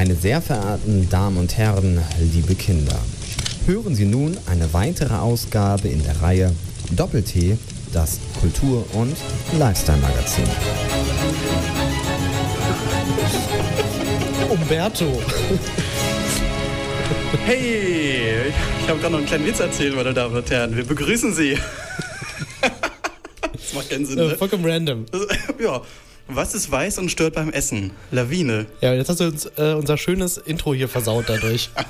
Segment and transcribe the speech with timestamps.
[0.00, 2.00] Meine sehr verehrten Damen und Herren,
[2.32, 2.98] liebe Kinder,
[3.66, 6.56] hören Sie nun eine weitere Ausgabe in der Reihe
[6.92, 7.58] Doppel-T,
[7.92, 9.14] das Kultur- und
[9.58, 10.44] Lifestyle-Magazin.
[14.48, 15.04] Umberto.
[17.44, 18.48] Hey,
[18.82, 20.74] ich habe gerade noch einen kleinen Witz erzählt, meine Damen und Herren.
[20.74, 21.58] Wir begrüßen Sie.
[23.52, 24.36] das macht keinen Sinn, Äh, ne?
[24.36, 25.04] vollkommen random.
[25.62, 25.82] Ja.
[26.32, 27.90] Was ist weiß und stört beim Essen?
[28.12, 28.66] Lawine.
[28.80, 31.70] Ja, jetzt hast du uns äh, unser schönes Intro hier versaut dadurch.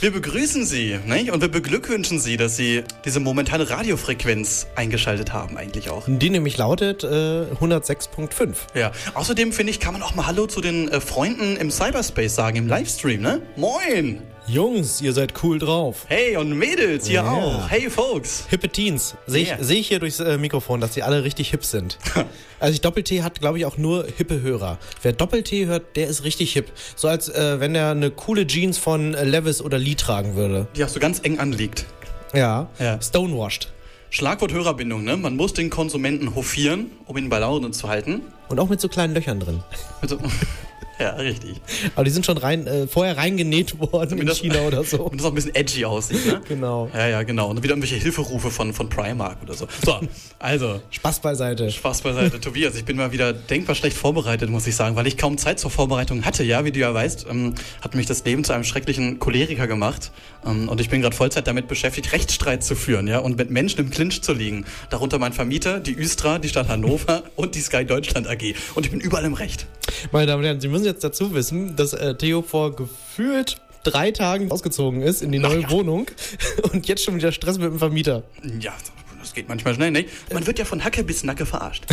[0.00, 1.30] Wir begrüßen Sie nicht?
[1.30, 6.04] und wir beglückwünschen Sie, dass Sie diese momentane Radiofrequenz eingeschaltet haben, eigentlich auch.
[6.06, 8.54] Die nämlich lautet äh, 106.5.
[8.74, 12.34] Ja, außerdem finde ich, kann man auch mal Hallo zu den äh, Freunden im Cyberspace
[12.34, 13.40] sagen, im Livestream, ne?
[13.56, 14.20] Moin!
[14.46, 16.04] Jungs, ihr seid cool drauf.
[16.08, 17.30] Hey, und Mädels hier Ja.
[17.32, 17.70] auch.
[17.70, 18.44] Hey, Folks.
[18.50, 19.14] Hippe Teens.
[19.26, 21.98] Sehe ich, seh ich hier durchs äh, Mikrofon, dass die alle richtig hip sind.
[22.60, 24.78] Also ich Doppel-T hat, glaube ich, auch nur hippe Hörer.
[25.02, 26.72] Wer Doppel-T hört, der ist richtig hip.
[26.96, 30.66] So als äh, wenn er eine coole Jeans von äh, Levis oder Lee tragen würde.
[30.74, 31.84] Die auch so ganz eng anliegt.
[32.32, 32.68] Ja.
[32.78, 32.98] Ja.
[33.02, 33.70] Stonewashed.
[34.08, 35.18] Schlagwort Hörerbindung, ne?
[35.18, 38.22] Man muss den Konsumenten hofieren, um ihn bei Laune zu halten.
[38.48, 39.62] Und auch mit so kleinen Löchern drin.
[40.00, 40.16] Also,
[40.98, 41.60] ja, richtig.
[41.94, 45.02] Aber die sind schon rein, äh, vorher reingenäht worden in das- China oder so.
[45.10, 46.40] Und das auch ein bisschen edgy aussieht, ne?
[46.48, 46.90] Genau.
[46.94, 47.50] Ja, ja, genau.
[47.50, 49.66] Und wieder irgendwelche Hilferufe von, von Primark oder so.
[49.84, 50.00] So,
[50.38, 51.70] also, Spaß beiseite.
[51.70, 52.40] Spaß beiseite.
[52.40, 55.58] Tobias, ich bin mal wieder denkbar schlecht vorbereitet, muss ich sagen, weil ich kaum Zeit
[55.58, 56.44] zur Vorbereitung hatte.
[56.44, 60.10] Ja, wie du ja weißt, ähm, hat mich das Leben zu einem schrecklichen Choleriker gemacht.
[60.46, 63.80] Ähm, und ich bin gerade Vollzeit damit beschäftigt, Rechtsstreit zu führen, ja, und mit Menschen
[63.80, 64.64] im Clinch zu liegen.
[64.90, 68.54] Darunter mein Vermieter, die Östra, die Stadt Hannover und die Sky Deutschland AG.
[68.74, 69.66] Und ich bin überall im Recht.
[70.12, 74.10] Meine Damen und Herren, Sie müssen jetzt dazu wissen, dass äh, Theo vor gefühlt drei
[74.10, 75.70] Tagen ausgezogen ist in die neue ja.
[75.70, 76.06] Wohnung
[76.72, 78.22] und jetzt schon wieder Stress mit dem Vermieter.
[78.60, 78.72] Ja,
[79.20, 80.06] das geht manchmal schnell, ne?
[80.32, 81.84] Man wird ja von Hacke bis Nacke verarscht.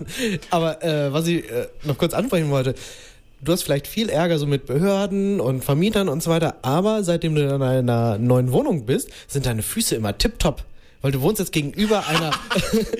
[0.50, 2.74] Aber äh, was ich äh, noch kurz ansprechen wollte,
[3.40, 7.34] du hast vielleicht viel Ärger so mit Behörden und Vermietern und so weiter, aber seitdem
[7.34, 10.64] du in einer neuen Wohnung bist, sind deine Füße immer tipptopp.
[11.02, 12.30] Weil du wohnst jetzt gegenüber einer,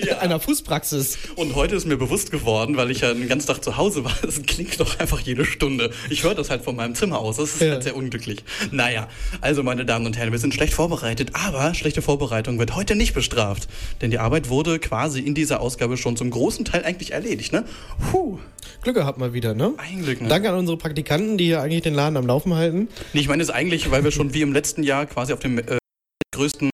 [0.05, 0.17] Ja.
[0.19, 1.17] einer Fußpraxis.
[1.35, 4.13] Und heute ist mir bewusst geworden, weil ich ja den ganzen Tag zu Hause war,
[4.27, 5.91] es klingt doch einfach jede Stunde.
[6.09, 7.37] Ich höre das halt von meinem Zimmer aus.
[7.37, 7.71] Das ist Ja.
[7.71, 8.43] halt sehr unglücklich.
[8.71, 9.07] Naja,
[9.41, 13.13] also meine Damen und Herren, wir sind schlecht vorbereitet, aber schlechte Vorbereitung wird heute nicht
[13.13, 13.67] bestraft.
[14.01, 17.65] Denn die Arbeit wurde quasi in dieser Ausgabe schon zum großen Teil eigentlich erledigt, ne?
[18.11, 18.39] Puh.
[18.83, 19.73] Glück gehabt mal wieder, ne?
[19.77, 20.27] Ein Glück, ne?
[20.27, 22.87] Danke an unsere Praktikanten, die hier eigentlich den Laden am Laufen halten.
[23.13, 25.57] Nee, ich meine es eigentlich, weil wir schon wie im letzten Jahr quasi auf dem
[25.57, 25.63] äh,
[26.35, 26.69] größten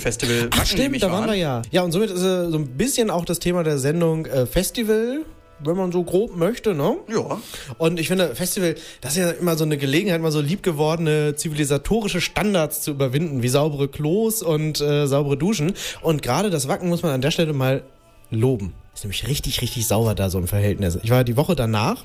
[0.00, 1.62] Festival Ach stimmt, da waren wir ja.
[1.70, 5.24] Ja, und somit ist äh, so ein bisschen auch das Thema der Sendung äh, Festival,
[5.60, 6.96] wenn man so grob möchte, ne?
[7.08, 7.40] Ja.
[7.78, 12.20] Und ich finde, Festival, das ist ja immer so eine Gelegenheit, mal so liebgewordene zivilisatorische
[12.20, 15.74] Standards zu überwinden, wie saubere Klos und äh, saubere Duschen.
[16.02, 17.82] Und gerade das Wacken muss man an der Stelle mal
[18.30, 18.74] loben.
[18.94, 20.98] Ist nämlich richtig, richtig sauber da so im Verhältnis.
[21.02, 22.04] Ich war die Woche danach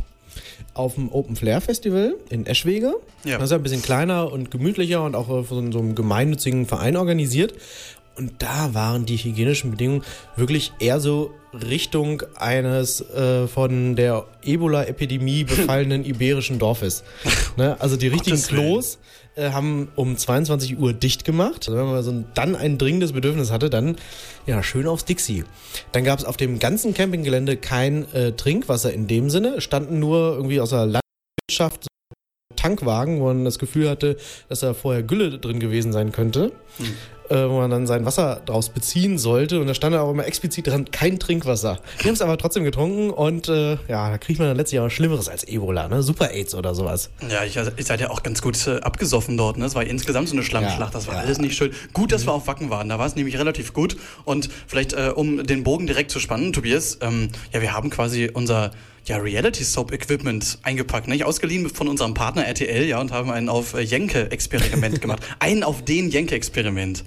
[0.73, 2.95] auf dem Open Flair Festival in Eschwege.
[3.23, 3.37] Ja.
[3.37, 6.65] Das ist ja ein bisschen kleiner und gemütlicher und auch äh, von so einem gemeinnützigen
[6.65, 7.53] Verein organisiert.
[8.15, 10.03] Und da waren die hygienischen Bedingungen
[10.35, 17.03] wirklich eher so Richtung eines äh, von der Ebola-Epidemie befallenen iberischen Dorfes.
[17.57, 17.75] Ne?
[17.79, 18.61] Also die richtigen Gottes Willen.
[18.61, 18.97] Klos äh,
[19.37, 21.67] haben um 22 Uhr dicht gemacht.
[21.67, 23.97] Also wenn man so ein, dann ein dringendes Bedürfnis hatte, dann
[24.45, 25.43] ja schön aufs Dixie.
[25.91, 29.61] Dann gab es auf dem ganzen Campinggelände kein äh, Trinkwasser in dem Sinne.
[29.61, 31.87] Standen nur irgendwie aus der Landwirtschaft
[32.55, 34.17] Tankwagen, wo man das Gefühl hatte,
[34.47, 36.51] dass da vorher Gülle drin gewesen sein könnte,
[37.22, 39.59] äh, wo man dann sein Wasser draus beziehen sollte.
[39.59, 41.79] Und da stand auch immer explizit dran, kein Trinkwasser.
[41.97, 44.89] Wir haben es aber trotzdem getrunken und äh, ja, da kriegt man dann letztlich auch
[44.89, 46.03] Schlimmeres als Ebola, ne?
[46.03, 47.09] Super AIDS oder sowas.
[47.29, 49.57] Ja, ich, ich seid ja auch ganz gut äh, abgesoffen dort.
[49.57, 49.65] Ne?
[49.65, 50.93] Es war insgesamt so eine Schlammschlacht.
[50.93, 51.21] Ja, das war ja.
[51.21, 51.71] alles nicht schön.
[51.93, 52.89] Gut, dass wir auf Wacken waren.
[52.89, 53.97] Da war es nämlich relativ gut.
[54.25, 58.29] Und vielleicht, äh, um den Bogen direkt zu spannen, Tobias, ähm, ja, wir haben quasi
[58.33, 58.71] unser
[59.05, 61.25] ja, Reality Soap Equipment eingepackt, nicht?
[61.25, 65.23] Ausgeliehen von unserem Partner RTL, ja, und haben einen auf äh, Jenke-Experiment gemacht.
[65.39, 67.03] Einen auf den Jenke-Experiment.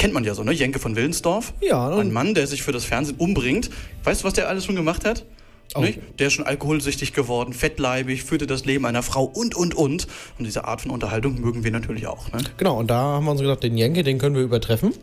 [0.00, 0.52] Kennt man ja so, ne?
[0.52, 1.52] Jenke von Willensdorf.
[1.60, 3.68] Ja, Ein Mann, der sich für das Fernsehen umbringt.
[4.02, 5.26] Weißt du, was der alles schon gemacht hat?
[5.74, 5.80] Oh.
[5.80, 5.98] Nicht?
[6.18, 10.06] Der ist schon alkoholsüchtig geworden, fettleibig, führte das Leben einer Frau und, und, und.
[10.38, 12.32] Und diese Art von Unterhaltung mögen wir natürlich auch.
[12.32, 12.38] Ne?
[12.56, 14.94] Genau, und da haben wir uns gedacht, den Jenke, den können wir übertreffen.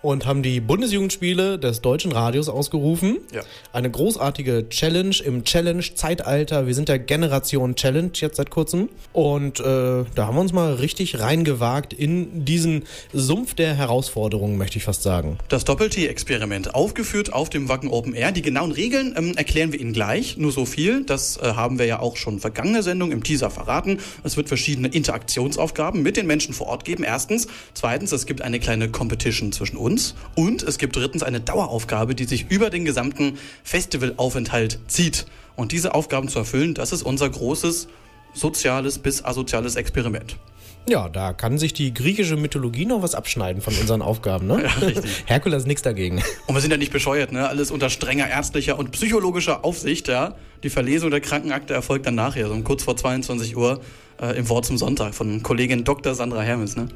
[0.00, 3.18] Und haben die Bundesjugendspiele des deutschen Radios ausgerufen.
[3.34, 3.42] Ja.
[3.72, 6.68] Eine großartige Challenge im Challenge-Zeitalter.
[6.68, 8.90] Wir sind der Generation Challenge jetzt seit kurzem.
[9.12, 9.64] Und äh,
[10.14, 15.02] da haben wir uns mal richtig reingewagt in diesen Sumpf der Herausforderungen, möchte ich fast
[15.02, 15.38] sagen.
[15.48, 18.30] Das Doppel-T-Experiment, aufgeführt auf dem Wacken Open Air.
[18.30, 20.36] Die genauen Regeln ähm, erklären wir Ihnen gleich.
[20.36, 23.98] Nur so viel, das äh, haben wir ja auch schon vergangene Sendung im Teaser verraten.
[24.22, 27.02] Es wird verschiedene Interaktionsaufgaben mit den Menschen vor Ort geben.
[27.02, 27.48] Erstens.
[27.74, 29.87] Zweitens, es gibt eine kleine Competition zwischen uns.
[30.34, 35.26] Und es gibt drittens eine Daueraufgabe, die sich über den gesamten Festivalaufenthalt zieht.
[35.56, 37.88] Und diese Aufgaben zu erfüllen, das ist unser großes
[38.32, 40.36] soziales bis asoziales Experiment.
[40.88, 44.62] Ja, da kann sich die griechische Mythologie noch was abschneiden von unseren Aufgaben, ne?
[44.80, 45.10] Ja, richtig.
[45.26, 46.22] Herkules nichts dagegen.
[46.46, 47.46] Und wir sind ja nicht bescheuert, ne?
[47.46, 50.36] Alles unter strenger ärztlicher und psychologischer Aufsicht, ja.
[50.62, 53.80] Die Verlesung der Krankenakte erfolgt dann nachher, so um kurz vor 22 Uhr
[54.20, 56.14] äh, im Wort zum Sonntag von Kollegin Dr.
[56.14, 56.88] Sandra Hermes, ne?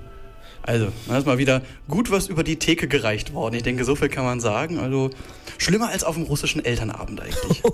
[0.63, 3.55] Also, da ist mal wieder gut was über die Theke gereicht worden.
[3.57, 4.79] Ich denke, so viel kann man sagen.
[4.79, 5.11] Also,
[5.59, 7.63] schlimmer als auf dem russischen Elternabend eigentlich.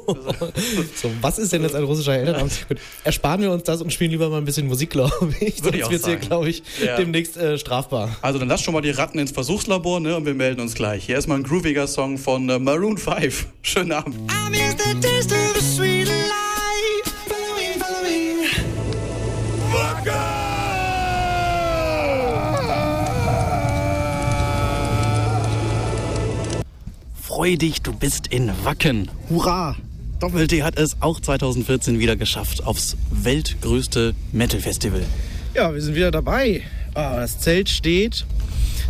[0.94, 2.66] So, was ist denn jetzt ein russischer Elternabend?
[2.68, 5.62] Gut, ersparen wir uns das und spielen lieber mal ein bisschen Musik, glaube ich.
[5.62, 6.20] Würde Sonst wird hier, sagen.
[6.20, 6.96] glaube ich, Ja.
[6.96, 8.16] demnächst äh, strafbar.
[8.22, 10.16] Also, dann lass schon mal die Ratten ins Versuchslabor, ne?
[10.16, 11.04] Und wir melden uns gleich.
[11.04, 13.46] Hier ist mal ein grooviger Song von äh, Maroon 5.
[13.62, 14.16] Schönen Abend.
[14.30, 15.87] I miss the taste of the sweet
[27.38, 29.08] Freu dich, du bist in Wacken.
[29.30, 29.76] Hurra!
[30.18, 35.02] Doppel-T hat es auch 2014 wieder geschafft aufs weltgrößte Metal-Festival.
[35.54, 36.62] Ja, wir sind wieder dabei.
[36.94, 38.26] Ah, das Zelt steht.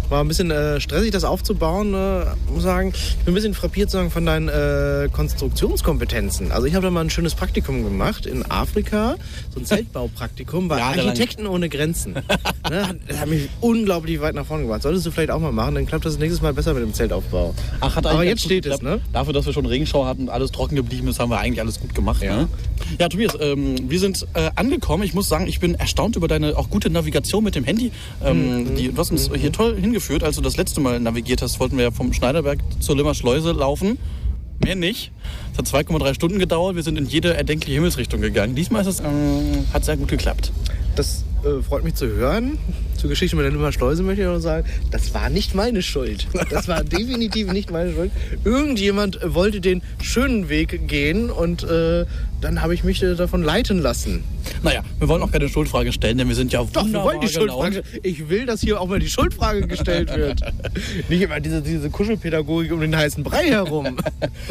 [0.08, 1.92] War ein bisschen äh, stressig, das aufzubauen.
[1.92, 6.50] Äh, muss sagen, ich bin ein bisschen frappiert sagen, von deinen äh, Konstruktionskompetenzen.
[6.50, 9.16] Also ich habe da mal ein schönes Praktikum gemacht in Afrika,
[9.52, 11.08] so ein Zeltbaupraktikum bei Jahrelang.
[11.08, 12.12] Architekten ohne Grenzen.
[12.70, 14.82] ne, das hat mich unglaublich weit nach vorne gebracht.
[14.82, 17.54] Solltest du vielleicht auch mal machen, dann klappt das nächstes Mal besser mit dem Zeltaufbau.
[17.80, 19.00] Ach, hat Aber jetzt steht es, ne?
[19.12, 21.80] Dafür, dass wir schon Regenschau hatten und alles trocken geblieben ist, haben wir eigentlich alles
[21.80, 22.22] gut gemacht.
[22.22, 22.36] Ja.
[22.36, 22.48] Ne?
[22.98, 25.02] ja Tobias, ähm, wir sind äh, angekommen.
[25.02, 27.92] Ich muss sagen, ich bin erstaunt über deine auch gute Navigation mit dem Handy.
[28.24, 30.22] Ähm, die, du hast uns hier toll hingeführt.
[30.22, 33.52] Als du das letzte Mal navigiert hast, wollten wir ja vom Schneiderberg zur Limmer Schleuse
[33.52, 33.98] laufen.
[34.64, 35.12] Mehr nicht.
[35.52, 36.76] Es hat 2,3 Stunden gedauert.
[36.76, 38.54] Wir sind in jede erdenkliche Himmelsrichtung gegangen.
[38.54, 40.52] Diesmal ist es, ähm, hat sehr gut geklappt.
[40.96, 42.58] Das äh, freut mich zu hören.
[42.96, 46.26] Zur Geschichte mit der Nummer Schleuse möchte ich noch sagen, das war nicht meine Schuld.
[46.50, 48.10] Das war definitiv nicht meine Schuld.
[48.44, 52.06] Irgendjemand äh, wollte den schönen Weg gehen und äh,
[52.40, 54.24] dann habe ich mich äh, davon leiten lassen.
[54.62, 57.28] Naja, wir wollen auch keine Schuldfrage stellen, denn wir sind ja Doch, wir wollen die.
[57.28, 57.82] Schuldfrage.
[58.02, 60.40] Ich will, dass hier auch mal die Schuldfrage gestellt wird.
[61.08, 63.96] nicht immer diese, diese Kuschelpädagogik um den heißen Brei herum.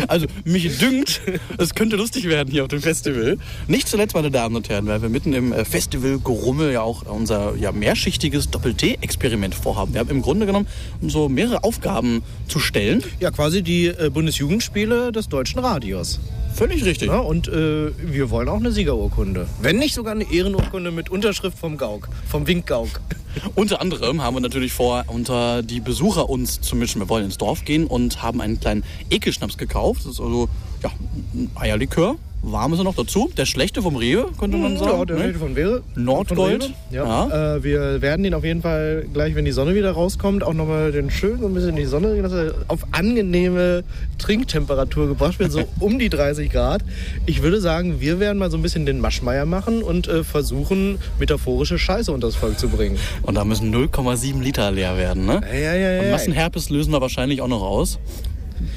[0.07, 1.21] Also mich dünkt,
[1.57, 3.37] es könnte lustig werden hier auf dem Festival.
[3.67, 7.03] Nicht zuletzt, meine Damen und Herren, weil wir mitten im äh, Festival Gerummel ja auch
[7.05, 9.93] unser ja, mehrschichtiges Doppel-T-Experiment vorhaben.
[9.93, 10.67] Wir haben im Grunde genommen
[11.01, 13.03] so mehrere Aufgaben zu stellen.
[13.19, 16.19] Ja, quasi die äh, Bundesjugendspiele des deutschen Radios.
[16.53, 17.09] Völlig richtig.
[17.09, 19.47] Ja, und äh, wir wollen auch eine Siegerurkunde.
[19.61, 22.99] Wenn nicht sogar eine Ehrenurkunde mit Unterschrift vom Gauk, vom Winkgauk.
[23.55, 26.99] Unter anderem haben wir natürlich vor, unter die Besucher uns zu mischen.
[26.99, 30.01] Wir wollen ins Dorf gehen und haben einen kleinen Ekelschnaps gekauft.
[30.05, 30.49] Das ist also
[30.81, 30.89] ja,
[31.35, 32.15] ein Eierlikör.
[32.43, 33.29] Warm ist er noch dazu.
[33.35, 34.99] Der schlechte vom Rewe, könnte man sagen.
[34.99, 35.23] Ja, der ne?
[35.23, 35.83] Seite von Wäre.
[35.95, 36.63] Nordgold.
[36.63, 36.95] Von Rewe.
[36.95, 37.27] Ja.
[37.27, 37.55] Ja.
[37.55, 40.91] Äh, wir werden den auf jeden Fall gleich, wenn die Sonne wieder rauskommt, auch nochmal
[40.91, 43.83] den schön so ein bisschen in die Sonne, dass er auf angenehme
[44.17, 46.83] Trinktemperatur gebracht wird, so um die 30 Grad.
[47.25, 50.99] Ich würde sagen, wir werden mal so ein bisschen den Maschmeier machen und äh, versuchen,
[51.19, 52.97] metaphorische Scheiße unters Volk zu bringen.
[53.23, 55.25] Und da müssen 0,7 Liter leer werden.
[55.25, 55.41] Ne?
[55.51, 56.11] Ja, ja, ja, Und.
[56.11, 57.99] Massenherpes lösen wir wahrscheinlich auch noch aus.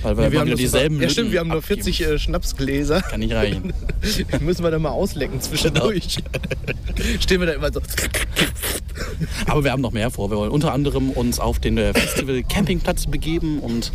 [0.02, 1.82] Weil wir, Ja, wir haben dieselben ja, stimmt, wir haben nur abgeben.
[1.82, 3.02] 40 äh, Schnapsgläser.
[3.02, 3.72] Kann nicht reichen.
[4.02, 6.18] Die müssen wir dann mal auslecken zwischendurch.
[7.20, 7.80] Stehen wir da immer so.
[9.46, 10.30] Aber wir haben noch mehr vor.
[10.30, 13.92] Wir wollen unter anderem uns auf den äh, Festival Campingplatz begeben und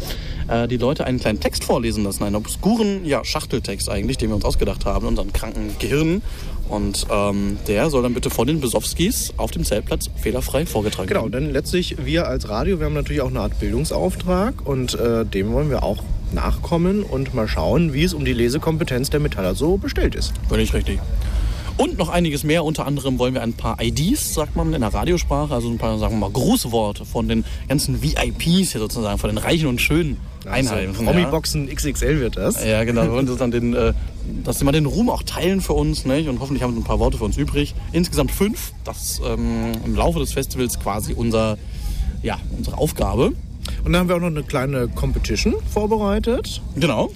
[0.48, 2.24] äh, die Leute einen kleinen Text vorlesen lassen.
[2.24, 6.22] Einen obskuren ja, Schachteltext eigentlich, den wir uns ausgedacht haben, unseren kranken Gehirn.
[6.68, 11.24] Und ähm, der soll dann bitte von den Besowskis auf dem Zeltplatz fehlerfrei vorgetragen Genau,
[11.24, 11.44] werden.
[11.46, 15.52] denn letztlich wir als Radio, wir haben natürlich auch eine Art Bildungsauftrag und äh, dem
[15.54, 16.02] wollen wir auch
[16.34, 20.34] nachkommen und mal schauen, wie es um die Lesekompetenz der Metaller so bestellt ist.
[20.50, 21.00] Völlig richtig.
[21.78, 22.64] Und noch einiges mehr.
[22.64, 26.00] Unter anderem wollen wir ein paar IDs, sagt man in der Radiosprache, also ein paar,
[26.00, 30.18] sagen wir mal, Grußworte von den ganzen VIPs hier sozusagen, von den Reichen und Schönen
[30.48, 31.06] einheimsen.
[31.06, 31.12] ja.
[31.12, 32.64] Promi-Boxen XXL wird das.
[32.64, 33.04] Ja, genau.
[33.04, 33.94] Wir wollen dann den, äh,
[34.44, 36.06] dass sie mal den Ruhm auch teilen für uns.
[36.06, 36.30] Ne?
[36.30, 37.76] Und hoffentlich haben wir ein paar Worte für uns übrig.
[37.92, 38.74] Insgesamt fünf.
[38.84, 41.58] Das ist ähm, im Laufe des Festivals quasi unser,
[42.24, 43.34] ja, unsere Aufgabe.
[43.84, 46.62] Und dann haben wir auch noch eine kleine Competition vorbereitet.
[46.76, 47.12] Genau.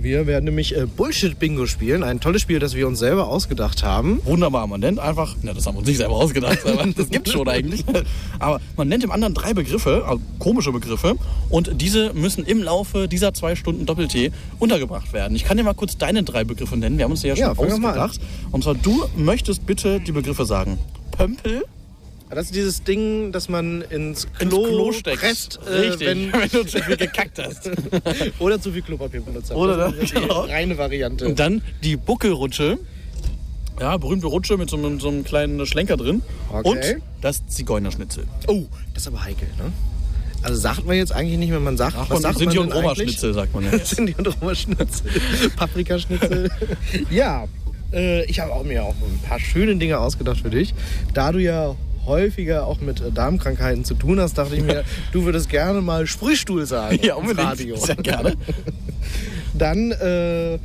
[0.00, 2.04] Wir werden nämlich äh, Bullshit-Bingo spielen.
[2.04, 4.20] Ein tolles Spiel, das wir uns selber ausgedacht haben.
[4.24, 4.66] Wunderbar.
[4.68, 7.48] Man nennt einfach, na, das haben wir uns nicht selber ausgedacht, aber das gibt's schon
[7.48, 7.84] eigentlich.
[8.38, 11.16] Aber man nennt dem anderen drei Begriffe, also komische Begriffe,
[11.50, 15.34] und diese müssen im Laufe dieser zwei Stunden Doppel-T untergebracht werden.
[15.34, 16.98] Ich kann dir mal kurz deine drei Begriffe nennen.
[16.98, 18.20] Wir haben uns die ja schon Ja, ausgedacht.
[18.52, 20.78] Und zwar, du möchtest bitte die Begriffe sagen.
[21.10, 21.64] Pömpel,
[22.30, 25.20] Das ist dieses Ding, das man ins ins Klo, Klo steckst.
[25.22, 27.70] presst, äh, Richtig, wenn, wenn, du zu viel gekackt hast.
[28.38, 29.56] oder zu viel Klopapier benutzt hat.
[29.56, 30.40] Oder das ist das, die genau.
[30.42, 31.26] reine Variante.
[31.26, 32.78] Und dann die Buckelrutsche.
[33.80, 36.20] Ja, berühmte Rutsche mit so einem, so einem kleinen Schlenker drin.
[36.52, 36.68] Okay.
[36.68, 38.24] Und das Zigeunerschnitzel.
[38.48, 39.72] Oh, das ist aber heikel, ne?
[40.42, 42.66] Also sagt man jetzt eigentlich nicht, wenn man sagt, Ach, was und sagt Sinti man
[42.66, 43.78] und Roma-Schnitzel, sagt man ja.
[43.84, 45.10] Sinti und Roma-Schnitzel.
[45.56, 46.50] Paprikaschnitzel.
[47.10, 47.46] ja,
[47.92, 50.74] äh, ich habe auch mir auch ein paar schöne Dinge ausgedacht für dich.
[51.14, 51.74] Da du ja
[52.08, 56.06] häufiger auch mit äh, Darmkrankheiten zu tun hast, dachte ich mir, du würdest gerne mal
[56.06, 56.98] Sprühstuhl sagen.
[57.02, 57.46] Ja, unbedingt.
[57.46, 57.76] Radio.
[57.76, 58.34] Sehr gerne.
[59.54, 60.58] Dann, äh,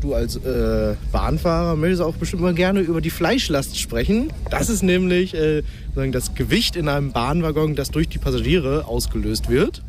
[0.00, 4.32] du als äh, Bahnfahrer möchtest auch bestimmt mal gerne über die Fleischlast sprechen.
[4.50, 5.62] Das ist nämlich äh,
[5.94, 9.82] das Gewicht in einem Bahnwaggon, das durch die Passagiere ausgelöst wird.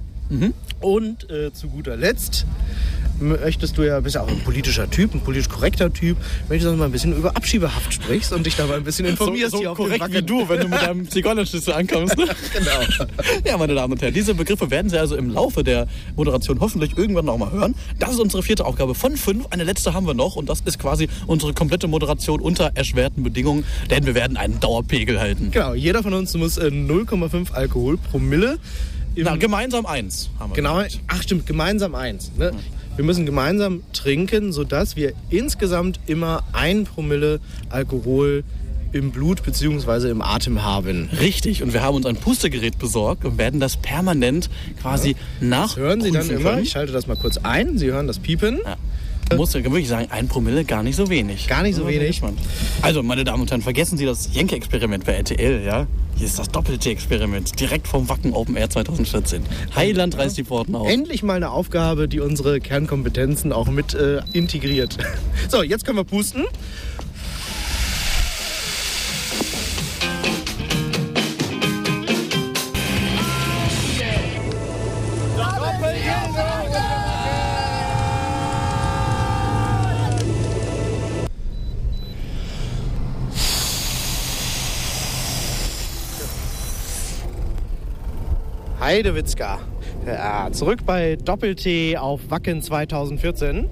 [0.79, 2.45] Und äh, zu guter Letzt
[3.23, 6.17] möchtest du ja, bist ja auch ein politischer Typ, ein politisch korrekter Typ,
[6.49, 9.59] möchtest du mal ein bisschen über Abschiebehaft sprichst und dich dabei ein bisschen informierst so,
[9.59, 12.17] hier so dem korrekt wie du, wenn du mit deinem Zigeunerschlüssel ankommst.
[12.17, 12.27] Ne?
[12.53, 13.07] Genau.
[13.45, 16.97] Ja, meine Damen und Herren, diese Begriffe werden Sie also im Laufe der Moderation hoffentlich
[16.97, 17.75] irgendwann noch mal hören.
[17.99, 19.47] Das ist unsere vierte Aufgabe von fünf.
[19.49, 23.65] Eine letzte haben wir noch und das ist quasi unsere komplette Moderation unter erschwerten Bedingungen,
[23.89, 25.51] denn wir werden einen Dauerpegel halten.
[25.51, 28.59] Genau, jeder von uns muss äh, 0,5 Alkohol pro Mille
[29.15, 30.55] im Na, gemeinsam eins haben wir.
[30.55, 30.99] Genau, gesagt.
[31.07, 32.31] ach stimmt, gemeinsam eins.
[32.37, 32.51] Ne?
[32.95, 38.43] Wir müssen gemeinsam trinken, sodass wir insgesamt immer ein Promille Alkohol
[38.91, 40.11] im Blut bzw.
[40.11, 41.09] im Atem haben.
[41.19, 45.75] Richtig, und wir haben uns ein Pustegerät besorgt und werden das permanent quasi nach.
[45.75, 48.59] Hören Sie dann immer, ich schalte das mal kurz ein, Sie hören das Piepen.
[48.63, 48.77] Ja.
[49.37, 51.47] Muss ja wirklich sagen, ein Promille gar nicht so wenig.
[51.47, 52.21] Gar nicht so wenig.
[52.83, 55.87] Also, meine Damen und Herren, vergessen Sie das Jenke-Experiment bei RTL, ja?
[56.15, 59.43] Hier ist das Doppelte-Experiment, direkt vom Wacken Open Air 2014.
[59.75, 60.87] Heiland reißt die Pforten auf.
[60.87, 64.97] Endlich mal eine Aufgabe, die unsere Kernkompetenzen auch mit äh, integriert.
[65.49, 66.45] So, jetzt können wir pusten.
[88.93, 89.57] Heidewitzka.
[90.05, 93.67] Ja, zurück bei Doppel-T auf Wacken 2014.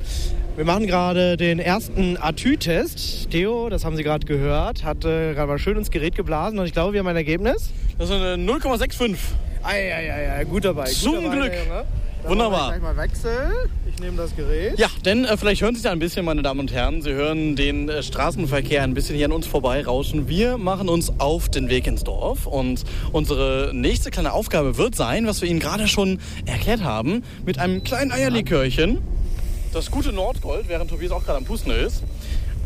[0.56, 3.30] Wir machen gerade den ersten Atü-Test.
[3.30, 6.66] Theo, das haben Sie gerade gehört, hat äh, gerade mal schön ins Gerät geblasen und
[6.66, 7.70] ich glaube, wir haben ein Ergebnis.
[8.00, 9.16] Das ist eine 0,65.
[9.62, 10.86] Eieiei, gut dabei.
[10.86, 11.54] Gut Zum dabei, Glück.
[12.24, 12.70] Wunderbar.
[12.70, 13.70] Gleich mal Wechsel.
[14.02, 14.80] Nehme das Gerät.
[14.80, 17.04] Ja, denn äh, vielleicht hören Sie es ja ein bisschen, meine Damen und Herren.
[17.04, 20.28] Sie hören den äh, Straßenverkehr ein bisschen hier an uns vorbeirauschen.
[20.28, 25.28] Wir machen uns auf den Weg ins Dorf und unsere nächste kleine Aufgabe wird sein,
[25.28, 28.98] was wir Ihnen gerade schon erklärt haben, mit einem kleinen Eierlikörchen,
[29.72, 32.02] das gute Nordgold, während Tobias auch gerade am Pusten ist,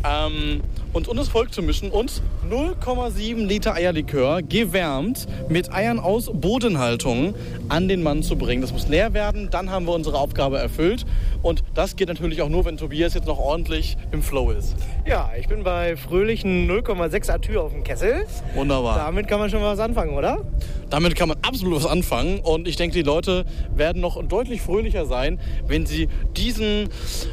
[0.04, 0.62] ähm,
[0.96, 7.34] und uns Volk zu mischen und 0,7 Liter Eierlikör gewärmt mit Eiern aus Bodenhaltung
[7.68, 8.62] an den Mann zu bringen.
[8.62, 11.04] Das muss leer werden, dann haben wir unsere Aufgabe erfüllt.
[11.42, 14.74] Und das geht natürlich auch nur, wenn Tobias jetzt noch ordentlich im Flow ist.
[15.04, 18.26] Ja, ich bin bei fröhlichen 0,6 Atü auf dem Kessel.
[18.54, 18.96] Wunderbar.
[18.96, 20.46] Damit kann man schon was anfangen, oder?
[20.88, 22.40] Damit kann man absolut was anfangen.
[22.40, 26.88] Und ich denke, die Leute werden noch deutlich fröhlicher sein, wenn sie diesen,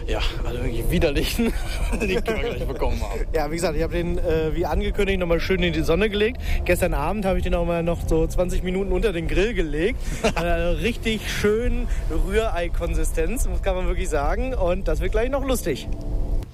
[0.06, 1.54] ja, also wirklich widerlichen
[2.02, 3.22] Likör gleich bekommen haben.
[3.34, 6.42] Ja, wie gesagt, ich habe den, äh, wie angekündigt, nochmal schön in die Sonne gelegt.
[6.66, 10.00] Gestern Abend habe ich den auch mal noch so 20 Minuten unter den Grill gelegt.
[10.36, 11.88] äh, richtig schön
[12.28, 14.56] Rührei-Konsistenz, das kann man wirklich sagen.
[14.56, 15.88] Und das wird gleich noch lustig.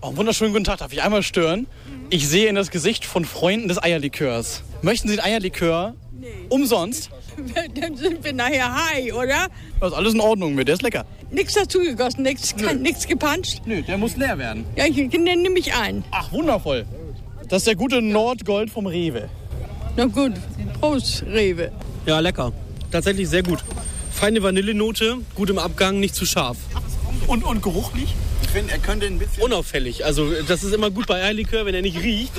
[0.02, 0.80] Oh, wunderschönen guten Tag.
[0.80, 1.68] Darf ich einmal stören?
[2.10, 4.64] Ich sehe in das Gesicht von Freunden des Eierlikörs.
[4.82, 5.96] Möchten Sie ein Eierlikör?
[6.12, 6.28] Nee.
[6.50, 7.12] Umsonst?
[7.82, 9.48] Dann sind wir nachher high, oder?
[9.80, 11.06] Das ist alles in Ordnung mit, der ist lecker.
[11.32, 13.62] Nichts dazugegossen, nichts nichts gepanscht.
[13.66, 14.66] Nö, der muss leer werden.
[14.76, 16.04] Ja, ich den nehme ich ein.
[16.12, 16.86] Ach, wundervoll.
[17.48, 19.30] Das ist der gute Nordgold vom Rewe.
[19.96, 20.34] Na gut,
[20.80, 21.72] Prost, Rewe.
[22.06, 22.54] Ja, lecker.
[22.92, 23.64] Tatsächlich sehr gut.
[24.12, 26.58] Feine Vanillenote, gut im Abgang, nicht zu scharf.
[27.28, 28.16] Und, und geruchlich?
[28.42, 29.44] Ich finde, er könnte ein bisschen.
[29.44, 30.06] Unauffällig.
[30.06, 32.34] Also das ist immer gut bei Eierlikör, wenn er nicht riecht,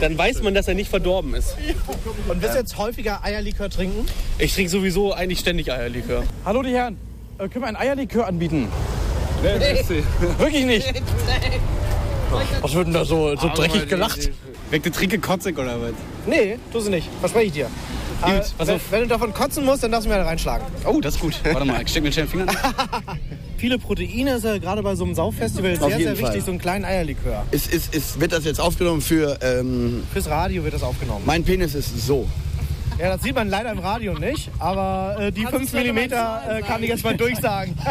[0.00, 1.56] dann weiß man, dass er nicht verdorben ist.
[2.28, 4.06] Und willst du jetzt häufiger Eierlikör trinken?
[4.38, 6.24] Ich trinke sowieso eigentlich ständig Eierlikör.
[6.44, 6.96] Hallo, die Herren.
[7.38, 8.68] Äh, können wir ein Eierlikör anbieten?
[10.38, 10.94] Wirklich nicht?
[12.60, 14.30] Was wird denn da so, so dreckig gelacht?
[14.70, 15.92] Weckt die Trinke kotzig oder was?
[16.26, 17.08] Nee, tu sie nicht.
[17.20, 17.70] Verspreche ich dir.
[18.20, 20.66] Aber pass wenn, wenn du davon kotzen musst, dann darfst du mir da reinschlagen.
[20.84, 21.38] Oh, das ist gut.
[21.44, 22.46] Warte mal, ich steck mir schnell den Finger.
[23.58, 26.40] Viele Proteine ist ja gerade bei so einem Sauffestival sehr, sehr wichtig, Fall.
[26.42, 27.44] so einen kleinen Eierlikör.
[27.50, 29.38] Ist, ist, ist, wird das jetzt aufgenommen für.
[29.40, 31.22] Ähm, Fürs Radio wird das aufgenommen.
[31.24, 32.28] mein Penis ist so.
[32.98, 36.10] Ja, das sieht man leider im Radio nicht, aber äh, die 5 mm äh,
[36.66, 37.74] kann ich jetzt mal durchsagen.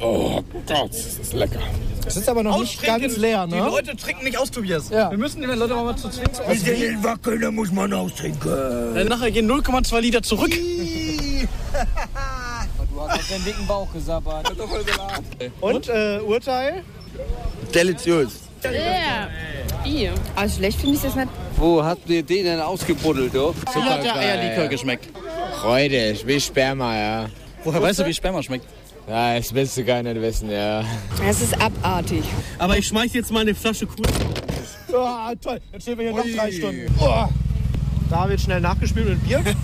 [0.00, 1.60] Oh Gott, das ist lecker.
[2.04, 3.60] Das ist aber noch nicht ganz leer, Die ne?
[3.60, 4.90] Leute trinken nicht aus, Tobias.
[4.90, 5.08] Ja.
[5.10, 6.30] Wir müssen die Leute mal zu zwingen.
[6.66, 8.50] Den Wackeln, da muss man austrinken.
[8.96, 10.52] Äh, nachher gehen 0,2 Liter zurück.
[15.60, 16.82] Und äh, Urteil?
[17.74, 18.32] Deliziös.
[18.62, 19.28] Ja.
[19.84, 20.12] Ihr.
[20.34, 21.28] Also schlecht finde ich das nicht.
[21.56, 23.54] Wo habt ihr den denn ausgebuddelt, du?
[23.74, 25.08] Wie hat der Eierlikör geschmeckt?
[25.60, 27.26] Freude, wie Sperma, ja.
[27.62, 28.66] Woher weißt du, wie Sperma schmeckt?
[29.06, 30.82] Ja, das willst du gar nicht wissen, ja.
[31.28, 32.24] Es ist abartig.
[32.58, 34.02] Aber ich schmeiß jetzt mal eine Flasche Kuh.
[34.90, 35.60] Ja, toll.
[35.72, 36.86] Dann stehen wir hier noch drei Stunden.
[36.98, 37.26] Oh.
[38.08, 39.42] Da wird schnell nachgespült mit Bier.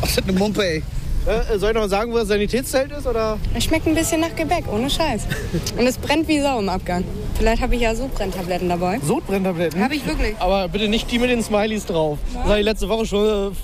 [0.00, 0.82] Was ist eine Mumpe, ey?
[1.24, 3.06] Äh, soll ich noch sagen, wo das Sanitätszelt ist?
[3.06, 3.38] Oder?
[3.54, 5.26] Es schmeckt ein bisschen nach Gebäck, ohne Scheiß.
[5.78, 7.04] Und es brennt wie Sau im Abgang.
[7.38, 8.98] Vielleicht habe ich ja Sodbrenntabletten dabei.
[9.00, 9.82] Sodbrenntabletten?
[9.82, 10.34] Habe ich wirklich.
[10.40, 12.18] Aber bitte nicht die mit den Smileys drauf.
[12.34, 13.54] Das habe ich letzte Woche schon äh,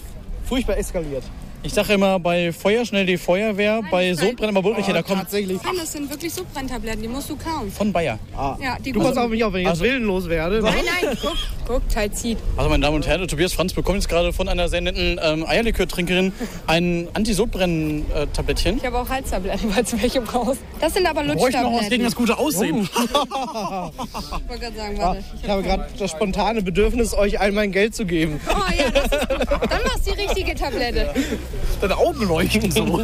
[0.48, 1.24] furchtbar eskaliert.
[1.64, 5.58] Ich sage immer, bei Feuer schnell die Feuerwehr, bei Sodbrennen immer wirklich, da kommt Tatsächlich.
[5.62, 7.70] Nein, das sind wirklich Sodbrenntabletten, die musst du kauen.
[7.70, 8.18] von Bayer.
[8.62, 10.60] Ja, die Du passt auf mich auf, wenn ich jetzt Also- willenlos werde.
[10.62, 11.34] Nein, nein, guck,
[11.66, 12.38] guck, Teil zieht.
[12.56, 15.44] Also meine Damen und Herren, Tobias Franz bekommt jetzt gerade von einer sehr netten ähm,
[15.46, 16.32] Eierlikör-Trinkerin
[16.68, 18.76] ein Anti-Sodbrennen-Tablettchen.
[18.78, 20.60] Ich habe auch Halstabletten, falls du welche brauchst.
[20.80, 22.04] Das sind aber Bräuchte noch was gegen Lutschtabletten.
[22.04, 22.88] das gute Aussehen.
[22.98, 25.24] Ich wollte gerade sagen, warte.
[25.42, 28.40] Ich habe gerade das spontane Bedürfnis, euch all mein Geld zu geben.
[28.48, 29.70] Oh ja, das ist gut.
[29.70, 31.14] Dann machst du die richtige Tablette.
[31.80, 33.00] Deine Augen leuchten so.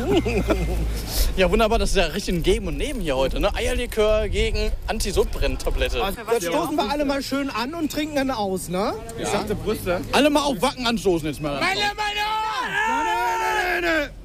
[1.37, 3.41] ja, wunderbar, das ist ja richtig ein Geben und Nehmen hier heute.
[3.41, 3.55] Ne?
[3.55, 6.03] Eierlikör gegen Anti-Sodbrennen-Tablette.
[6.33, 8.95] Jetzt stoßen wir alle mal schön an und trinken dann aus, ne?
[9.19, 10.01] Ich sagte Brüste.
[10.13, 11.61] Alle mal auf Wacken anstoßen jetzt mal.
[11.61, 12.25] Meine, meine!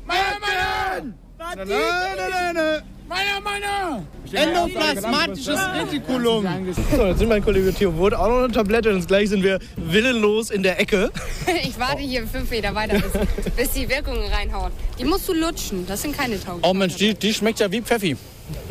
[0.05, 1.13] Meine, meine!
[1.55, 3.41] Meine, meine!
[3.43, 4.05] Meine!
[4.31, 6.47] Endoplasmatisches Retikulum.
[6.95, 9.59] So, jetzt sind mein Kollege Theo Wood auch noch eine Tablette und gleich sind wir
[9.75, 11.11] willenlos in der Ecke.
[11.63, 14.71] Ich warte hier fünf Meter weiter, bis, bis die Wirkungen reinhauen.
[14.99, 16.61] Die musst du lutschen, das sind keine Tauben.
[16.63, 18.15] Oh Mensch, die, die schmeckt ja wie Pfeffi.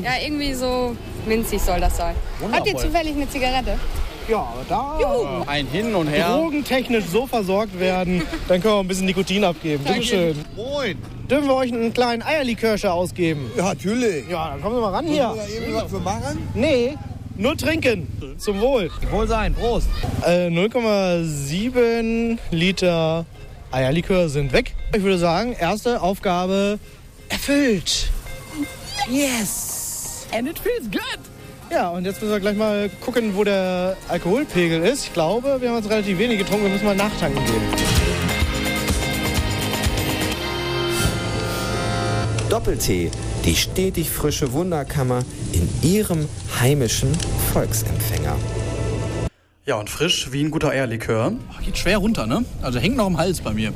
[0.02, 2.14] Ja, irgendwie so minzig soll das sein.
[2.52, 3.78] Habt ihr zufällig eine Zigarette?
[4.28, 6.28] Ja, da Ein Hin und Her.
[6.36, 9.82] drogentechnisch so versorgt werden, dann können wir ein bisschen Nikotin abgeben.
[9.84, 10.36] Bitte schön.
[10.54, 10.98] Moin!
[11.30, 13.50] Dürfen wir euch einen kleinen Eierlikörscher ausgeben?
[13.56, 14.28] Ja, natürlich.
[14.28, 15.28] Ja, dann kommen Sie mal ran hier.
[15.28, 16.48] Wollen wir da eben was für machen?
[16.54, 16.96] Nee,
[17.36, 18.36] nur trinken.
[18.38, 18.90] Zum Wohl.
[19.10, 19.88] Wohl sein, Prost.
[20.26, 23.24] Äh, 0,7 Liter
[23.70, 24.74] Eierlikör sind weg.
[24.94, 26.78] Ich würde sagen, erste Aufgabe
[27.28, 28.10] erfüllt.
[29.10, 30.26] Yes!
[30.32, 31.18] And it feels good.
[31.70, 35.04] Ja, und jetzt müssen wir gleich mal gucken, wo der Alkoholpegel ist.
[35.04, 36.64] Ich glaube, wir haben jetzt relativ wenig getrunken.
[36.64, 37.62] Wir müssen mal nachtanken gehen.
[42.48, 43.10] Doppel-T,
[43.44, 46.26] die stetig frische Wunderkammer in Ihrem
[46.58, 47.12] heimischen
[47.52, 48.34] Volksempfänger.
[49.66, 51.32] Ja, und frisch wie ein guter Eierlikör.
[51.62, 52.46] Geht schwer runter, ne?
[52.62, 53.74] Also hängt noch im Hals bei mir.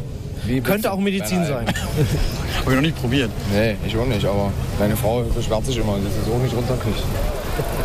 [0.65, 1.67] Könnte auch Medizin sein.
[2.57, 3.31] Hab ich noch nicht probiert.
[3.53, 6.57] Nee, ich auch nicht, aber meine Frau beschwert sich immer, dass sie es auch nicht
[6.57, 7.03] runterkriegt.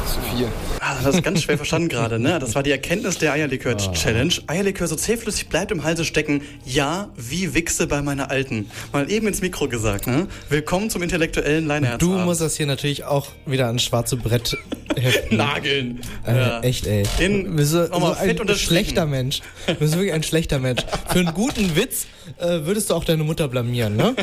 [0.08, 0.48] Zu viel.
[0.80, 2.40] Also das ist ganz schwer verstanden gerade, ne?
[2.40, 4.34] Das war die Erkenntnis der Eierlikör-Challenge.
[4.48, 6.42] Eierlikör so zähflüssig bleibt im Halse stecken.
[6.64, 8.72] Ja, wie Wichse bei meiner Alten.
[8.94, 10.28] Mal eben ins Mikro gesagt, ne?
[10.48, 12.00] Willkommen zum intellektuellen Leineherz.
[12.00, 14.56] Du musst das hier natürlich auch wieder ans schwarze Brett
[14.96, 15.36] heften.
[15.38, 16.00] nageln.
[16.26, 16.62] Äh, Ja.
[16.62, 17.04] Echt, ey.
[17.20, 19.42] Den Du bist nochmal so ein schlechter Mensch.
[19.66, 20.84] Du bist wirklich ein schlechter Mensch.
[21.10, 24.16] Für einen guten Witz äh, würdest du auch deine Mutter blamieren, ne?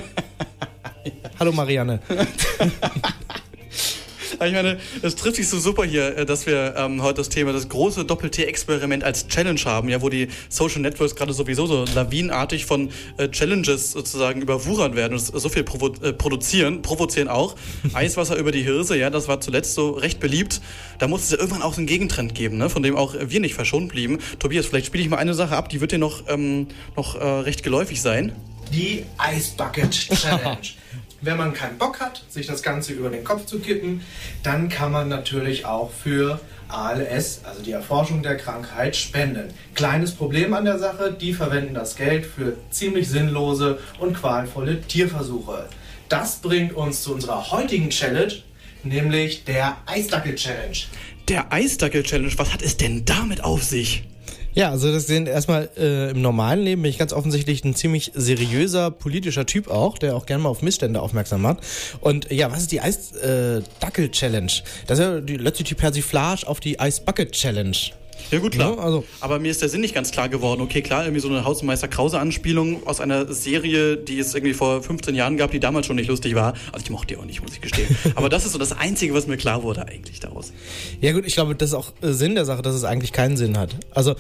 [1.38, 2.00] Hallo Marianne.
[4.34, 7.52] Ich meine, es trifft sich so super hier, äh, dass wir ähm, heute das Thema,
[7.52, 12.64] das große Doppel-T-Experiment als Challenge haben, ja, wo die Social Networks gerade sowieso so lawinenartig
[12.64, 17.56] von äh, Challenges sozusagen überwuchern werden und so viel provo äh, produzieren, provozieren auch.
[17.92, 20.60] Eiswasser über die Hirse, ja, das war zuletzt so recht beliebt.
[20.98, 23.40] Da muss es ja irgendwann auch so einen Gegentrend geben, ne, von dem auch wir
[23.40, 24.18] nicht verschont blieben.
[24.38, 27.24] Tobias, vielleicht spiele ich mal eine Sache ab, die wird dir noch, ähm, noch äh,
[27.24, 28.32] recht geläufig sein.
[28.72, 30.58] Die Ice Bucket Challenge.
[31.24, 34.02] Wenn man keinen Bock hat, sich das Ganze über den Kopf zu kippen,
[34.42, 39.48] dann kann man natürlich auch für ALS, also die Erforschung der Krankheit, spenden.
[39.74, 45.66] Kleines Problem an der Sache, die verwenden das Geld für ziemlich sinnlose und qualvolle Tierversuche.
[46.10, 48.34] Das bringt uns zu unserer heutigen Challenge,
[48.82, 50.76] nämlich der Eisdackel Challenge.
[51.28, 54.04] Der Eisdackel-Challenge, was hat es denn damit auf sich?
[54.54, 58.12] Ja, also das sind erstmal äh, im normalen Leben bin ich ganz offensichtlich ein ziemlich
[58.14, 61.58] seriöser politischer Typ auch, der auch gerne mal auf Missstände aufmerksam macht.
[62.00, 64.52] Und ja, was ist die Eis-Dackel-Challenge?
[64.86, 67.76] das ist ja die, letztlich die Persiflage auf die Eis-Bucket-Challenge.
[68.30, 68.76] Ja gut, klar.
[68.76, 70.60] Ja, also- Aber mir ist der Sinn nicht ganz klar geworden.
[70.62, 75.14] Okay, klar, irgendwie so eine Hausmeister Krause-Anspielung aus einer Serie, die es irgendwie vor 15
[75.14, 76.54] Jahren gab, die damals schon nicht lustig war.
[76.72, 77.94] Also ich mochte die auch nicht, muss ich gestehen.
[78.14, 80.52] Aber das ist so das Einzige, was mir klar wurde eigentlich daraus.
[81.00, 83.36] Ja gut, ich glaube, das ist auch äh, Sinn der Sache, dass es eigentlich keinen
[83.36, 83.76] Sinn hat.
[83.90, 84.14] Also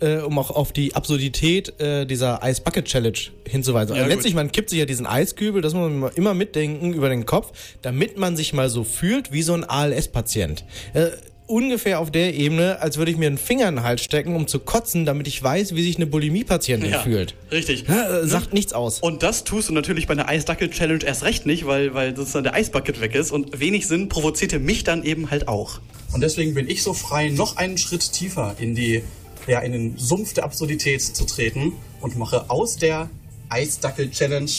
[0.00, 3.94] äh, um auch auf die Absurdität äh, dieser Ice Bucket Challenge hinzuweisen.
[3.94, 4.42] Ja, also, letztlich, gut.
[4.42, 8.18] man kippt sich ja diesen Eiskübel, das muss man immer mitdenken über den Kopf, damit
[8.18, 10.64] man sich mal so fühlt wie so ein ALS-Patient.
[10.94, 11.08] Äh,
[11.48, 14.46] ungefähr auf der Ebene, als würde ich mir einen Finger in den Hals stecken, um
[14.46, 17.34] zu kotzen, damit ich weiß, wie sich eine Bulimie-Patientin fühlt.
[17.50, 17.86] Richtig.
[17.88, 19.00] Ja, äh, sagt nichts aus.
[19.00, 22.54] Und das tust du natürlich bei einer Eisdackel-Challenge erst recht nicht, weil, weil sozusagen der
[22.54, 23.32] Eisbucket weg ist.
[23.32, 25.80] Und wenig Sinn provozierte mich dann eben halt auch.
[26.12, 29.02] Und deswegen bin ich so frei, noch einen Schritt tiefer in die,
[29.48, 33.10] ja, in den Sumpf der Absurdität zu treten und mache aus der
[33.48, 34.50] Eisdackel-Challenge,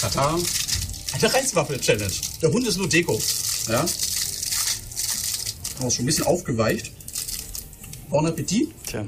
[0.00, 0.38] tata,
[1.12, 2.12] eine Reiswaffel-Challenge.
[2.40, 3.20] Der Hund ist nur Deko.
[3.68, 3.84] Ja.
[5.80, 6.92] Auch schon ein bisschen aufgeweicht.
[8.08, 8.70] Bon Appetit.
[8.86, 9.06] Tja.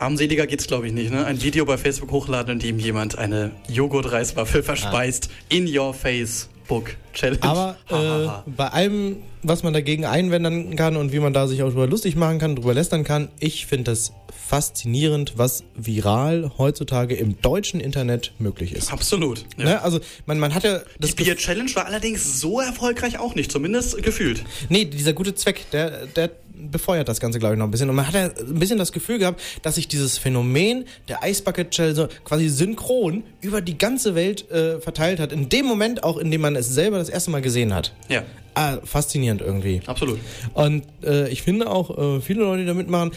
[0.00, 1.24] Armseliger geht's, glaube ich, nicht, ne?
[1.24, 5.28] Ein Video bei Facebook hochladen, in dem jemand eine Joghurt-Reiswaffel verspeist.
[5.48, 5.94] In your
[6.68, 7.42] Facebook Challenge.
[7.42, 11.70] Aber äh, bei allem, was man dagegen einwenden kann und wie man da sich auch
[11.70, 14.12] drüber lustig machen kann, drüber lästern kann, ich finde das
[14.48, 18.92] faszinierend, was viral heutzutage im deutschen Internet möglich ist.
[18.92, 19.44] Absolut.
[19.56, 19.64] Ja.
[19.64, 19.82] Ne?
[19.82, 24.02] Also man, man hat ja Die Bier Challenge war allerdings so erfolgreich auch nicht, zumindest
[24.02, 24.44] gefühlt.
[24.68, 26.30] Nee, dieser gute Zweck, der, der
[26.70, 27.88] befeuert das Ganze, glaube ich, noch ein bisschen.
[27.90, 31.42] Und man hat ja ein bisschen das Gefühl gehabt, dass sich dieses Phänomen der Ice
[31.42, 35.32] Bucket Challenge so quasi synchron über die ganze Welt äh, verteilt hat.
[35.32, 37.94] In dem Moment auch, in dem man es selber das erste Mal gesehen hat.
[38.08, 38.22] Ja.
[38.54, 39.82] Ah, faszinierend irgendwie.
[39.86, 40.18] Absolut.
[40.54, 43.12] Und äh, ich finde auch, äh, viele Leute, die da mitmachen,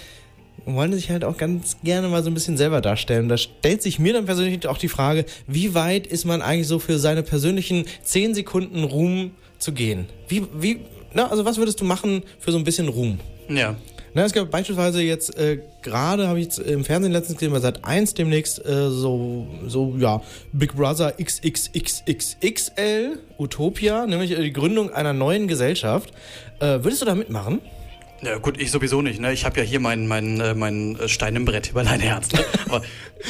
[0.65, 3.29] wollen sich halt auch ganz gerne mal so ein bisschen selber darstellen.
[3.29, 6.79] Da stellt sich mir dann persönlich auch die Frage, wie weit ist man eigentlich so
[6.79, 10.05] für seine persönlichen 10 Sekunden Ruhm zu gehen?
[10.27, 10.81] Wie, wie,
[11.13, 13.19] na, also was würdest du machen für so ein bisschen Ruhm?
[13.49, 13.75] Ja.
[14.13, 17.61] Na, es gab beispielsweise jetzt, äh, gerade habe ich jetzt im Fernsehen letztens gesehen, bei
[17.61, 20.21] Sat 1 demnächst äh, so, so, ja,
[20.51, 26.11] Big Brother XXXXXL, Utopia, nämlich äh, die Gründung einer neuen Gesellschaft.
[26.59, 27.61] Äh, würdest du da mitmachen?
[28.21, 29.19] Ja gut, ich sowieso nicht.
[29.19, 29.33] Ne?
[29.33, 32.31] Ich habe ja hier mein, mein, äh, mein äh, Stein im Brett über dein Herz.
[32.33, 32.39] Ne?
[32.67, 32.81] Aber,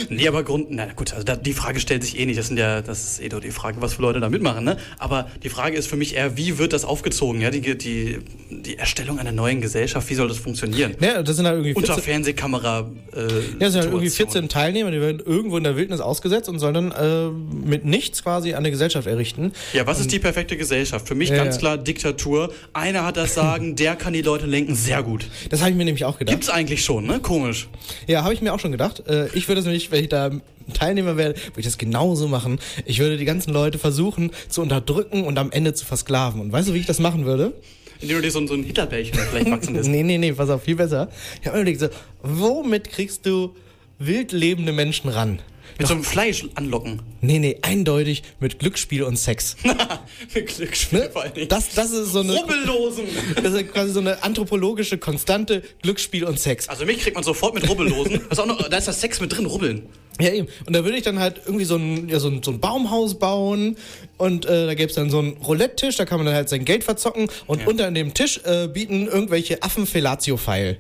[0.10, 2.38] nee, aber Grund, na gut, also da, die Frage stellt sich eh nicht.
[2.40, 4.64] Das sind ja, das ist eh doch die Frage, was für Leute da mitmachen.
[4.64, 4.78] Ne?
[5.00, 7.42] Aber die Frage ist für mich eher, wie wird das aufgezogen?
[7.42, 10.96] Ja, die, die, die Erstellung einer neuen Gesellschaft, wie soll das funktionieren?
[11.00, 12.90] Ja, das sind halt irgendwie Unter 14 Fernsehkamera.
[13.16, 13.20] Äh,
[13.60, 14.44] Ja, es sind halt irgendwie Situation.
[14.44, 17.30] 14 Teilnehmer, die werden irgendwo in der Wildnis ausgesetzt und sollen dann äh,
[17.66, 19.52] mit nichts quasi eine Gesellschaft errichten.
[19.74, 21.08] Ja, was ist die perfekte Gesellschaft?
[21.08, 22.54] Für mich Ja, ganz klar Diktatur.
[22.74, 24.76] Einer hat das Sagen, der kann die Leute lenken.
[24.76, 25.26] Sehr gut.
[25.50, 26.34] Das habe ich mir nämlich auch gedacht.
[26.36, 27.20] Gibt's eigentlich schon, ne?
[27.20, 27.68] Komisch.
[28.08, 29.04] Ja, habe ich mir auch schon gedacht.
[29.08, 30.30] Äh, ich würde es nämlich, wenn ich da
[30.74, 32.60] Teilnehmer wäre, würde ich das genauso machen.
[32.86, 36.39] Ich würde die ganzen Leute versuchen zu unterdrücken und am Ende zu versklaven.
[36.41, 37.54] Und weißt du, wie ich das machen würde?
[38.00, 39.89] Indem du dir so, ein- so ein Hitlerbällchen vielleicht wachsen lässt.
[39.89, 41.10] Nee, nee, nee, pass auf, viel besser.
[41.41, 41.88] Ich habe mir überlegt, so,
[42.22, 43.56] womit kriegst du
[44.00, 45.39] wild lebende Menschen ran?
[45.82, 47.02] Mit so einem Fleisch anlocken.
[47.22, 49.56] Nee, nee, eindeutig mit Glücksspiel und Sex.
[50.36, 51.48] Mit Glücksspiel vor allen Dingen.
[51.48, 52.36] Das, das ist so eine.
[52.36, 53.06] Rubbellosen.
[53.41, 56.70] Das ist quasi so eine anthropologische Konstante Glücksspiel und Sex.
[56.70, 58.22] Also mich kriegt man sofort mit Rubbellosen.
[58.30, 59.88] Das ist auch noch, da ist das Sex mit drin, Rubbeln.
[60.20, 60.48] Ja, eben.
[60.67, 63.17] Und da würde ich dann halt irgendwie so ein, ja, so ein, so ein Baumhaus
[63.17, 63.76] bauen
[64.17, 66.63] und äh, da gäbe es dann so einen Roulette-Tisch, da kann man dann halt sein
[66.63, 70.78] Geld verzocken und unter dem Tisch äh, bieten irgendwelche Affen Fellatio-Pfeil.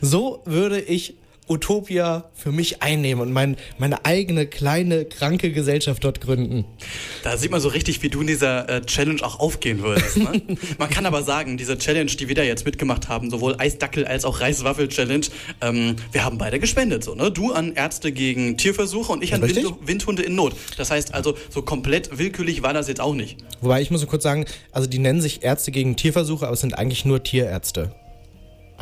[0.00, 1.14] so würde ich
[1.52, 6.64] Utopia für mich einnehmen und mein, meine eigene kleine, kranke Gesellschaft dort gründen.
[7.22, 10.16] Da sieht man so richtig, wie du in dieser äh, Challenge auch aufgehen würdest.
[10.16, 10.42] Ne?
[10.78, 14.24] man kann aber sagen, diese Challenge, die wir da jetzt mitgemacht haben, sowohl Eisdackel als
[14.24, 15.26] auch Reiswaffel-Challenge,
[15.60, 17.04] ähm, wir haben beide gespendet.
[17.04, 17.30] So, ne?
[17.30, 19.42] Du an Ärzte gegen Tierversuche und ich an.
[19.42, 20.54] Wind Windhunde in Not.
[20.76, 23.38] Das heißt also, so komplett willkürlich war das jetzt auch nicht.
[23.60, 26.60] Wobei ich muss nur kurz sagen, also die nennen sich Ärzte gegen Tierversuche, aber es
[26.60, 27.92] sind eigentlich nur Tierärzte.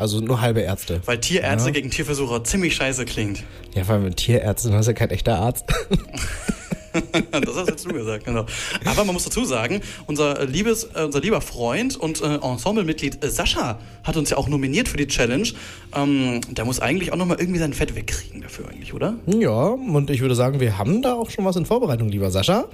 [0.01, 0.99] Also nur halbe Ärzte.
[1.05, 1.73] Weil Tierärzte Ja.
[1.73, 3.43] gegen Tierversuche ziemlich scheiße klingt.
[3.75, 5.65] Ja, vor allem mit Tierärzten, du hast ja kein echter Arzt.
[7.31, 8.47] das hast jetzt du gesagt, genau.
[8.83, 13.29] Aber man muss dazu sagen, unser liebes, äh, unser lieber Freund und äh, Ensemblemitglied äh,
[13.29, 15.47] Sascha hat uns ja auch nominiert für die Challenge.
[15.95, 19.15] Ähm, der muss eigentlich auch nochmal irgendwie sein Fett wegkriegen dafür eigentlich, oder?
[19.27, 22.65] Ja, und ich würde sagen, wir haben da auch schon was in Vorbereitung, lieber Sascha.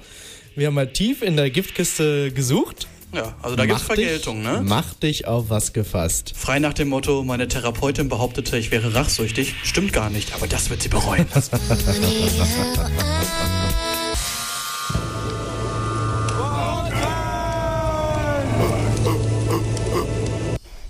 [0.56, 2.88] Wir haben mal tief in der Giftkiste gesucht.
[3.12, 4.60] Ja, also da gibt's Mach dich- Vergeltung, ne?
[4.64, 6.34] Mach dich auf was gefasst.
[6.36, 9.54] Frei nach dem Motto, meine Therapeutin behauptete, ich wäre rachsüchtig.
[9.64, 11.26] Stimmt gar nicht, aber das wird sie bereuen.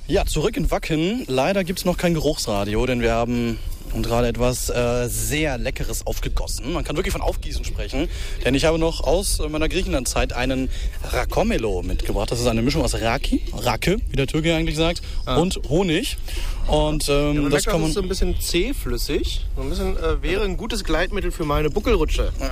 [0.06, 1.24] Ja, zurück in Wacken.
[1.26, 3.58] Leider gibt's noch kein Geruchsradio, denn wir haben
[4.02, 6.72] gerade etwas äh, sehr Leckeres aufgegossen.
[6.72, 8.08] Man kann wirklich von Aufgießen sprechen,
[8.44, 10.68] denn ich habe noch aus meiner Griechenlandzeit einen
[11.04, 12.30] Rakomelo mitgebracht.
[12.30, 16.16] Das ist eine Mischung aus Raki, Rake, wie der Türke eigentlich sagt, und Honig.
[16.68, 17.88] Und ähm, Man das kann das man...
[17.88, 19.46] ist so ein bisschen zähflüssig.
[19.56, 22.32] So ein bisschen äh, wäre ein gutes Gleitmittel für meine Buckelrutsche.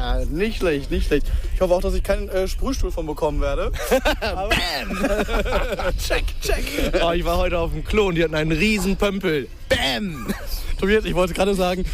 [0.00, 1.26] Ah, nicht schlecht, nicht schlecht.
[1.54, 3.72] Ich hoffe auch, dass ich keinen äh, Sprühstuhl von bekommen werde.
[4.20, 4.48] Aber-
[5.98, 6.64] check, check.
[7.04, 9.48] Oh, ich war heute auf dem Klo und die hatten einen riesen Pömpel.
[9.68, 10.26] Bam!
[10.78, 11.84] Tobias, ich wollte gerade sagen,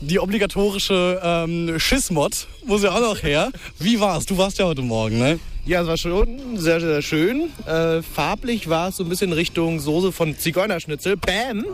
[0.00, 3.50] die obligatorische ähm, Schissmod muss ja auch noch her.
[3.80, 4.24] Wie war's?
[4.24, 5.38] Du warst ja heute Morgen, ne?
[5.68, 7.50] Ja, es war schon sehr, sehr schön.
[7.66, 11.18] Äh, farblich war es so ein bisschen Richtung Soße von Zigeunerschnitzel.
[11.18, 11.66] Bam!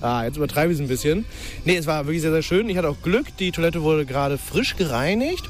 [0.00, 0.24] Ah.
[0.24, 1.24] jetzt übertreibe ich es ein bisschen.
[1.64, 2.68] Nee, es war wirklich sehr, sehr schön.
[2.68, 3.26] Ich hatte auch Glück.
[3.36, 5.44] Die Toilette wurde gerade frisch gereinigt,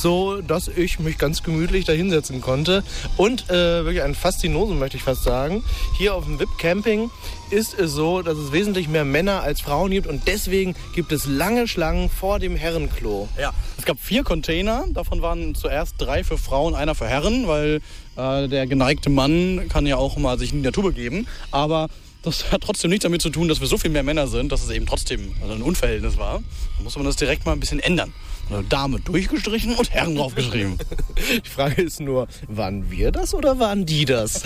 [0.00, 2.82] so dass ich mich ganz gemütlich da hinsetzen konnte.
[3.16, 5.64] Und äh, wirklich ein Faszinosum, möchte ich fast sagen.
[5.96, 7.10] Hier auf dem VIP Camping
[7.50, 11.26] ist es so, dass es wesentlich mehr Männer als Frauen gibt und deswegen gibt es
[11.26, 13.28] lange Schlangen vor dem Herrenklo.
[13.40, 13.52] Ja.
[13.78, 17.80] Es gab vier Container, davon waren zuerst drei für Frauen, einer für Herren, weil
[18.16, 21.26] äh, der geneigte Mann kann ja auch mal sich in die Natur begeben.
[21.50, 21.88] Aber
[22.22, 24.62] das hat trotzdem nichts damit zu tun, dass wir so viel mehr Männer sind, dass
[24.62, 26.42] es eben trotzdem also ein Unverhältnis war.
[26.76, 28.12] Da muss man das direkt mal ein bisschen ändern.
[28.50, 30.78] Eine Dame durchgestrichen und Herren draufgeschrieben.
[31.44, 34.42] Die Frage ist nur, waren wir das oder waren die das?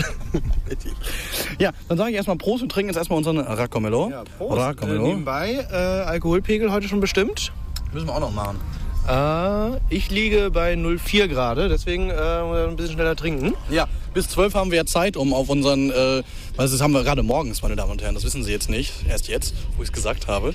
[1.59, 4.09] ja, dann sage ich erstmal Prost und trinken jetzt erstmal unseren Racomelo.
[4.09, 4.57] Ja, Prost.
[4.57, 5.07] Äh, Racomelo.
[5.07, 7.53] nebenbei, äh, Alkoholpegel heute schon bestimmt?
[7.93, 8.59] Müssen wir auch noch machen.
[9.07, 13.53] Äh, ich liege bei 0,4 gerade, deswegen äh, ein bisschen schneller trinken.
[13.69, 16.23] Ja, bis 12 haben wir ja Zeit, um auf unseren, äh,
[16.55, 18.93] weil das haben wir gerade morgens, meine Damen und Herren, das wissen Sie jetzt nicht,
[19.09, 20.53] erst jetzt, wo ich es gesagt habe.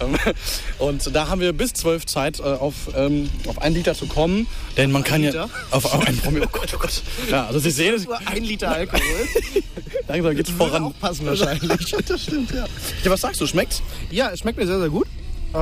[0.00, 0.16] Ähm,
[0.78, 4.46] Und da haben wir bis 12 Zeit, äh, auf, ähm, auf einen Liter zu kommen,
[4.76, 5.30] denn man kann ja...
[5.30, 5.50] Liter?
[5.70, 7.02] Auf, auf einen Promille, oh Gott, oh Gott.
[7.30, 8.04] Ja, also Sie sehen es...
[8.04, 9.02] Nur ein Liter Alkohol.
[10.08, 10.84] Langsam geht's voran.
[10.84, 11.94] Auch passen wahrscheinlich.
[12.06, 12.66] das stimmt, ja.
[13.04, 13.82] Ja, was sagst du, schmeckt's?
[14.10, 15.06] Ja, es schmeckt mir sehr, sehr gut.
[15.54, 15.56] Äh,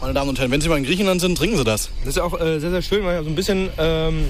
[0.00, 1.90] Meine Damen und Herren, wenn Sie mal in Griechenland sind, trinken Sie das.
[2.00, 4.28] Das ist ja auch äh, sehr, sehr schön, weil ich so ein bisschen ähm,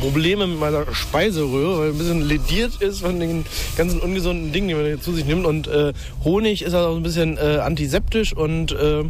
[0.00, 3.44] Probleme mit meiner Speiseröhre, weil ein bisschen lediert ist von den
[3.76, 5.46] ganzen ungesunden Dingen, die man hier zu sich nimmt.
[5.46, 5.92] Und äh,
[6.24, 9.00] Honig ist auch ein bisschen äh, antiseptisch und äh,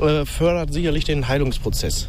[0.00, 2.08] äh, fördert sicherlich den Heilungsprozess.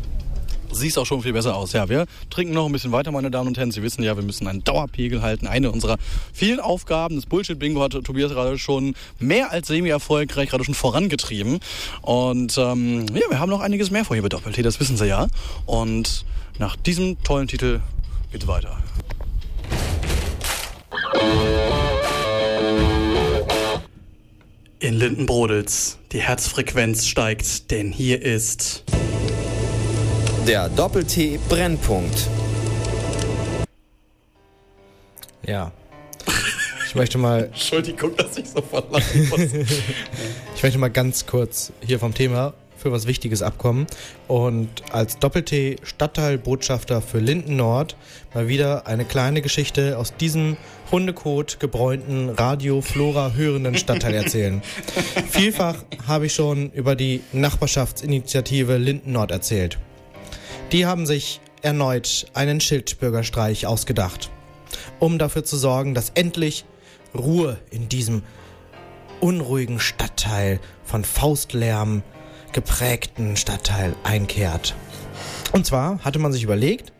[0.71, 1.71] Siehst auch schon viel besser aus.
[1.73, 3.71] Ja, wir trinken noch ein bisschen weiter, meine Damen und Herren.
[3.71, 5.45] Sie wissen ja, wir müssen einen Dauerpegel halten.
[5.45, 5.97] Eine unserer
[6.33, 7.15] vielen Aufgaben.
[7.15, 11.59] Das Bullshit-Bingo hat Tobias gerade schon mehr als semi-erfolgreich gerade schon vorangetrieben.
[12.01, 15.07] Und ähm, ja, wir haben noch einiges mehr vor hier bei Doppel-T, das wissen Sie
[15.07, 15.27] ja.
[15.67, 16.25] Und
[16.57, 17.81] nach diesem tollen Titel
[18.33, 18.77] geht's weiter.
[24.79, 28.83] In Lindenbrodels, die Herzfrequenz steigt, denn hier ist
[30.47, 32.27] Der Doppel-T Brennpunkt.
[35.45, 35.71] Ja.
[36.87, 39.39] Ich möchte mal, Entschuldigung, dass ich so verlassen muss.
[40.55, 43.87] ich möchte mal ganz kurz hier vom Thema für was Wichtiges abkommen
[44.27, 47.95] und als Doppel-T Stadtteilbotschafter für Linden Nord
[48.33, 50.57] mal wieder eine kleine Geschichte aus diesem
[50.91, 54.61] Hundekot gebräunten Radio Flora hörenden Stadtteil erzählen.
[55.29, 59.79] Vielfach habe ich schon über die Nachbarschaftsinitiative Linden Nord erzählt.
[60.73, 64.29] Die haben sich erneut einen Schildbürgerstreich ausgedacht,
[64.99, 66.65] um dafür zu sorgen, dass endlich
[67.15, 68.23] Ruhe in diesem
[69.21, 72.03] unruhigen Stadtteil von Faustlärm
[72.53, 74.75] geprägten Stadtteil einkehrt.
[75.51, 76.93] Und zwar hatte man sich überlegt,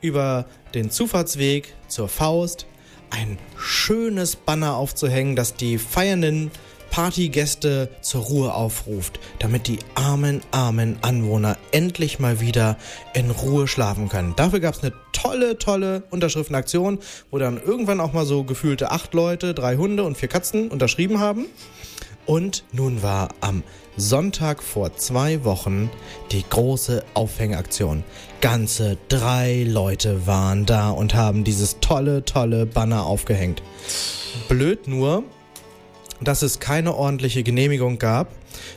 [0.00, 2.66] über den Zufahrtsweg zur Faust
[3.10, 6.50] ein schönes Banner aufzuhängen, das die feiernden
[6.90, 12.76] Partygäste zur Ruhe aufruft, damit die armen, armen Anwohner endlich mal wieder
[13.14, 14.34] in Ruhe schlafen können.
[14.36, 16.98] Dafür gab es eine tolle, tolle Unterschriftenaktion,
[17.30, 21.20] wo dann irgendwann auch mal so gefühlte acht Leute, drei Hunde und vier Katzen unterschrieben
[21.20, 21.46] haben.
[22.26, 23.62] Und nun war am
[23.96, 25.90] Sonntag vor zwei Wochen
[26.32, 28.04] die große Aufhängaktion.
[28.40, 33.62] Ganze drei Leute waren da und haben dieses tolle, tolle Banner aufgehängt.
[34.48, 35.24] Blöd nur,
[36.20, 38.28] dass es keine ordentliche Genehmigung gab,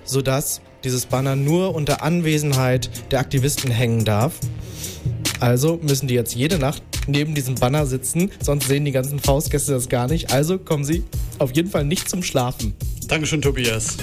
[0.04, 4.40] sodass dieses Banner nur unter Anwesenheit der Aktivisten hängen darf.
[5.40, 9.74] Also müssen die jetzt jede Nacht neben diesem Banner sitzen, sonst sehen die ganzen Faustgäste
[9.74, 10.32] das gar nicht.
[10.32, 11.04] Also kommen sie
[11.40, 12.74] auf jeden Fall nicht zum Schlafen.
[13.08, 13.98] Dankeschön, Tobias.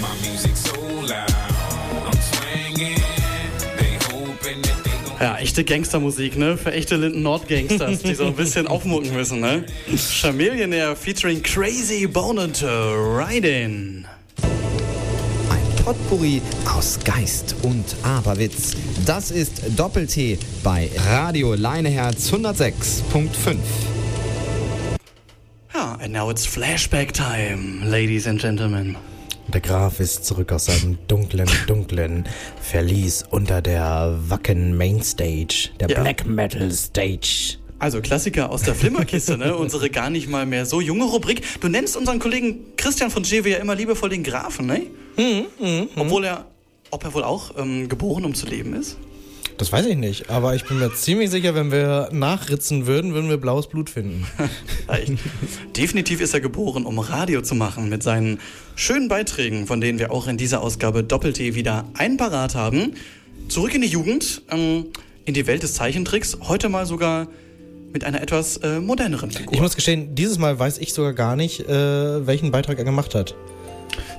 [5.19, 6.57] Ja, echte Gangstermusik, ne?
[6.57, 9.63] Für echte Linden Nord Gangsters, die so ein bisschen aufmucken müssen, ne?
[9.95, 14.05] Chameleonaire featuring Crazy Bone and Riding.
[15.49, 16.41] Ein Potpourri
[16.75, 18.73] aus Geist und Aberwitz.
[19.05, 23.57] Das ist Doppel-T bei Radio Leineherz 106.5.
[25.73, 28.97] Ja, and now it's Flashback Time, ladies and gentlemen.
[29.47, 32.25] Der Graf ist zurück aus seinem dunklen, dunklen
[32.61, 36.01] Verlies unter der Wacken Mainstage, der Ja.
[36.01, 37.57] Black Metal Stage.
[37.79, 39.55] Also Klassiker aus der Flimmerkiste, ne?
[39.57, 41.41] Unsere gar nicht mal mehr so junge Rubrik.
[41.61, 44.83] Du nennst unseren Kollegen Christian von Schewe ja immer liebevoll den Grafen, ne?
[45.17, 46.45] Mhm, Obwohl er,
[46.91, 48.97] ob er wohl auch ähm, geboren, um zu leben ist?
[49.57, 53.29] Das weiß ich nicht, aber ich bin mir ziemlich sicher, wenn wir nachritzen würden, würden
[53.29, 54.25] wir blaues Blut finden.
[55.77, 58.39] Definitiv ist er geboren, um Radio zu machen mit seinen
[58.75, 62.95] schönen Beiträgen, von denen wir auch in dieser Ausgabe Doppel-T wieder ein parat haben.
[63.49, 64.87] Zurück in die Jugend, ähm,
[65.25, 67.27] in die Welt des Zeichentricks, heute mal sogar
[67.93, 69.53] mit einer etwas äh, moderneren Figur.
[69.53, 73.15] Ich muss gestehen, dieses Mal weiß ich sogar gar nicht, äh, welchen Beitrag er gemacht
[73.15, 73.35] hat.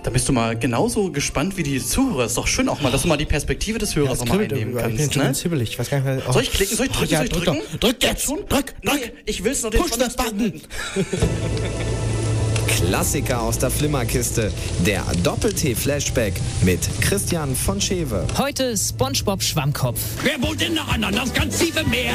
[0.02, 2.24] Da bist du mal genauso gespannt wie die Zuhörer.
[2.26, 4.42] Ist doch schön auch mal, dass du mal die Perspektive des Hörers das noch mal
[4.42, 4.80] einnehmen irgendwie.
[4.80, 5.14] Ich bin kannst.
[5.14, 5.28] schon Ne?
[5.28, 5.70] ganz hibbelig.
[5.70, 6.22] Ich weiß gar nicht mehr.
[6.28, 6.32] oh.
[6.32, 6.76] Soll ich klicken?
[6.76, 7.12] Soll ich Oh, drücken?
[7.12, 7.78] ja, Soll ich drück drücken?
[7.80, 8.28] Drück jetzt!
[8.28, 8.48] Drück!
[8.48, 8.74] Drück!
[8.82, 10.60] Nee, ich will's noch den Push das Button!
[12.66, 14.52] Klassiker aus der Flimmerkiste.
[14.84, 18.26] Der Doppel-T-Flashback mit Christian von Schewe.
[18.38, 20.00] Heute SpongeBob Schwammkopf.
[20.24, 22.14] Wer wohnt denn noch an das ganz tiefe Meer?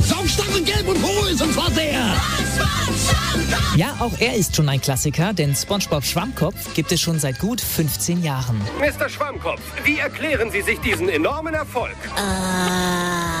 [0.00, 2.16] Saug Starre gelb und porös und zwar der.
[3.76, 7.60] Ja, auch er ist schon ein Klassiker, denn SpongeBob Schwammkopf gibt es schon seit gut
[7.60, 8.58] 15 Jahren.
[8.78, 9.10] Mr.
[9.10, 11.96] Schwammkopf, wie erklären Sie sich diesen enormen Erfolg?
[12.16, 13.31] Äh,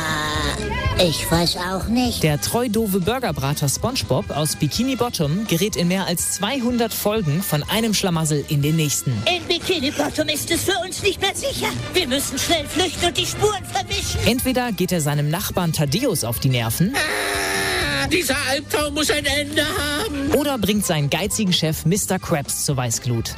[1.02, 2.22] ich weiß auch nicht.
[2.22, 7.62] Der treu doofe Burgerbrater SpongeBob aus Bikini Bottom gerät in mehr als 200 Folgen von
[7.64, 9.10] einem Schlamassel in den nächsten.
[9.26, 11.68] In Bikini Bottom ist es für uns nicht mehr sicher.
[11.92, 14.20] Wir müssen schnell flüchten und die Spuren verwischen.
[14.26, 16.94] Entweder geht er seinem Nachbarn Thaddeus auf die Nerven
[18.12, 20.32] Dieser Albtraum muss ein Ende haben.
[20.38, 22.18] oder bringt seinen geizigen Chef Mr.
[22.18, 23.34] Krabs zur Weißglut.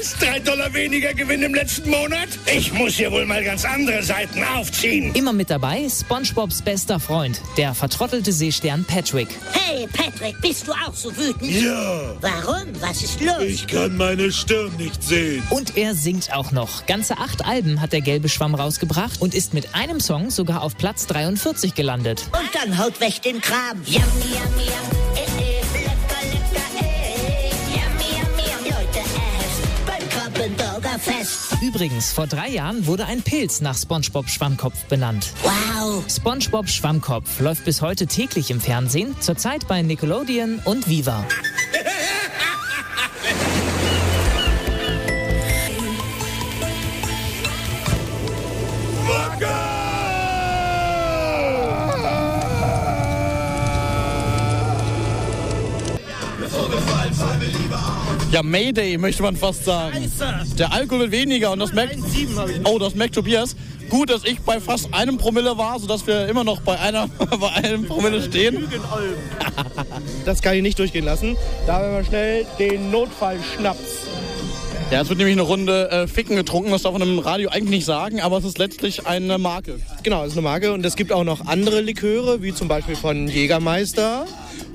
[0.00, 0.14] Was?
[0.18, 2.28] Drei Dollar weniger Gewinn im letzten Monat?
[2.46, 5.14] Ich muss hier wohl mal ganz andere Seiten aufziehen.
[5.14, 9.28] Immer mit dabei SpongeBobs bester Freund, der vertrottelte Seestern Patrick.
[9.52, 11.50] Hey, Patrick, bist du auch so wütend?
[11.50, 12.14] Ja.
[12.20, 12.68] Warum?
[12.80, 13.42] Was ist los?
[13.42, 15.42] Ich kann meine Stirn nicht sehen.
[15.50, 16.86] Und er singt auch noch.
[16.86, 20.76] Ganze acht Alben hat der gelbe Schwamm rausgebracht und ist mit einem Song sogar auf
[20.76, 22.24] Platz 43 gelandet.
[22.32, 23.82] Und dann haut weg den Kram.
[23.84, 25.29] Yummy, yummy, yum.
[30.56, 31.56] Krabbenburgerfest.
[31.62, 35.32] Übrigens, vor drei Jahren wurde ein Pilz nach SpongeBob Schwammkopf benannt.
[35.42, 36.04] Wow.
[36.08, 41.24] SpongeBob Schwammkopf läuft bis heute täglich im Fernsehen, zurzeit bei Nickelodeon und Viva.
[58.30, 60.10] Ja, Mayday möchte man fast sagen.
[60.56, 61.96] Der Alkohol wird weniger und das merkt.
[62.64, 63.56] Oh, das merkt Tobias.
[63.88, 67.08] Gut, dass ich bei fast einem Promille war, sodass wir immer noch bei, einer,
[67.40, 68.68] bei einem Promille stehen.
[70.24, 71.36] Das kann ich nicht durchgehen lassen.
[71.66, 74.09] Da werden wir schnell den Notfallschnaps.
[74.90, 77.70] Ja, es wird nämlich eine Runde äh, Ficken getrunken, das darf man im Radio eigentlich
[77.70, 79.78] nicht sagen, aber es ist letztlich eine Marke.
[80.02, 82.96] Genau, das ist eine Marke und es gibt auch noch andere Liköre, wie zum Beispiel
[82.96, 84.26] von Jägermeister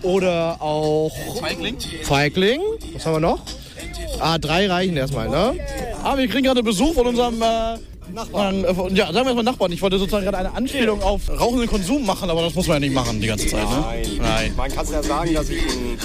[0.04, 1.76] oder auch Feigling.
[2.04, 2.62] Feigling.
[2.94, 3.42] Was haben wir noch?
[4.22, 5.60] Ah, drei reichen erstmal, ne?
[6.02, 7.78] Ah, wir kriegen gerade Besuch von unserem äh,
[8.14, 8.64] Nachbarn.
[8.64, 9.72] Äh, von- ja, sagen wir erstmal Nachbarn.
[9.72, 12.80] Ich wollte sozusagen gerade eine Anspielung auf rauchenden Konsum machen, aber das muss man ja
[12.82, 13.64] nicht machen die ganze Zeit.
[13.70, 13.86] Ne?
[14.22, 14.54] Nein.
[14.56, 15.98] Man kann ja sagen, dass ich ein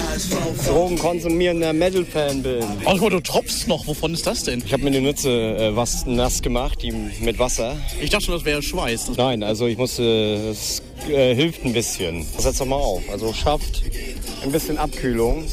[0.67, 2.63] drogenkonsumierender Metal-Fan bin.
[2.85, 3.87] Oh, guck mal, du tropfst noch.
[3.87, 4.63] Wovon ist das denn?
[4.65, 7.75] Ich habe mir eine Mütze äh, was nass gemacht, die mit Wasser.
[8.01, 9.07] Ich dachte schon, das wäre Schweiß.
[9.07, 10.03] Das Nein, also ich musste,
[10.51, 12.25] es äh, hilft ein bisschen.
[12.37, 13.01] Setz doch mal auf.
[13.11, 13.83] Also schafft
[14.43, 15.45] ein bisschen Abkühlung.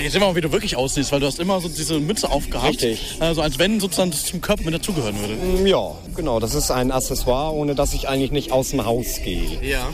[0.00, 2.30] Jetzt sehen wir mal, wie du wirklich aussiehst, weil du hast immer so diese Mütze
[2.30, 2.68] aufgehabt.
[2.70, 3.16] Richtig.
[3.20, 5.34] Also als wenn sozusagen das zum Körper mit dazugehören würde.
[5.34, 6.40] Mm, Ja, genau.
[6.40, 9.58] Das ist ein Accessoire, ohne dass ich eigentlich nicht aus dem Haus gehe.
[9.62, 9.88] Ja.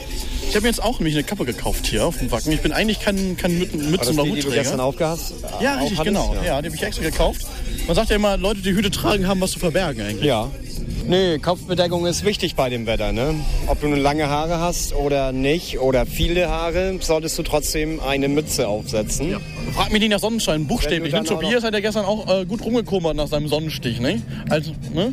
[0.47, 2.51] Ich habe mir jetzt auch nämlich eine Kappe gekauft hier auf dem Wacken.
[2.51, 4.63] Ich bin eigentlich kein, kein Mützen- oder die, die du Hutträger.
[4.63, 5.33] gestern aufgehast?
[5.61, 6.33] Ja, richtig, genau.
[6.43, 6.61] Ja.
[6.61, 7.41] die habe ich extra gekauft.
[7.85, 10.25] Man sagt ja immer, Leute, die Hüte tragen, haben was zu verbergen eigentlich.
[10.25, 10.49] Ja.
[11.09, 13.11] Nee, Kopfbedeckung ist wichtig bei dem Wetter.
[13.11, 13.33] Ne?
[13.65, 18.27] Ob du nur lange Haare hast oder nicht oder viele Haare, solltest du trotzdem eine
[18.27, 19.31] Mütze aufsetzen.
[19.31, 19.39] Ja.
[19.73, 21.11] Frag mich nicht nach Sonnenschein, buchstäblich.
[21.11, 21.23] Ne?
[21.23, 23.99] Tobias hat ja gestern auch äh, gut rumgekommen nach seinem Sonnenstich.
[23.99, 24.21] Ne?
[24.49, 25.11] Also, ne?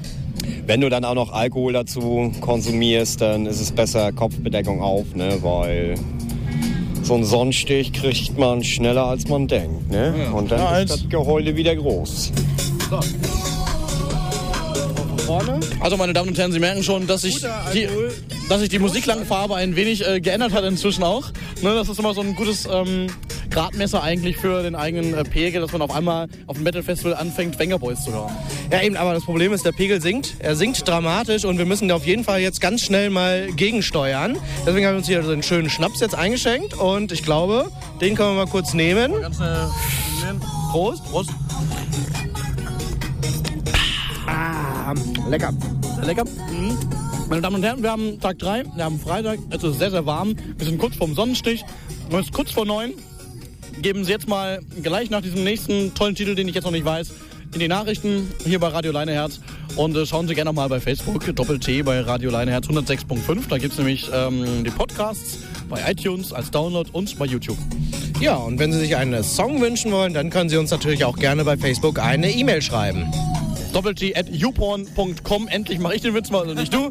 [0.67, 5.39] Wenn du dann auch noch Alkohol dazu konsumierst, dann ist es besser Kopfbedeckung auf, ne?
[5.41, 5.95] weil
[7.03, 9.91] so einen Sonnenstich kriegt man schneller als man denkt.
[9.91, 10.31] Ne?
[10.35, 12.33] Und dann Ja, ist das Geheule wieder groß.
[15.27, 15.59] Vorne.
[15.81, 17.89] Also meine Damen und Herren, Sie merken schon, dass sich die,
[18.49, 21.33] dass sich die Musiklangfarbe ein wenig äh, geändert hat inzwischen auch.
[21.63, 23.09] Ne, das ist immer so ein gutes ähm,
[23.51, 27.15] Gradmesser eigentlich für den eigenen äh, Pegel, dass man auf einmal auf dem Metal Festival
[27.15, 28.31] anfängt, Wenger Boys zu hören.
[28.71, 30.35] Ja, eben, aber das Problem ist, der Pegel sinkt.
[30.39, 34.39] Er sinkt dramatisch und wir müssen auf jeden Fall jetzt ganz schnell mal gegensteuern.
[34.65, 38.15] Deswegen haben wir uns hier so einen schönen Schnaps jetzt eingeschenkt und ich glaube, den
[38.15, 39.13] können wir mal kurz nehmen.
[39.21, 39.45] Ganz äh,
[40.71, 41.05] Prost.
[41.05, 41.31] Prost.
[45.29, 45.53] Lecker.
[46.03, 46.25] Lecker.
[46.25, 46.77] Mhm.
[47.29, 50.07] Meine Damen und Herren, wir haben Tag 3, wir haben Freitag, es ist sehr, sehr
[50.07, 50.37] warm.
[50.57, 51.65] Wir sind kurz vorm Sonnenstich.
[52.11, 52.93] Und es ist kurz vor neun.
[53.83, 56.85] Geben Sie jetzt mal gleich nach diesem nächsten tollen Titel, den ich jetzt noch nicht
[56.85, 57.11] weiß,
[57.53, 59.41] in die Nachrichten hier bei Radio Leineherz.
[59.75, 63.49] Und äh, schauen Sie gerne mal bei Facebook, Doppel-T bei Radio Leineherz 106.5.
[63.49, 65.39] Da gibt es nämlich ähm, die Podcasts
[65.69, 67.59] bei iTunes als Download und bei YouTube.
[68.21, 71.19] Ja, und wenn Sie sich einen Song wünschen wollen, dann können Sie uns natürlich auch
[71.19, 73.11] gerne bei Facebook eine E-Mail schreiben.
[73.77, 75.49] Doppel-T at youporn.com.
[75.49, 76.89] Endlich mache ich den Witz mal, also nicht du.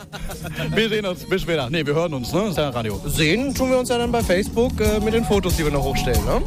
[0.75, 1.27] Wir sehen uns.
[1.27, 1.67] Bis später.
[1.67, 2.41] Nee, wir hören uns, ne?
[2.41, 3.01] Das ist ja Radio.
[3.07, 5.83] Sehen tun wir uns ja dann bei Facebook äh, mit den Fotos, die wir noch
[5.83, 6.43] hochstellen, ne?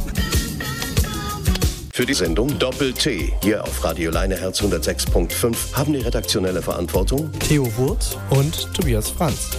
[1.92, 8.16] Für die Sendung Doppel-T hier auf Radio Leineherz 106.5 haben die redaktionelle Verantwortung Theo Wurz
[8.30, 9.58] und Tobias Franz.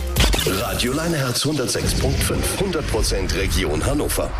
[0.62, 4.32] Radio Leineherz 106.5, 100% Region Hannover.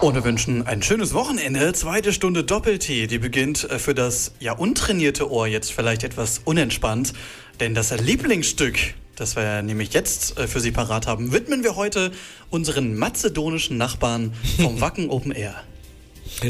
[0.00, 1.72] Und wir wünschen ein schönes Wochenende.
[1.72, 3.08] Zweite Stunde Doppel-T.
[3.08, 7.12] Die beginnt äh, für das ja untrainierte Ohr jetzt vielleicht etwas unentspannt.
[7.58, 12.12] Denn das Lieblingsstück das wir nämlich jetzt äh, für Sie parat haben, widmen wir heute
[12.50, 15.56] unseren mazedonischen Nachbarn vom Wacken Open Air.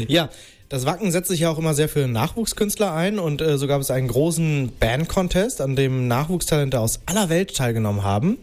[0.07, 0.29] Ja,
[0.69, 3.81] das Wacken setzt sich ja auch immer sehr für Nachwuchskünstler ein und äh, so gab
[3.81, 8.37] es einen großen Band-Contest, an dem Nachwuchstalente aus aller Welt teilgenommen haben.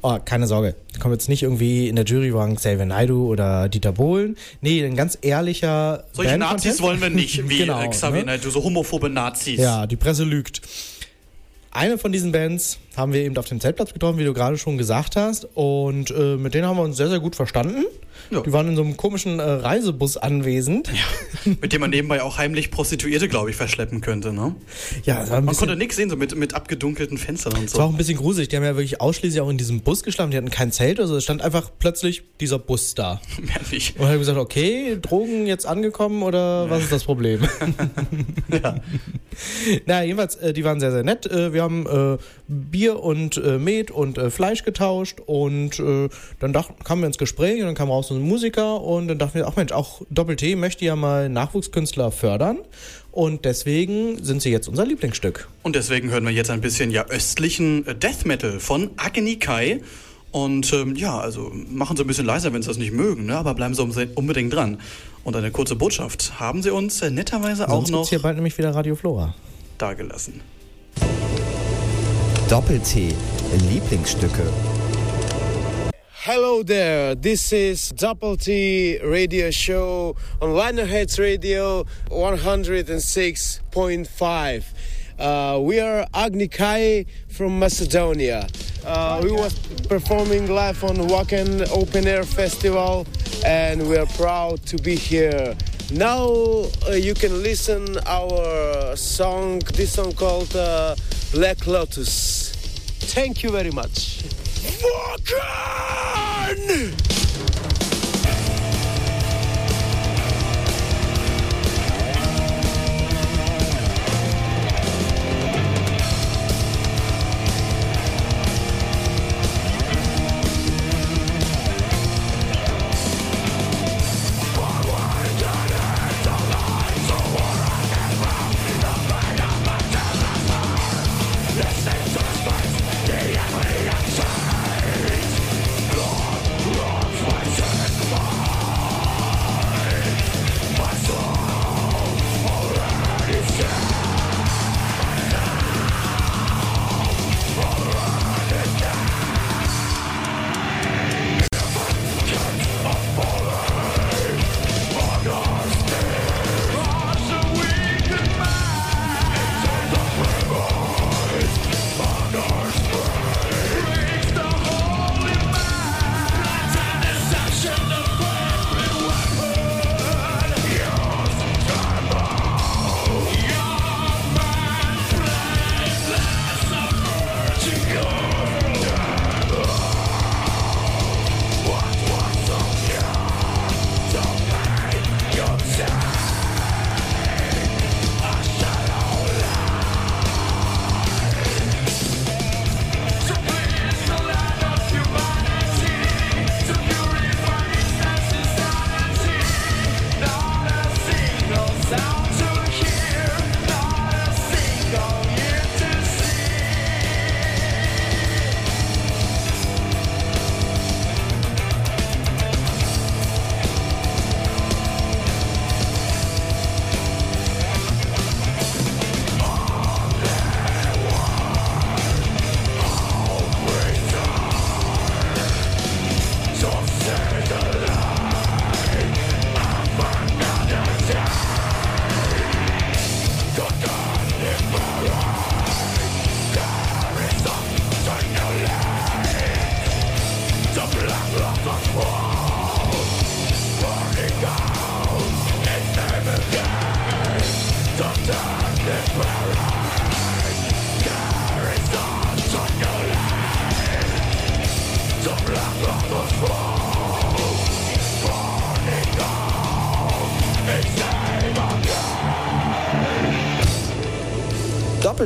[0.00, 3.90] Oh, keine Sorge, kommen jetzt nicht irgendwie in der Jury waren Xavier Naidoo oder Dieter
[3.90, 4.36] Bohlen.
[4.60, 6.38] Nee, ein ganz ehrlicher Solche.
[6.38, 8.26] Nazis wollen wir nicht, wie genau, äh, Xavier ne?
[8.26, 9.58] Naidoo, so homophobe Nazis.
[9.58, 10.62] Ja, die Presse lügt.
[11.72, 14.76] Eine von diesen Bands haben wir eben auf dem Zeltplatz getroffen, wie du gerade schon
[14.78, 15.48] gesagt hast.
[15.54, 17.86] Und äh, mit denen haben wir uns sehr, sehr gut verstanden.
[18.40, 20.90] Die waren in so einem komischen äh, Reisebus anwesend.
[21.60, 24.54] Mit dem man nebenbei auch heimlich Prostituierte, glaube ich, verschleppen könnte, ne?
[25.04, 27.84] Ja, das Man bisschen- konnte nichts sehen, so mit, mit abgedunkelten Fenstern und Es war
[27.84, 27.94] auch so.
[27.94, 28.48] ein bisschen gruselig.
[28.48, 30.30] Die haben ja wirklich ausschließlich auch in diesem Bus geschlafen.
[30.30, 31.00] Die hatten kein Zelt.
[31.00, 33.20] Also es stand einfach plötzlich dieser Bus da.
[33.40, 33.96] Mehr nicht.
[33.96, 37.40] Und ich habe gesagt, okay, Drogen jetzt angekommen oder was ist das Problem?
[38.62, 38.76] ja.
[39.86, 41.26] Na, jedenfalls, äh, die waren sehr, sehr nett.
[41.26, 42.18] Äh, wir haben äh,
[42.70, 46.08] Bier und äh, Met und äh, Fleisch getauscht und äh,
[46.40, 49.18] dann dachten, kamen wir ins Gespräch und dann kam raus so ein Musiker und dann
[49.18, 52.58] dachten wir, ach Mensch, auch Doppel-T möchte ja mal Nachwuchskünstler fördern
[53.10, 55.48] und deswegen sind sie jetzt unser Lieblingsstück.
[55.62, 59.80] Und deswegen hören wir jetzt ein bisschen ja östlichen äh, Death Metal von Agni Kai.
[60.30, 63.36] Und ähm, ja, also machen Sie ein bisschen leiser, wenn Sie das nicht mögen, ne?
[63.36, 64.78] aber bleiben Sie unbedingt dran.
[65.24, 68.36] Und eine kurze Botschaft haben Sie uns äh, netterweise auch Sonst noch gibt's hier bald
[68.36, 69.34] nämlich wieder Radio Flora.
[69.76, 70.40] dagelassen.
[72.52, 73.16] Doppel-T,
[73.70, 74.44] Lieblingsstücke.
[76.12, 84.64] Hello there, this is Double T Radio Show on Linerheads Radio 106.5.
[85.18, 88.46] Uh, we are Agni Kai from Macedonia.
[88.84, 93.06] Uh, we was performing live on Wacken Open Air Festival
[93.46, 95.56] and we are proud to be here.
[95.92, 100.96] Now uh, you can listen our song, this song called uh,
[101.32, 102.52] Black Lotus.
[103.12, 104.22] Thank you very much.
[105.20, 105.62] Wacken!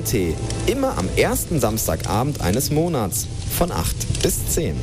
[0.06, 0.34] Doppel-T,
[0.66, 3.26] immer am ersten Samstagabend eines Monats
[3.56, 4.76] von 8 bis 10.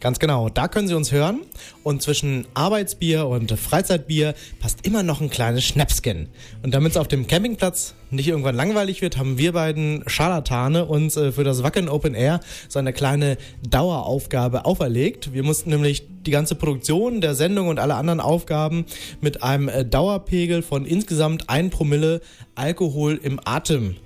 [0.00, 0.48] Ganz genau.
[0.48, 1.40] Da können Sie uns hören.
[1.82, 6.28] Und zwischen Arbeitsbier und Freizeitbier passt immer noch ein kleines Schnäpsken.
[6.62, 11.16] Und damit es auf dem Campingplatz nicht irgendwann langweilig wird, haben wir beiden Scharlatane uns
[11.16, 13.36] äh, für das Wacken Open Air so eine kleine
[13.68, 15.32] Daueraufgabe auferlegt.
[15.32, 18.84] Wir mussten nämlich die ganze Produktion der Sendung und alle anderen Aufgaben
[19.20, 22.20] mit einem äh, Dauerpegel von insgesamt 1 Promille
[22.54, 23.96] Alkohol im Atem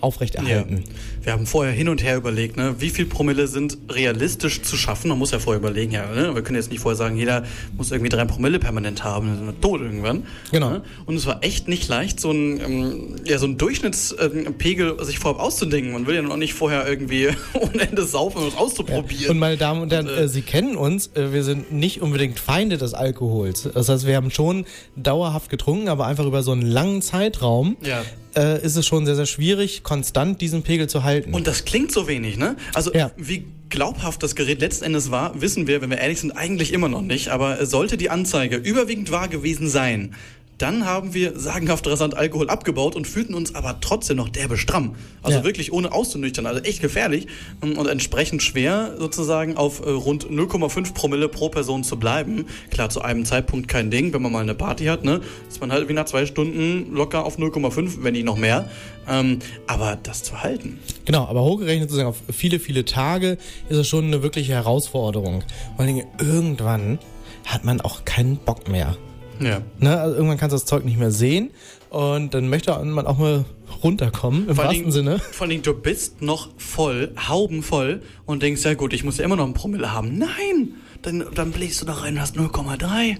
[0.00, 0.84] aufrechterhalten.
[1.22, 5.08] Wir haben vorher hin und her überlegt, ne, wie viel Promille sind realistisch zu schaffen.
[5.08, 7.44] Man muss ja vorher überlegen, ja, ne, wir können jetzt nicht vorher sagen, jeder
[7.76, 10.24] muss irgendwie drei Promille permanent haben, dann sind wir tot irgendwann.
[10.52, 10.70] Genau.
[10.70, 10.82] Ne?
[11.06, 15.40] Und es war echt nicht leicht, so ein, ähm, ja, so ein Durchschnittspegel sich vorab
[15.40, 15.92] auszudenken.
[15.92, 19.30] Man will ja noch nicht vorher irgendwie ohne Ende saufen, es auszuprobieren.
[19.30, 22.78] Und meine Damen und Herren, äh, Sie kennen uns, äh, wir sind nicht unbedingt Feinde
[22.78, 23.68] des Alkohols.
[23.74, 28.02] Das heißt, wir haben schon dauerhaft getrunken, aber einfach über so einen langen Zeitraum Ja.
[28.36, 31.34] Äh, ist es schon sehr, sehr schwierig, konstant diesen Pegel zu halten.
[31.34, 32.56] Und das klingt so wenig, ne?
[32.74, 36.72] Also wie glaubhaft das Gerät letzten Endes war, wissen wir, wenn wir ehrlich sind, eigentlich
[36.72, 37.28] immer noch nicht.
[37.28, 40.14] Aber sollte die Anzeige überwiegend wahr gewesen sein,
[40.58, 44.94] dann haben wir sagenhaft rasant Alkohol abgebaut und fühlten uns aber trotzdem noch derbe stramm.
[45.22, 45.44] Also Ja.
[45.44, 47.26] wirklich ohne auszunüchtern, also echt gefährlich
[47.62, 52.46] ähm, und entsprechend schwer sozusagen auf äh, rund 0,5 Promille pro Person zu bleiben.
[52.70, 55.72] Klar, zu einem Zeitpunkt kein Ding, wenn man mal eine Party hat, ne, ist man
[55.72, 58.68] halt wie nach zwei Stunden locker auf 0,5, wenn nicht noch mehr.
[59.08, 60.78] Ähm, aber das zu halten.
[61.04, 63.36] Genau, aber hochgerechnet sozusagen auf viele, viele Tage
[63.68, 65.42] ist es schon eine wirkliche Herausforderung.
[65.76, 66.98] Vor allen Dingen irgendwann
[67.44, 68.96] hat man auch keinen Bock mehr.
[69.40, 69.60] Ja.
[69.78, 70.00] Ne?
[70.00, 71.50] Also irgendwann kannst du das Zeug nicht mehr sehen
[71.90, 73.44] und dann möchte man auch mal
[73.82, 75.18] runterkommen, im Vor wahrsten Dingen- Sinne.
[75.32, 79.36] Vor Dingen, du bist noch voll, haubenvoll und denkst, ja gut, ich muss ja immer
[79.36, 80.18] noch einen Promille haben.
[80.18, 80.74] Nein!
[81.02, 83.16] Dann, dann bläst du da rein und hast 0,3.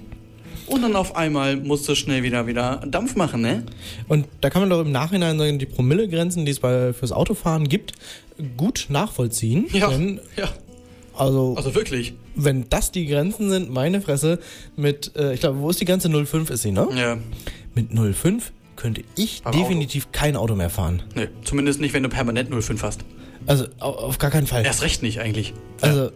[0.66, 3.64] Und dann auf einmal musst du schnell wieder, wieder Dampf machen, ne?
[4.08, 7.68] Und da kann man doch im Nachhinein sagen, die Promillegrenzen, die es bei, fürs Autofahren
[7.68, 7.92] gibt,
[8.56, 9.66] gut nachvollziehen.
[9.72, 10.48] Ja, Denn, ja.
[11.16, 12.14] Also, Also wirklich.
[12.34, 14.38] wenn das die Grenzen sind, meine Fresse,
[14.76, 16.08] mit, äh, ich glaube, wo ist die Grenze?
[16.08, 16.86] 0,5 ist sie, ne?
[16.94, 17.16] Ja.
[17.74, 18.42] Mit 0,5
[18.76, 21.02] könnte ich Beim definitiv kein Auto mehr fahren.
[21.14, 23.00] Nee, zumindest nicht, wenn du permanent 0,5 hast.
[23.46, 24.64] Also au- auf gar keinen Fall.
[24.64, 25.54] Erst recht nicht eigentlich.
[25.80, 26.10] Also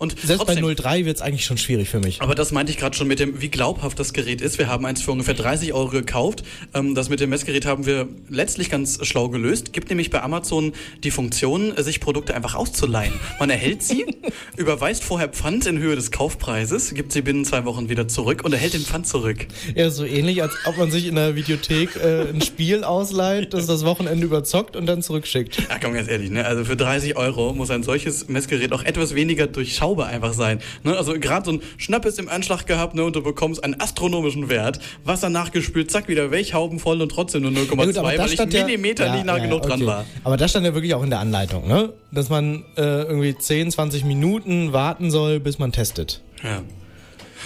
[0.00, 2.22] Und selbst trotzdem, bei 0,3 wird es eigentlich schon schwierig für mich.
[2.22, 4.58] Aber das meinte ich gerade schon mit dem, wie glaubhaft das Gerät ist.
[4.58, 6.42] Wir haben eins für ungefähr 30 Euro gekauft.
[6.72, 9.74] Ähm, das mit dem Messgerät haben wir letztlich ganz schlau gelöst.
[9.74, 10.72] Gibt nämlich bei Amazon
[11.04, 13.12] die Funktion, sich Produkte einfach auszuleihen.
[13.38, 14.06] Man erhält sie,
[14.56, 18.54] überweist vorher Pfand in Höhe des Kaufpreises, gibt sie binnen zwei Wochen wieder zurück und
[18.54, 19.48] erhält den Pfand zurück.
[19.74, 23.66] Ja, so ähnlich, als ob man sich in der Videothek äh, ein Spiel ausleiht, das
[23.66, 25.58] das Wochenende überzockt und dann zurückschickt.
[25.68, 26.46] Ja, komm ganz ehrlich, ne?
[26.46, 29.46] Also für 30 Euro muss ein solches Messgerät auch etwas weniger
[29.90, 30.60] durchschaubar einfach sein.
[30.82, 30.96] Ne?
[30.96, 33.04] Also gerade so ein Schnappes im Anschlag gehabt, ne?
[33.04, 34.78] Und du bekommst einen astronomischen Wert.
[35.04, 38.32] Wasser nachgespült, zack, wieder weg, Hauben voll und trotzdem nur 0,2, Ja weil das ich
[38.34, 39.86] stand ja- Millimeter ja, nicht nah ja, genug dran okay.
[39.86, 40.04] war.
[40.24, 41.92] Aber das stand ja wirklich auch in der Anleitung, ne?
[42.12, 46.22] Dass man äh, irgendwie 10, 20 Minuten warten soll, bis man testet.
[46.42, 46.62] Ja.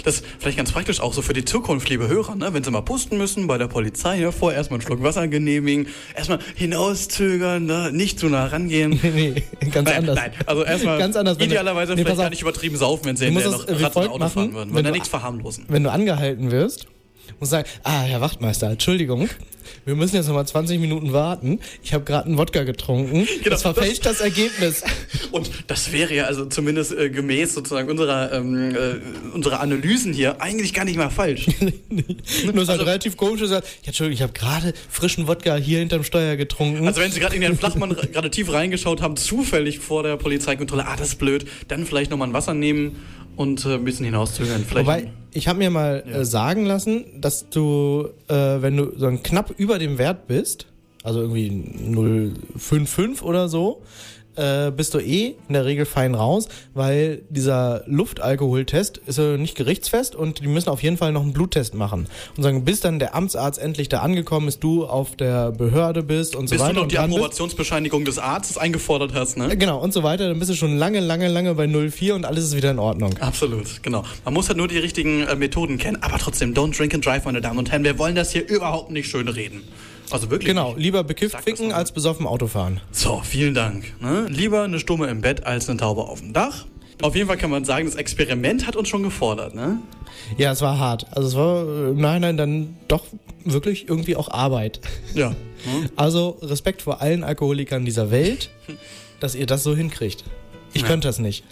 [0.02, 2.52] Das ist vielleicht ganz praktisch auch so für die Zukunft, liebe Hörer, ne?
[2.52, 5.86] wenn sie mal pusten müssen bei der Polizei, ja, vorher erstmal einen Schluck Wasser genehmigen,
[6.16, 7.90] erstmal hinauszögern, ne?
[7.92, 8.98] nicht zu nah rangehen.
[9.02, 10.16] nee, ganz nein, anders.
[10.16, 13.26] Nein, also erstmal Ganz anders, wenn idealerweise nee, vielleicht gar nicht übertrieben saufen, wenn sie
[13.26, 14.74] hinterher das, noch äh, Ratten Auto fahren machen, würden.
[14.74, 15.64] wenn ja du- nichts verharmlosen.
[15.68, 16.86] Wenn du angehalten wirst,
[17.40, 19.28] du sagen, ah, Herr Wachtmeister, Entschuldigung,
[19.84, 21.60] wir müssen jetzt nochmal 20 Minuten warten.
[21.82, 23.26] Ich habe gerade einen Wodka getrunken.
[23.44, 24.82] Genau, das verfälscht das, Ergebnis.
[25.32, 30.40] Und das wäre ja also zumindest äh, gemäß sozusagen unserer, ähm, äh, unserer Analysen hier
[30.40, 31.46] eigentlich gar nicht mal falsch.
[32.44, 35.56] Nur ist halt relativ komisch, dass er sagt, ja, Entschuldigung, ich habe gerade frischen Wodka
[35.56, 36.86] hier hinterm Steuer getrunken.
[36.86, 40.86] Also wenn Sie gerade in Ihren Flachmann gerade tief reingeschaut haben, zufällig vor der Polizeikontrolle,
[40.86, 42.96] ah, das ist blöd, dann vielleicht nochmal ein Wasser nehmen
[43.36, 44.64] und äh, ein bisschen hinauszögern.
[44.64, 49.10] Vielleicht Wobei, ich habe mir mal äh, sagen lassen, dass du, äh, wenn du so
[49.22, 50.66] knapp über dem Wert bist,
[51.02, 53.82] also irgendwie 0,55 oder so,
[54.36, 59.56] äh, bist du eh in der Regel fein raus, weil dieser Luftalkoholtest ist ja nicht
[59.56, 62.06] gerichtsfest und die müssen auf jeden Fall noch einen Bluttest machen.
[62.36, 66.36] Und sagen, bis dann der Amtsarzt endlich da angekommen ist, du auf der Behörde bist
[66.36, 67.18] und bis so du weiter noch und die dran bist.
[67.18, 69.52] Approbationsbescheinigung des Arztes eingefordert hast, ne?
[69.52, 72.24] Äh, Genau, und so weiter, dann bist du schon lange, lange, lange bei 0,4 und
[72.26, 73.16] alles ist wieder in Ordnung.
[73.18, 74.04] Absolut, genau.
[74.24, 77.24] Man muss halt nur die richtigen äh, Methoden kennen, aber trotzdem, don't drink and drive,
[77.24, 77.84] meine Damen und Herren.
[77.84, 79.62] Wir wollen das hier überhaupt nicht schön reden.
[80.10, 80.48] Also wirklich.
[80.48, 82.80] Genau, lieber bekifft ficken als besoffen Auto fahren.
[82.92, 83.92] So, vielen Dank.
[84.00, 84.26] Ne?
[84.28, 86.66] Lieber eine Stumme im Bett als eine Taube auf dem Dach.
[87.02, 89.78] Auf jeden Fall kann man sagen, das Experiment hat uns schon gefordert, ne?
[90.38, 91.06] Ja, es war hart.
[91.10, 93.04] Also es war äh, im Nachhinein dann doch
[93.44, 94.80] wirklich irgendwie auch Arbeit.
[95.14, 95.34] Ja.
[95.96, 98.50] Also Respekt vor allen Alkoholikern dieser Welt,
[99.20, 100.22] dass ihr das so hinkriegt.
[100.74, 100.88] Ich Ja.
[100.88, 101.42] könnte das nicht.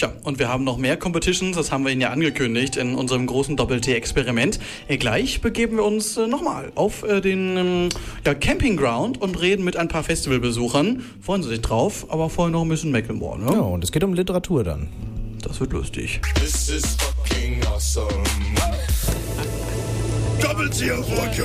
[0.00, 3.26] Tja, und wir haben noch mehr Competitions, das haben wir Ihnen ja angekündigt in unserem
[3.26, 4.58] großen Doppel-T-Experiment.
[4.88, 7.88] Äh, gleich begeben wir uns äh, nochmal auf äh, den ähm,
[8.24, 11.04] ja, Campingground und reden mit ein paar Festivalbesuchern.
[11.20, 13.52] Freuen Sie sich drauf, aber vorher noch ein bisschen Mecklenburg, ne?
[13.52, 14.88] Ja, und es geht um Literatur dann.
[15.42, 16.22] das wird lustig.
[16.36, 18.08] This is fucking awesome.
[20.40, 21.44] Doppelzieher-Wacke.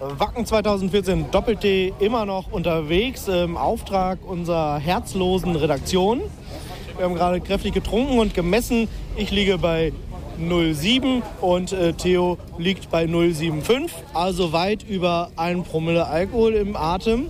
[0.00, 6.20] Wacken 2014 Doppel-T immer noch unterwegs im Auftrag unserer herzlosen Redaktion.
[6.96, 8.86] Wir haben gerade kräftig getrunken und gemessen.
[9.16, 9.92] Ich liege bei
[10.40, 17.26] 0,7 und äh, Theo liegt bei 0,75, also weit über 1 Promille Alkohol im Atem.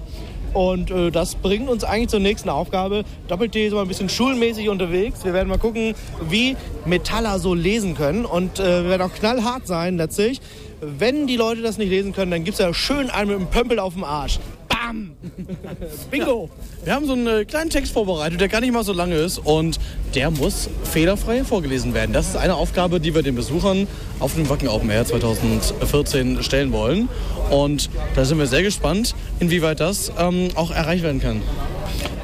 [0.52, 3.04] Und äh, das bringt uns eigentlich zur nächsten Aufgabe.
[3.28, 5.24] Doppel-T ist mal ein bisschen schulmäßig unterwegs.
[5.24, 5.94] Wir werden mal gucken,
[6.28, 8.24] wie Metaller so lesen können.
[8.24, 10.40] Und äh, wir werden auch knallhart sein letztlich.
[10.80, 13.46] Wenn die Leute das nicht lesen können, dann gibt es ja schön einen mit dem
[13.48, 14.38] Pömpel auf dem Arsch.
[14.68, 15.12] Bam!
[16.10, 16.50] Bingo!
[16.84, 19.38] Wir haben so einen äh, kleinen Text vorbereitet, der gar nicht mal so lange ist
[19.38, 19.78] und
[20.14, 22.12] der muss fehlerfrei vorgelesen werden.
[22.12, 23.88] Das ist eine Aufgabe, die wir den Besuchern
[24.20, 27.08] auf dem Wacken Open Air 2014 stellen wollen.
[27.50, 31.42] Und da sind wir sehr gespannt, inwieweit das ähm, auch erreicht werden kann.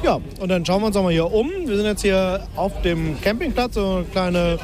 [0.05, 1.49] Ja, und dann schauen wir uns auch mal hier um.
[1.65, 4.59] Wir sind jetzt hier auf dem Campingplatz, so eine kleine,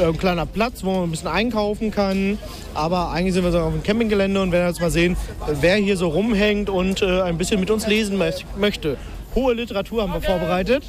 [0.00, 2.38] äh, ein kleiner Platz, wo man ein bisschen einkaufen kann.
[2.74, 5.16] Aber eigentlich sind wir so auf dem Campinggelände und werden jetzt mal sehen,
[5.60, 8.96] wer hier so rumhängt und äh, ein bisschen mit uns lesen mö- möchte.
[9.34, 10.82] Hohe Literatur haben wir vorbereitet.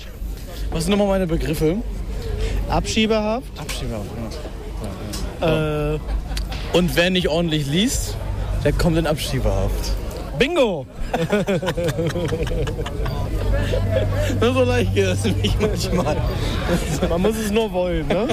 [0.71, 1.77] Was sind nochmal meine Begriffe?
[2.69, 3.47] Abschiebehaft.
[3.57, 4.05] Abschiebehaft,
[5.41, 5.93] ja.
[5.95, 5.99] Äh,
[6.73, 8.15] Und wer nicht ordentlich liest,
[8.63, 9.93] der kommt in Abschiebehaft.
[10.37, 10.85] Bingo!
[14.39, 16.17] Nur so leicht geht das nämlich manchmal.
[17.09, 18.27] Man muss es nur wollen, ne?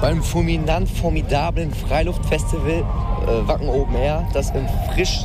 [0.00, 5.24] Beim fulminant formidablen Freiluftfestival äh, Wacken Open Air, das im frisch,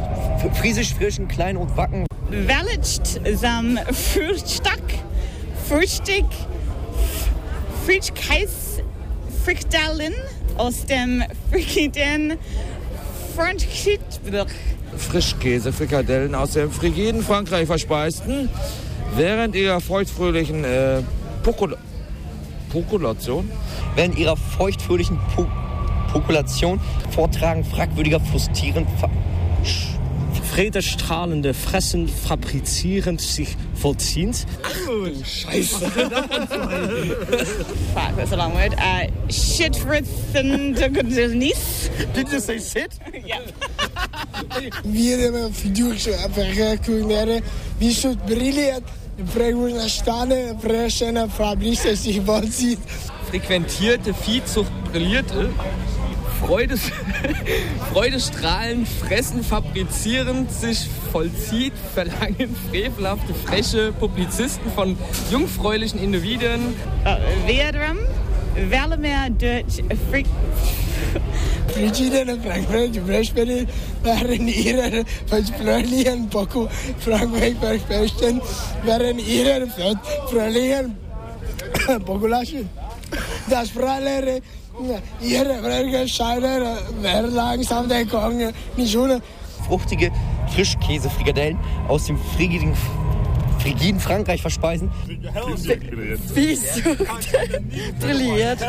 [0.53, 4.83] friesisch frischen Kleinod Wacken Wellicht sam Frühstück,
[5.67, 6.29] Frühstück,
[7.85, 8.83] Frischkäse,
[9.43, 10.13] Frikadellen
[10.57, 12.37] aus dem Frikiden
[14.91, 14.99] Frankreich.
[14.99, 18.49] Frischkäse-Frikadellen aus dem frigiden Frankreich verspeisten,
[19.15, 21.01] während ihrer feuchtfröhlichen äh,
[21.43, 21.77] Pokul
[22.71, 23.51] Pokulation
[23.95, 25.45] während ihrer feuchtfröhlichen po
[26.13, 26.79] Population
[27.11, 28.87] vortragen fragwürdiger, frustrierend,
[30.53, 34.45] Freudestrahlende Fressen fabrizierend sich vollziehend.
[35.23, 35.89] Scheiße.
[37.93, 38.73] Fuck, that's a long word.
[38.73, 41.89] Uh, shit written Denise.
[42.13, 42.91] Did you say shit?
[43.25, 43.39] yeah.
[44.83, 47.41] Wir hebben fiducia per culminare
[47.79, 48.83] vissuto brilliant.
[49.33, 52.79] Prego una stane, prescena Fabrice sich vollzieht.
[53.31, 55.49] frequentierte Viehzucht brillierte,
[56.45, 56.81] Freudes
[57.93, 64.97] Freudestrahlen, fressen, fabrizierend, sich vollzieht, verlangen frevelhafte, freche Publizisten von
[65.29, 66.73] jungfräulichen Individuen.
[68.69, 70.25] Wel meer Dutch freak.
[71.67, 73.67] Frigide en Frankrijk, Bresperi,
[74.03, 76.67] waren ihre verspröhlichen Poco,
[76.99, 78.41] Frankreich versprechen,
[78.85, 80.97] waren ihre verspröhlichen
[82.05, 82.69] Population.
[83.49, 84.41] Das Prallere,
[85.21, 85.61] ihre
[87.01, 89.21] wer langsam der Kong, nicht ohne.
[89.67, 90.11] fruchtige
[90.53, 91.57] Frischkäse-Frikadellen
[91.87, 92.73] aus dem frigiden,
[93.59, 94.91] frigiden Frankreich verspeisen.
[96.33, 96.97] Viehsucht
[97.99, 98.59] brilliert.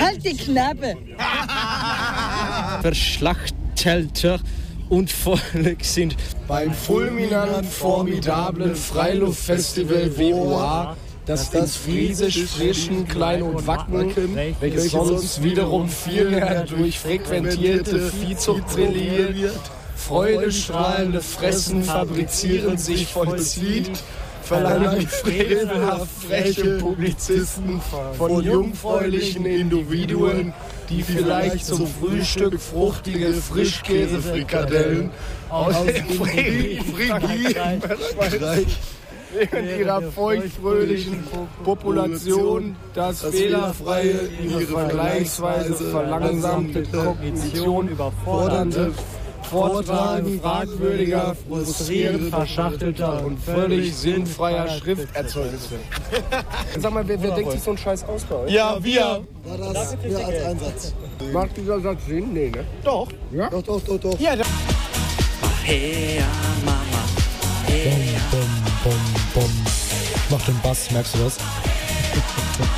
[0.00, 0.96] Halt die Knappe.
[2.82, 4.40] Verschlachtelter
[4.88, 10.96] und Volk sind Beim fulminant formidablen Freiluftfestival WOA,
[11.26, 14.14] das das friesisch-frischen Kleinod Wacken,
[14.60, 19.60] welches sonst wiederum vielmehr durch frequentierte Viehzucht brilliert,
[19.96, 23.90] freudestrahlende Fressen fabrizieren sich vollzieht,
[24.42, 27.80] verlangen frevelhaft freche Publizisten
[28.16, 30.54] von jungfräulichen Individuen,
[30.88, 35.10] die vielleicht zum Frühstück fruchtige Frischkäsefrikadellen
[35.48, 37.82] aus dem frigiden
[38.16, 38.78] Frankreich
[39.36, 41.24] während ihrer feuchtfröhlichen
[41.64, 48.92] Population das fehlerfreie, ihre vergleichsweise verlangsamte Kognition überfordernde
[49.50, 55.76] Vortragen fragwürdiger, frustrierend verschachtelter und völlig sinnfreier Schrifterzeugnisse.
[56.80, 58.52] Sag mal, wer, wer denkt sich so einen Scheiß aus bei euch?
[58.52, 59.22] Ja, wir.
[59.44, 60.94] War das wir als Einsatz?
[61.32, 62.32] Macht dieser Satz Sinn?
[62.32, 62.64] Nee, ne?
[62.82, 63.08] Doch.
[63.30, 63.48] Ja?
[63.48, 64.18] Doch, doch, doch, doch.
[64.18, 64.34] Ja,
[65.62, 66.20] Hey,
[66.64, 66.76] Mama.
[67.66, 68.40] Bum,
[68.84, 69.25] bum, bum.
[70.30, 71.36] Mach den Bass, merkst du das?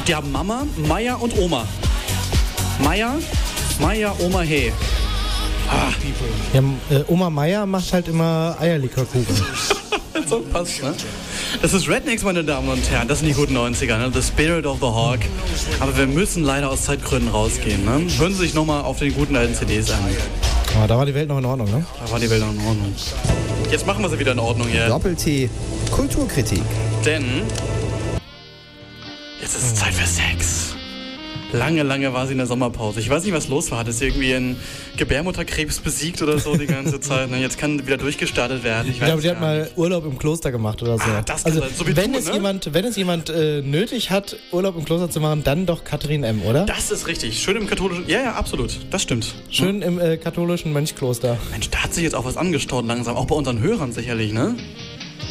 [0.06, 1.64] Die haben Mama, Maya und Oma.
[2.82, 3.14] Maya,
[3.80, 4.72] Maya, Oma, hey.
[5.68, 5.92] Ah,
[6.52, 9.36] Ja, äh, Oma Meier macht halt immer Eierlikörkuchen.
[10.28, 10.94] so passt, ne?
[11.62, 13.06] Das ist Rednecks, meine Damen und Herren.
[13.08, 14.10] Das sind die guten 90er, ne?
[14.12, 15.20] The Spirit of the Hawk.
[15.80, 18.06] Aber wir müssen leider aus Zeitgründen rausgehen, ne?
[18.18, 19.98] Hören Sie sich nochmal auf den guten alten CDs an.
[20.76, 21.84] Aber da war die Welt noch in Ordnung, ne?
[22.04, 22.94] Da war die Welt noch in Ordnung.
[23.70, 24.88] Jetzt machen wir sie wieder in Ordnung, ja.
[24.88, 25.50] Doppel-T
[25.90, 26.62] Kulturkritik.
[27.04, 27.42] Denn
[29.42, 30.77] jetzt ist es Zeit für Sex.
[31.52, 33.00] Lange, lange war sie in der Sommerpause.
[33.00, 33.78] Ich weiß nicht, was los war.
[33.78, 34.56] Hat es irgendwie einen
[34.98, 37.28] Gebärmutterkrebs besiegt oder so die ganze Zeit?
[37.30, 38.88] Na, Jetzt kann wieder durchgestartet werden.
[38.88, 41.04] Ich Ich glaube, die hat mal Urlaub im Kloster gemacht oder so.
[41.04, 41.62] Ah, das also.
[41.74, 42.34] So wenn, du, es ne?
[42.34, 46.22] jemand, wenn es jemand äh, nötig hat, Urlaub im Kloster zu machen, dann doch Katharin
[46.22, 46.66] M., oder?
[46.66, 47.40] Das ist richtig.
[47.40, 48.04] Schön im katholischen.
[48.08, 48.78] Ja, ja, absolut.
[48.90, 49.34] Das stimmt.
[49.50, 51.38] Schön im äh, katholischen Mönchkloster.
[51.50, 53.16] Mensch, da hat sich jetzt auch was angestaut langsam.
[53.16, 54.54] Auch bei unseren Hörern sicherlich, ne?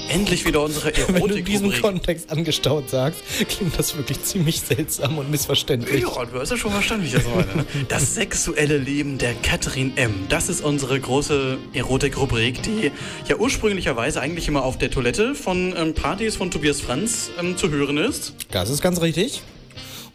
[0.09, 1.67] Endlich wieder unsere Wenn du in diesem.
[1.81, 6.01] Kontext angestaut sagst, klingt das wirklich ziemlich seltsam und missverständlich.
[6.03, 7.55] Ja, du hast ja schon verstanden, wie ich das meine.
[7.55, 7.65] Ne?
[7.87, 10.13] Das sexuelle Leben der Katharin M.
[10.29, 12.91] Das ist unsere große Erotik-Rubrik, die
[13.27, 17.69] ja ursprünglicherweise eigentlich immer auf der Toilette von ähm, Partys von Tobias Franz ähm, zu
[17.69, 18.33] hören ist.
[18.51, 19.41] Das ist ganz richtig.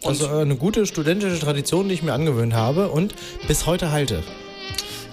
[0.03, 3.15] Also äh, eine gute studentische Tradition, die ich mir angewöhnt habe und
[3.47, 4.23] bis heute halte.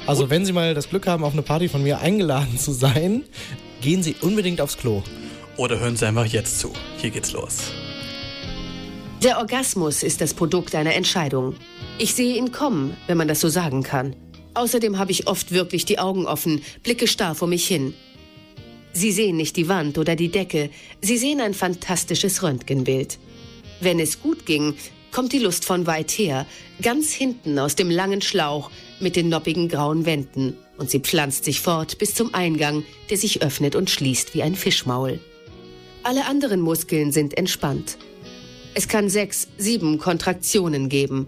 [0.06, 3.24] Also wenn Sie mal das Glück haben, auf eine Party von mir eingeladen zu sein,
[3.80, 5.02] gehen Sie unbedingt aufs Klo.
[5.56, 6.72] Oder hören Sie einfach jetzt zu.
[6.98, 7.72] Hier geht's los.
[9.22, 11.54] Der Orgasmus ist das Produkt einer Entscheidung.
[11.98, 14.16] Ich sehe ihn kommen, wenn man das so sagen kann.
[14.54, 17.94] Außerdem habe ich oft wirklich die Augen offen, blicke starr vor mich hin.
[18.92, 20.70] Sie sehen nicht die Wand oder die Decke,
[21.00, 23.18] sie sehen ein fantastisches Röntgenbild.
[23.80, 24.74] Wenn es gut ging,
[25.12, 26.46] kommt die Lust von weit her,
[26.82, 28.70] ganz hinten aus dem langen Schlauch
[29.00, 33.42] mit den noppigen grauen Wänden und sie pflanzt sich fort bis zum Eingang, der sich
[33.42, 35.20] öffnet und schließt wie ein Fischmaul.
[36.02, 37.98] Alle anderen Muskeln sind entspannt.
[38.74, 41.26] Es kann sechs, sieben Kontraktionen geben.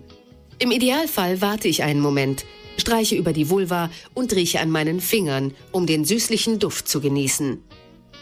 [0.58, 2.44] Im Idealfall warte ich einen Moment,
[2.76, 7.62] streiche über die Vulva und rieche an meinen Fingern, um den süßlichen Duft zu genießen.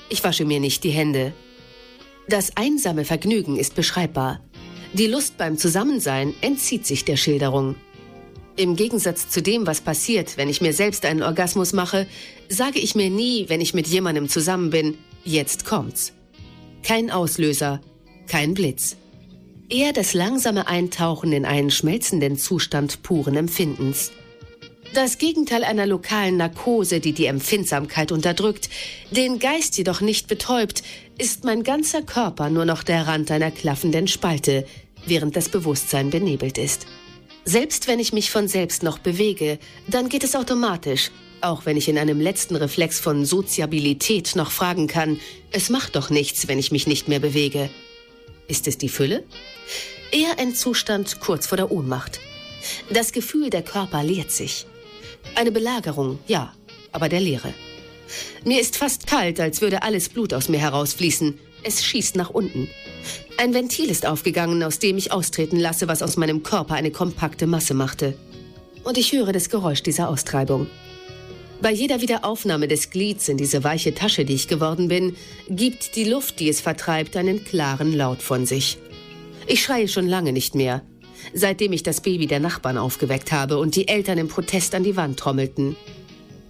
[0.09, 1.33] Ich wasche mir nicht die Hände.
[2.29, 4.41] Das einsame Vergnügen ist beschreibbar.
[4.93, 7.77] Die Lust beim Zusammensein entzieht sich der Schilderung.
[8.57, 12.07] Im Gegensatz zu dem, was passiert, wenn ich mir selbst einen Orgasmus mache,
[12.49, 16.13] sage ich mir nie, wenn ich mit jemandem zusammen bin, jetzt kommt's.
[16.83, 17.81] Kein Auslöser,
[18.27, 18.97] kein Blitz.
[19.69, 24.11] Eher das langsame Eintauchen in einen schmelzenden Zustand puren Empfindens.
[24.95, 28.69] Das Gegenteil einer lokalen Narkose, die die Empfindsamkeit unterdrückt,
[29.13, 30.83] den Geist jedoch nicht betäubt,
[31.17, 34.67] ist mein ganzer Körper nur noch der Rand einer klaffenden Spalte,
[35.07, 36.87] während das Bewusstsein benebelt ist.
[37.45, 41.11] Selbst wenn ich mich von selbst noch bewege, dann geht es automatisch,
[41.41, 45.19] auch wenn ich in einem letzten Reflex von Soziabilität noch fragen kann,
[45.51, 47.71] es macht doch nichts, wenn ich mich nicht mehr bewege.
[48.47, 49.25] Ist es die Fülle?
[50.13, 52.21] Eher ein Zustand kurz vor der Ohnmacht.
[52.91, 54.67] Das Gefühl, der Körper leert sich.
[55.35, 56.53] Eine Belagerung, ja,
[56.93, 57.55] aber der Leere.
[58.45, 61.39] Mir ist fast kalt, als würde alles Blut aus mir herausfließen.
[61.63, 62.69] Es schießt nach unten.
[63.41, 67.47] Ein Ventil ist aufgegangen, aus dem ich austreten lasse, was aus meinem Körper eine kompakte
[67.47, 68.13] Masse machte.
[68.85, 70.67] Und ich höre das Geräusch dieser Austreibung.
[71.63, 75.17] Bei jeder Wiederaufnahme des Glieds in diese weiche Tasche, die ich geworden bin,
[75.49, 78.77] gibt die Luft, die es vertreibt, einen klaren Laut von sich.
[79.47, 80.83] Ich schreie schon lange nicht mehr,
[81.33, 84.97] seitdem ich das Baby der Nachbarn aufgeweckt habe und die Eltern im Protest an die
[84.97, 85.77] Wand trommelten.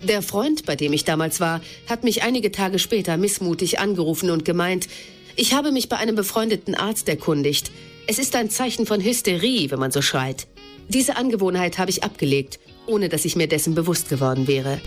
[0.02, 4.44] Der Freund, bei dem ich damals war, hat mich einige Tage später missmutig angerufen und
[4.44, 4.88] gemeint,
[5.36, 7.70] ich habe mich bei einem befreundeten Arzt erkundigt.
[8.06, 10.46] Es ist ein Zeichen von Hysterie, wenn man so schreit.
[10.88, 14.80] Diese Angewohnheit habe ich abgelegt, ohne dass ich mir dessen bewusst geworden wäre.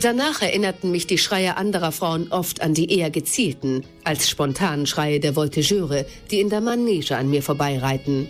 [0.00, 5.18] Danach erinnerten mich die Schreie anderer Frauen oft an die eher gezielten, als spontanen Schreie
[5.18, 8.28] der Voltigeure, die in der Manege an mir vorbeireiten.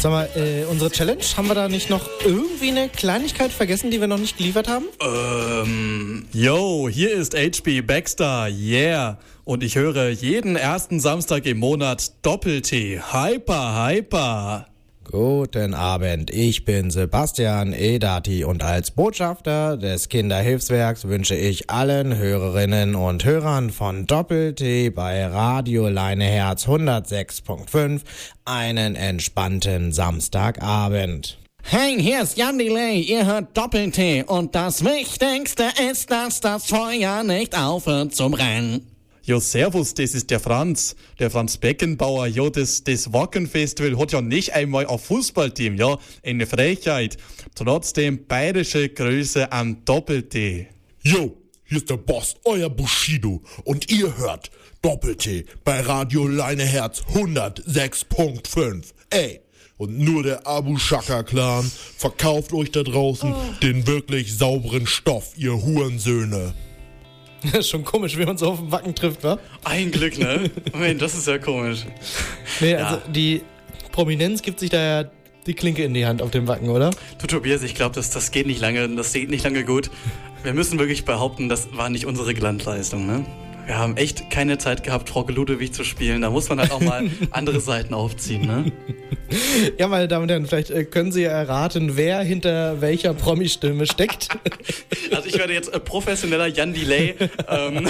[0.00, 4.00] Sag mal, äh, unsere Challenge, haben wir da nicht noch irgendwie eine Kleinigkeit vergessen, die
[4.00, 4.86] wir noch nicht geliefert haben?
[4.98, 9.18] Ähm, yo, hier ist HB Baxter, yeah.
[9.44, 13.02] Und ich höre jeden ersten Samstag im Monat Doppel-T.
[13.12, 14.69] Hyper, hyper.
[15.10, 22.94] Guten Abend, ich bin Sebastian Edati und als Botschafter des Kinderhilfswerks wünsche ich allen Hörerinnen
[22.94, 28.02] und Hörern von Doppel-T bei Radio Leineherz 106.5
[28.44, 31.38] einen entspannten Samstagabend.
[31.64, 37.24] Hey, hier ist Jan Delay, ihr hört Doppel-T und das Wichtigste ist, dass das Feuer
[37.24, 38.86] nicht aufhört zum Brennen.
[39.30, 42.26] Jo, servus, das ist der Franz, der Franz Beckenbauer.
[42.26, 47.16] Jo, das, das Wacken-Festival hat ja nicht einmal ein Fußballteam, ja, eine Frechheit.
[47.54, 50.66] Trotzdem bayerische Größe am Doppel-T.
[51.02, 53.40] Jo, hier ist der Boss, euer Bushido.
[53.62, 54.50] Und ihr hört
[54.82, 58.82] Doppel-T bei Radio Leineherz 106.5.
[59.10, 59.42] Ey,
[59.76, 65.52] und nur der Abu Shaka Clan verkauft euch da draußen den wirklich sauberen Stoff, ihr
[65.52, 66.52] Hurensöhne.
[67.42, 69.38] Das ist schon komisch, wie man so auf dem Wacken trifft, wa?
[69.64, 70.50] Ein Glück, ne?
[70.72, 71.84] Moment, das ist ja komisch.
[72.60, 72.86] Nee, Ja.
[72.86, 73.42] also die
[73.92, 75.10] Prominenz gibt sich da ja
[75.46, 76.90] die Klinke in die Hand auf dem Wacken, oder?
[77.18, 79.90] Du Tobias, ich glaube, das, das geht nicht lange, das geht nicht lange gut.
[80.42, 83.24] Wir müssen wirklich behaupten, das war nicht unsere Glanzleistung, ne?
[83.70, 86.22] Wir haben echt keine Zeit gehabt, Frau Ludewig zu spielen.
[86.22, 88.72] Da muss man halt auch mal andere Seiten aufziehen, ne?
[89.78, 93.86] Ja, meine Damen und Herren, vielleicht äh, können Sie ja erraten, wer hinter welcher Promi-Stimme
[93.86, 94.26] steckt.
[95.12, 97.14] Also ich werde jetzt äh, professioneller Jan Delay
[97.48, 97.88] ähm,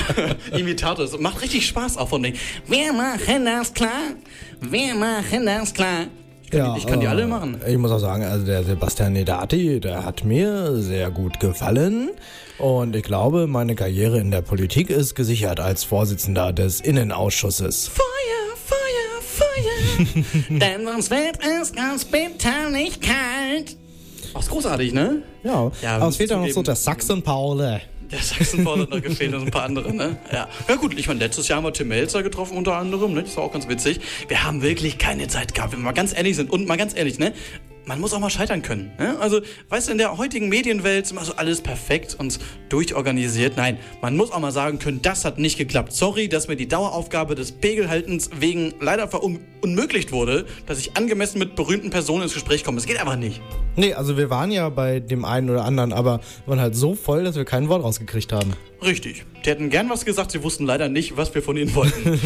[0.52, 1.04] Imitator.
[1.04, 2.36] Das macht richtig Spaß auch von denen.
[2.66, 4.14] Wir machen das klar.
[4.60, 6.06] Wir machen das klar.
[6.52, 7.60] Ich kann, die, ich kann die alle äh, machen.
[7.64, 12.10] Ich muss auch sagen, also der Sebastian Nedati, der hat mir sehr gut gefallen.
[12.58, 17.88] Und ich glaube, meine Karriere in der Politik ist gesichert als Vorsitzender des Innenausschusses.
[17.88, 20.24] Feuer, Feuer, Feuer.
[20.58, 23.76] Denn sonst wird es ganz bitterlich kalt.
[24.34, 25.22] Ach, ist großartig, ne?
[25.44, 27.80] Ja, Ja, aber es fehlt ja noch so der Sachsen-Paule.
[28.10, 30.16] Der noch gefehlt und ein paar andere, ne?
[30.32, 30.48] Ja.
[30.68, 33.22] ja gut, ich meine, letztes Jahr haben wir Tim Melzer getroffen unter anderem, ne?
[33.22, 34.00] Das war auch ganz witzig.
[34.28, 36.50] Wir haben wirklich keine Zeit gehabt, wenn wir mal ganz ehrlich sind.
[36.50, 37.32] Und mal ganz ehrlich, ne?
[37.86, 38.92] Man muss auch mal scheitern können.
[38.98, 39.16] Ne?
[39.20, 43.56] Also, weißt du, in der heutigen Medienwelt ist immer so alles perfekt und durchorganisiert.
[43.56, 45.92] Nein, man muss auch mal sagen können, das hat nicht geklappt.
[45.92, 51.56] Sorry, dass mir die Daueraufgabe des Pegelhaltens wegen leider verunmöglicht wurde, dass ich angemessen mit
[51.56, 52.76] berühmten Personen ins Gespräch komme.
[52.76, 53.40] Das geht einfach nicht.
[53.76, 56.94] Nee, also wir waren ja bei dem einen oder anderen, aber wir waren halt so
[56.94, 58.52] voll, dass wir kein Wort rausgekriegt haben.
[58.82, 59.24] Richtig.
[59.44, 62.20] Die hätten gern was gesagt, sie wussten leider nicht, was wir von ihnen wollten.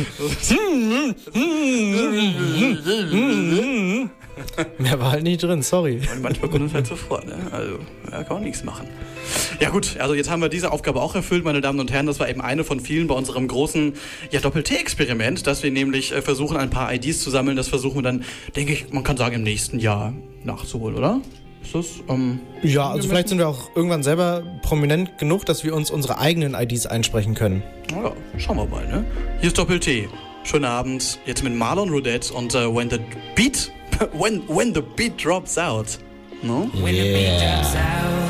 [4.79, 6.01] Mehr war halt nicht drin, sorry.
[6.13, 7.37] Und manchmal kommt es halt so vor, ne?
[7.53, 7.79] Also,
[8.11, 8.89] ja, kann man nichts machen.
[9.61, 12.07] Ja gut, also jetzt haben wir diese Aufgabe auch erfüllt, meine Damen und Herren.
[12.07, 13.95] Das war eben eine von vielen bei unserem großen
[14.31, 17.57] ja, Doppel-T-Experiment, dass wir nämlich äh, versuchen, ein paar IDs zu sammeln.
[17.57, 18.25] Das versuchen wir dann,
[18.57, 21.21] denke ich, man kann sagen, im nächsten Jahr nachzuholen, oder?
[21.65, 25.75] Ist das, ähm, Ja, also vielleicht sind wir auch irgendwann selber prominent genug, dass wir
[25.75, 27.63] uns unsere eigenen IDs einsprechen können.
[27.91, 29.05] Ja, schauen wir mal, ne?
[29.41, 30.09] Hier ist Doppel-T.
[30.45, 31.19] Schönen Abend.
[31.27, 32.99] Jetzt mit Marlon Rodette und äh, When the
[33.35, 33.73] Beat...
[34.13, 35.99] When, when the Beat Drops Out.
[36.43, 36.69] No?
[36.75, 38.24] When the beat drops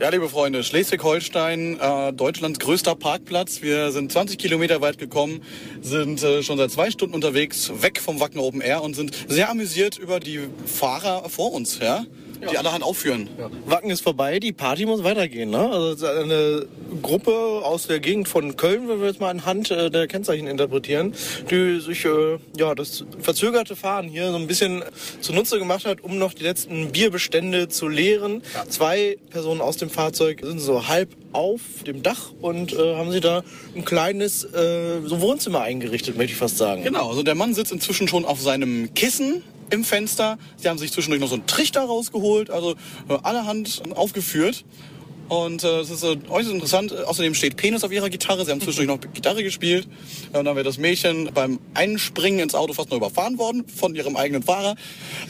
[0.00, 3.60] Ja, liebe Freunde, Schleswig-Holstein, äh, Deutschlands größter Parkplatz.
[3.60, 5.42] Wir sind 20 Kilometer weit gekommen,
[5.82, 9.50] sind äh, schon seit zwei Stunden unterwegs, weg vom Wacken Open Air und sind sehr
[9.50, 12.06] amüsiert über die Fahrer vor uns, ja,
[12.50, 13.28] die allerhand aufführen.
[13.66, 15.50] Wacken ist vorbei, die Party muss weitergehen.
[15.50, 15.70] Ne?
[15.70, 16.66] Also eine
[17.02, 21.14] Gruppe aus der Gegend von Köln, wenn wir jetzt mal anhand äh, der Kennzeichen interpretieren,
[21.50, 24.82] die sich äh, ja das verzögerte Fahren hier so ein bisschen
[25.20, 28.42] zunutze gemacht hat, um noch die letzten Bierbestände zu leeren.
[28.68, 33.20] Zwei Personen aus dem Fahrzeug sind so halb auf dem Dach und äh, haben sie
[33.20, 33.42] da
[33.76, 36.82] ein kleines äh, so Wohnzimmer eingerichtet, möchte ich fast sagen.
[36.82, 40.38] Genau, also der Mann sitzt inzwischen schon auf seinem Kissen im Fenster.
[40.56, 42.72] Sie haben sich zwischendurch noch so einen Trichter rausgeholt, also
[43.08, 44.64] äh, allerhand aufgeführt.
[45.28, 46.90] Und äh, es ist äh, äußerst interessant.
[46.90, 48.44] Äh, Außerdem steht Penis auf ihrer Gitarre.
[48.44, 49.86] Sie haben zwischendurch noch Gitarre gespielt.
[50.32, 53.94] Äh, Und dann wäre das Mädchen beim Einspringen ins Auto fast noch überfahren worden von
[53.94, 54.74] ihrem eigenen Fahrer.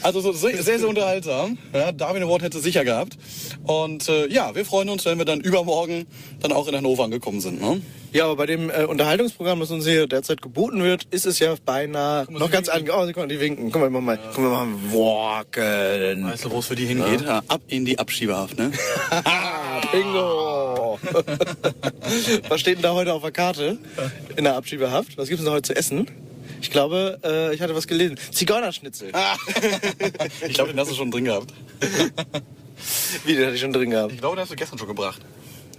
[0.01, 1.59] Also so sehr, sehr, sehr unterhaltsam.
[1.71, 3.15] Ja, Darwin Award hätte sicher gehabt.
[3.65, 6.07] Und äh, ja, wir freuen uns, wenn wir dann übermorgen
[6.39, 7.61] dann auch in Hannover angekommen sind.
[7.61, 7.83] Ne?
[8.13, 11.55] Ja, aber bei dem äh, Unterhaltungsprogramm, das uns hier derzeit geboten wird, ist es ja
[11.65, 12.95] beinahe noch ganz anders.
[12.97, 13.71] Oh, sie konnten die winken.
[13.71, 16.25] Guck mal, mal, mal, guck mal, mal walken.
[16.25, 17.21] Weißt du, wo es für die hingeht?
[17.21, 17.41] Ja.
[17.47, 18.71] Ab in die Abschiebehaft, ne?
[19.91, 20.99] Bingo!
[22.49, 23.77] Was steht denn da heute auf der Karte?
[24.35, 25.17] In der Abschiebehaft?
[25.17, 26.07] Was gibt's denn da heute zu essen?
[26.61, 28.17] Ich glaube, äh, ich hatte was gelesen.
[28.31, 29.11] Zigeunerschnitzel.
[30.47, 31.53] ich glaube, den hast du schon drin gehabt.
[33.25, 34.13] Wie, den hatte ich schon drin gehabt?
[34.13, 35.21] Ich glaube, den hast du gestern schon gebracht.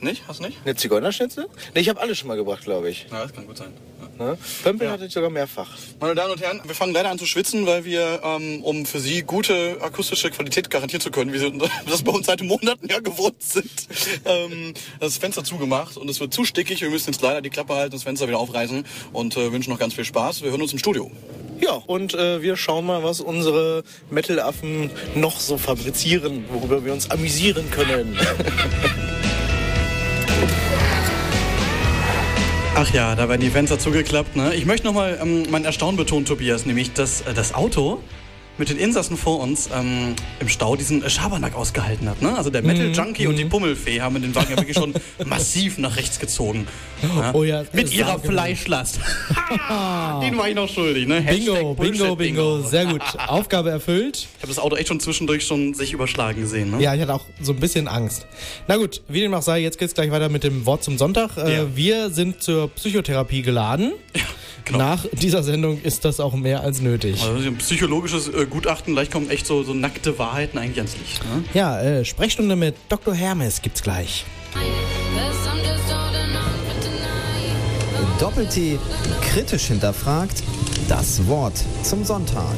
[0.03, 0.25] Nicht?
[0.27, 0.59] Hast du nicht?
[0.65, 1.47] Eine Zigeunerschnitzel?
[1.75, 3.07] Ne, ich habe alle schon mal gebracht, glaube ich.
[3.11, 3.73] Ja, das kann gut sein.
[4.19, 4.37] Ne?
[4.65, 5.69] Pömpel hatte ich sogar mehrfach.
[6.01, 8.99] Meine Damen und Herren, wir fangen leider an zu schwitzen, weil wir, ähm, um für
[8.99, 11.53] Sie gute akustische Qualität garantieren zu können, wie Sie
[11.89, 13.71] das bei uns seit Monaten ja gewohnt sind,
[14.25, 16.81] ähm, das Fenster zugemacht und es wird zu stickig.
[16.81, 19.79] Wir müssen jetzt leider die Klappe halten, das Fenster wieder aufreißen und äh, wünschen noch
[19.79, 20.43] ganz viel Spaß.
[20.43, 21.13] Wir hören uns im Studio.
[21.61, 27.09] Ja, und äh, wir schauen mal, was unsere Metal-Affen noch so fabrizieren, worüber wir uns
[27.09, 28.19] amüsieren können.
[32.75, 34.35] Ach ja, da werden die Fenster zugeklappt.
[34.35, 34.55] Ne?
[34.55, 38.01] Ich möchte nochmal ähm, mein Erstaunen betonen, Tobias, nämlich dass äh, das Auto
[38.59, 42.21] mit den Insassen vor uns ähm, im Stau diesen äh, Schabernack ausgehalten hat.
[42.23, 42.37] Ne?
[42.37, 43.39] Also der Metal Mhm, Junkie und mhm.
[43.39, 44.93] die Pummelfee haben den Wagen ja wirklich schon
[45.27, 46.67] massiv nach rechts gezogen.
[47.33, 48.19] Oh ja, mit das ihrer.
[48.19, 49.01] Fleischlast.
[50.21, 51.07] Den war ich noch schuldig.
[51.09, 51.23] Ne?
[51.23, 52.61] Bingo, Bingo, Bullshit Bingo.
[52.63, 53.03] Sehr gut.
[53.27, 54.29] Aufgabe erfüllt.
[54.37, 56.71] Ich habe das Auto echt schon zwischendurch schon sich überschlagen gesehen.
[56.71, 56.81] Ne?
[56.83, 58.27] Ja, ich hatte auch so ein bisschen Angst.
[58.69, 61.37] Na gut, wie dem auch sei, jetzt geht's gleich weiter mit dem Wort zum Sonntag.
[61.37, 61.67] Äh, Ja.
[61.75, 63.93] Wir sind zur Psychotherapie geladen.
[64.65, 64.79] Genau.
[64.79, 67.23] Nach dieser Sendung ist das auch mehr als nötig.
[67.23, 71.23] Also ein psychologisches äh, Gutachten, gleich kommen echt so, so nackte Wahrheiten eigentlich ans Licht.
[71.25, 71.45] Ne?
[71.55, 73.15] Ja, äh, Sprechstunde mit Dr.
[73.15, 74.25] Hermes gibt's gleich.
[78.19, 78.79] Doppel-T
[79.21, 80.43] kritisch hinterfragt.
[80.89, 82.55] Das Wort zum Sonntag.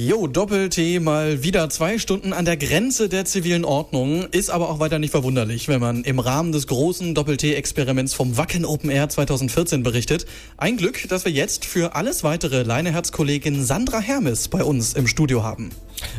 [0.00, 4.28] Jo, Doppel-T mal wieder zwei Stunden an der Grenze der zivilen Ordnung.
[4.30, 8.64] Ist aber auch weiter nicht verwunderlich, wenn man im Rahmen des großen Doppel-T-Experiments vom Wacken
[8.64, 10.24] Open Air 2014 berichtet.
[10.56, 15.42] Ein Glück, dass wir jetzt für alles weitere Leineherz-Kollegin Sandra Hermes bei uns im Studio
[15.42, 15.70] haben.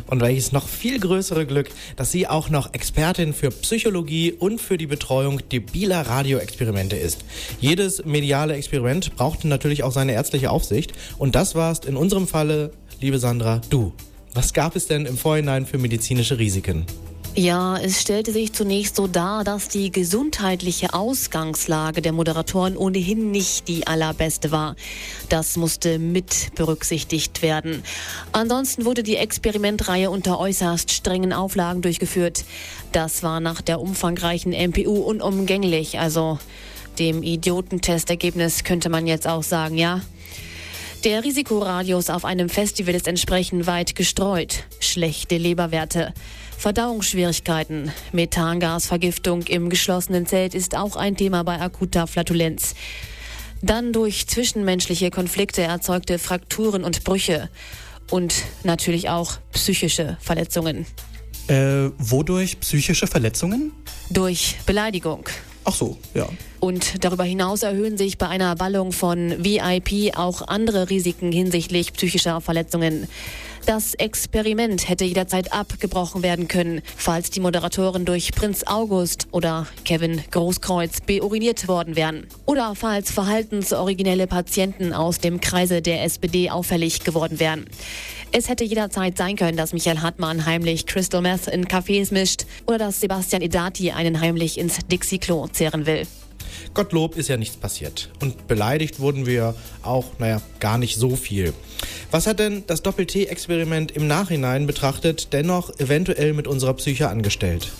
[0.08, 4.76] Und welches noch viel größere Glück, dass sie auch noch Expertin für Psychologie und für
[4.76, 7.24] die Betreuung debiler Radioexperimente ist.
[7.60, 10.92] Jedes mediale Experiment braucht natürlich auch seine ärztliche Aufsicht.
[11.16, 13.92] Und das warst in unserem Falle, liebe Sandra, du.
[14.34, 16.86] Was gab es denn im Vorhinein für medizinische Risiken?
[17.36, 23.68] Ja, es stellte sich zunächst so dar, dass die gesundheitliche Ausgangslage der Moderatoren ohnehin nicht
[23.68, 24.74] die allerbeste war.
[25.28, 27.84] Das musste mit berücksichtigt werden.
[28.32, 32.44] Ansonsten wurde die Experimentreihe unter äußerst strengen Auflagen durchgeführt.
[32.90, 36.00] Das war nach der umfangreichen MPU unumgänglich.
[36.00, 36.40] Also
[36.98, 40.00] dem Idiotentestergebnis könnte man jetzt auch sagen, ja.
[41.04, 44.64] Der Risikoradius auf einem Festival ist entsprechend weit gestreut.
[44.80, 46.12] Schlechte Leberwerte.
[46.58, 52.74] Verdauungsschwierigkeiten, Methangasvergiftung im geschlossenen Zelt ist auch ein Thema bei akuter Flatulenz.
[53.62, 57.48] Dann durch zwischenmenschliche Konflikte erzeugte Frakturen und Brüche
[58.10, 60.84] und natürlich auch psychische Verletzungen.
[61.48, 63.72] Äh, wodurch psychische Verletzungen?
[64.10, 65.24] Durch Beleidigung.
[65.64, 66.26] Ach so, ja.
[66.58, 72.40] Und darüber hinaus erhöhen sich bei einer Ballung von VIP auch andere Risiken hinsichtlich psychischer
[72.40, 73.08] Verletzungen.
[73.66, 80.22] Das Experiment hätte jederzeit abgebrochen werden können, falls die Moderatoren durch Prinz August oder Kevin
[80.30, 82.26] Großkreuz beuriniert worden wären.
[82.46, 87.66] Oder falls verhaltensoriginelle Patienten aus dem Kreise der SPD auffällig geworden wären.
[88.32, 92.78] Es hätte jederzeit sein können, dass Michael Hartmann heimlich Crystal Meth in Cafés mischt oder
[92.78, 96.06] dass Sebastian Edati einen heimlich ins Dixie-Klo zehren will.
[96.74, 98.10] Gottlob ist ja nichts passiert.
[98.20, 101.52] Und beleidigt wurden wir auch, naja, gar nicht so viel.
[102.10, 107.70] Was hat denn das Doppel-T-Experiment im Nachhinein betrachtet dennoch eventuell mit unserer Psyche angestellt?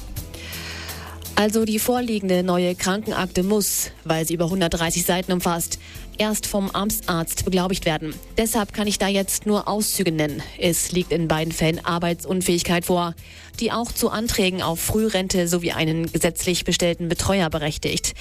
[1.41, 5.79] Also die vorliegende neue Krankenakte muss, weil sie über 130 Seiten umfasst,
[6.21, 8.15] erst vom Amtsarzt beglaubigt werden.
[8.37, 10.43] Deshalb kann ich da jetzt nur Auszüge nennen.
[10.59, 13.15] Es liegt in beiden Fällen Arbeitsunfähigkeit vor,
[13.59, 18.13] die auch zu Anträgen auf Frührente sowie einen gesetzlich bestellten Betreuer berechtigt.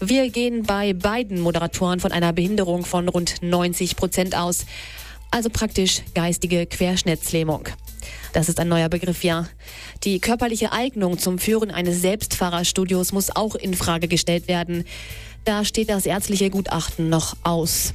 [0.00, 4.64] Wir gehen bei beiden Moderatoren von einer Behinderung von rund 90 Prozent aus,
[5.30, 7.68] also praktisch geistige Querschnittslähmung.
[8.32, 9.46] Das ist ein neuer Begriff, ja.
[10.04, 14.84] Die körperliche Eignung zum Führen eines Selbstfahrerstudios muss auch in Frage gestellt werden.
[15.44, 17.94] Da steht das ärztliche Gutachten noch aus.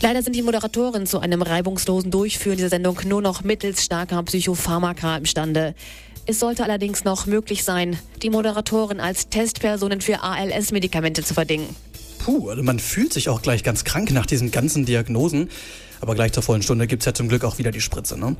[0.00, 5.16] Leider sind die Moderatoren zu einem reibungslosen Durchführen dieser Sendung nur noch mittels starker Psychopharmaka
[5.18, 5.74] imstande.
[6.24, 11.68] Es sollte allerdings noch möglich sein, die Moderatoren als Testpersonen für ALS-Medikamente zu verdingen.
[12.20, 15.50] Puh, also man fühlt sich auch gleich ganz krank nach diesen ganzen Diagnosen.
[16.02, 18.18] Aber gleich zur vollen Stunde gibt's ja zum Glück auch wieder die Spritze.
[18.18, 18.34] Ne?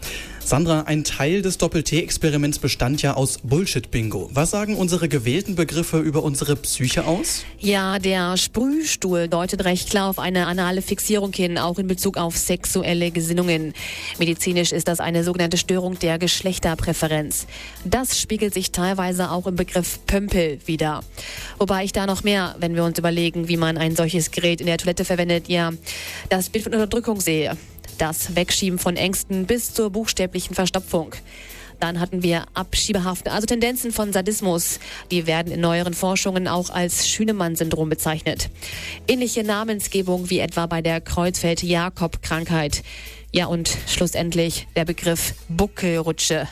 [0.44, 4.30] Sandra, ein Teil des Doppel-T-Experiments bestand ja aus Bullshit-Bingo.
[4.32, 7.44] Was sagen unsere gewählten Begriffe über unsere Psyche aus?
[7.60, 12.36] Ja, der Sprühstuhl deutet recht klar auf eine anale Fixierung hin, auch in Bezug auf
[12.36, 13.74] sexuelle Gesinnungen.
[14.18, 17.46] Medizinisch ist das eine sogenannte Störung der Geschlechterpräferenz.
[17.84, 21.04] Das spiegelt sich teilweise auch im Begriff Pömpel wieder.
[21.58, 24.66] Wobei ich da noch mehr, wenn wir uns überlegen, wie man ein solches Gerät in
[24.66, 25.70] der Toilette verwendet, ja,
[26.28, 27.51] das Bild von Unterdrückung sehe.
[27.98, 31.14] Das Wegschieben von Ängsten bis zur buchstäblichen Verstopfung.
[31.82, 34.78] Dann hatten wir Abschiebehafte, also Tendenzen von Sadismus.
[35.10, 38.50] Die werden in neueren Forschungen auch als Schünemann-Syndrom bezeichnet.
[39.08, 42.84] Ähnliche Namensgebung wie etwa bei der Kreuzfeld-Jakob-Krankheit.
[43.32, 46.46] Ja, und schlussendlich der Begriff Buckelrutsche.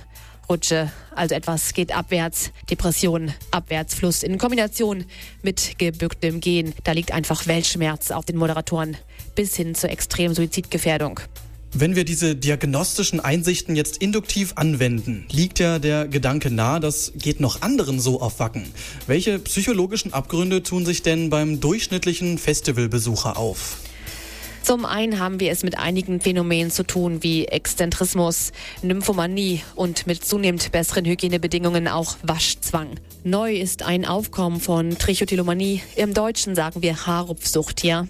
[0.48, 5.04] Rutsche, also etwas geht abwärts, Depression, Abwärtsfluss in Kombination
[5.42, 6.74] mit gebücktem Gehen.
[6.82, 8.96] Da liegt einfach Weltschmerz auf den Moderatoren
[9.34, 11.20] bis hin zur extremen Suizidgefährdung.
[11.72, 17.38] Wenn wir diese diagnostischen Einsichten jetzt induktiv anwenden, liegt ja der Gedanke nahe, das geht
[17.38, 18.66] noch anderen so auf Wacken.
[19.06, 23.76] Welche psychologischen Abgründe tun sich denn beim durchschnittlichen Festivalbesucher auf?
[24.62, 28.52] Zum einen haben wir es mit einigen Phänomenen zu tun, wie Exzentrismus,
[28.82, 32.88] Nymphomanie und mit zunehmend besseren Hygienebedingungen auch Waschzwang.
[33.24, 35.82] Neu ist ein Aufkommen von Trichotillomanie.
[35.96, 38.06] Im Deutschen sagen wir Haarrupfsucht hier.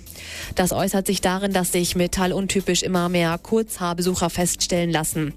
[0.55, 5.35] Das äußert sich darin, dass sich metalluntypisch immer mehr Kurzhaarbesucher feststellen lassen.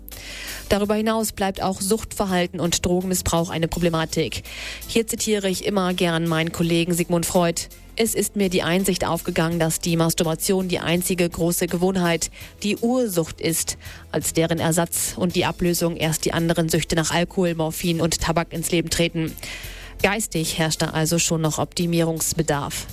[0.70, 4.43] Darüber hinaus bleibt auch Suchtverhalten und Drogenmissbrauch eine Problematik.
[4.88, 7.68] Hier zitiere ich immer gern meinen Kollegen Sigmund Freud.
[7.96, 12.32] Es ist mir die Einsicht aufgegangen, dass die Masturbation die einzige große Gewohnheit,
[12.64, 13.78] die Ursucht ist,
[14.12, 18.52] als deren Ersatz und die Ablösung erst die anderen Süchte nach Alkohol, Morphin und Tabak
[18.52, 19.32] ins Leben treten.
[20.02, 22.88] Geistig herrscht da also schon noch Optimierungsbedarf.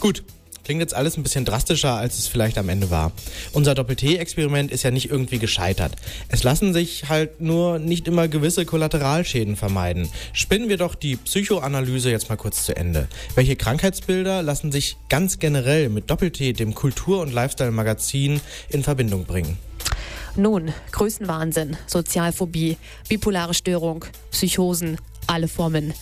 [0.00, 0.24] Gut.
[0.64, 3.12] Klingt jetzt alles ein bisschen drastischer, als es vielleicht am Ende war.
[3.52, 5.92] Unser Doppel-T-Experiment ist ja nicht irgendwie gescheitert.
[6.28, 10.08] Es lassen sich halt nur nicht immer gewisse Kollateralschäden vermeiden.
[10.32, 13.08] Spinnen wir doch die Psychoanalyse jetzt mal kurz zu Ende.
[13.34, 18.40] Welche Krankheitsbilder lassen sich ganz generell mit Doppel-T, dem Kultur- und Lifestyle-Magazin,
[18.70, 19.58] in Verbindung bringen?
[20.36, 24.96] Nun, Größenwahnsinn, Sozialphobie, bipolare Störung, Psychosen,
[25.26, 25.94] alle Formen,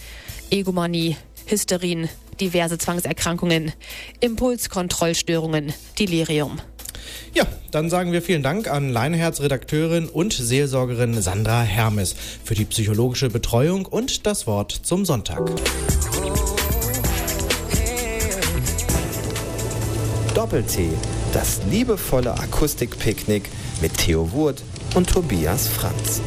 [0.50, 2.08] Egomanie, Hysterien,
[2.40, 3.72] diverse Zwangserkrankungen,
[4.20, 6.60] Impulskontrollstörungen, Delirium.
[7.34, 12.14] Ja, dann sagen wir vielen Dank an Leineherz-Redakteurin und Seelsorgerin Sandra Hermes
[12.44, 15.50] für die psychologische Betreuung und das Wort zum Sonntag.
[20.34, 20.88] Doppel-T,
[21.32, 23.48] das liebevolle Akustikpicknick
[23.80, 24.62] mit Theo Wurt
[24.94, 26.20] und Tobias Franz.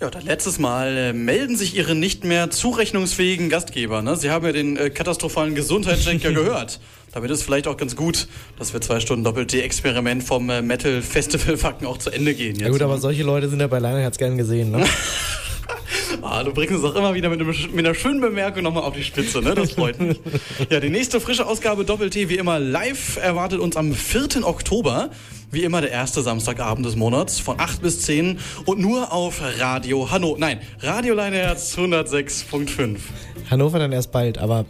[0.00, 4.00] Ja, dann letztes Mal äh, melden sich Ihre nicht mehr zurechnungsfähigen Gastgeber.
[4.00, 4.14] Ne?
[4.14, 6.78] Sie haben ja den äh, katastrophalen Gesundheitscheck ja gehört.
[7.12, 8.28] Damit ist vielleicht auch ganz gut,
[8.58, 12.54] dass wir zwei Stunden Doppel-T-Experiment vom äh, Metal Festival Facken auch zu Ende gehen.
[12.54, 13.00] Jetzt, Ja gut, aber ne?
[13.00, 14.84] solche Leute sind ja bei Leineherz gern gesehen, ne?
[16.22, 18.94] Ah, du bringst es auch immer wieder mit, einem, mit einer schönen Bemerkung nochmal auf
[18.94, 19.54] die Spitze, ne?
[19.54, 20.18] Das freut mich.
[20.70, 24.46] ja, die nächste frische Ausgabe Doppel-T, wie immer live, erwartet uns am 4.
[24.46, 25.10] Oktober.
[25.50, 30.10] Wie immer der erste Samstagabend des Monats von 8 bis 10 und nur auf Radio
[30.10, 30.36] Hanno.
[30.38, 32.98] Nein, Radio Leineherz 106.5.
[33.50, 34.64] Hannover dann erst bald, aber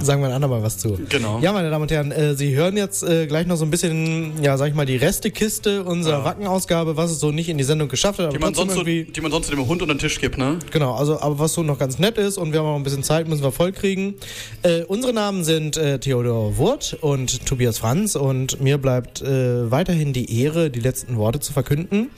[0.00, 0.98] sagen wir ein andermal was zu.
[1.08, 1.38] Genau.
[1.40, 4.42] Ja, meine Damen und Herren, äh, Sie hören jetzt äh, gleich noch so ein bisschen,
[4.42, 7.88] ja, sag ich mal, die Restekiste unserer Wackenausgabe, was es so nicht in die Sendung
[7.88, 8.32] geschafft hat.
[8.32, 10.58] Die man, sonst so, die man sonst dem Hund unter den Tisch gibt, ne?
[10.70, 13.02] genau, also, aber was so noch ganz nett ist und wir haben auch ein bisschen
[13.02, 14.14] Zeit, müssen wir voll kriegen.
[14.62, 20.12] Äh, unsere Namen sind äh, Theodor Wurt und Tobias Franz und mir bleibt äh, weiterhin
[20.12, 22.10] die Ehre, die letzten Worte zu verkünden.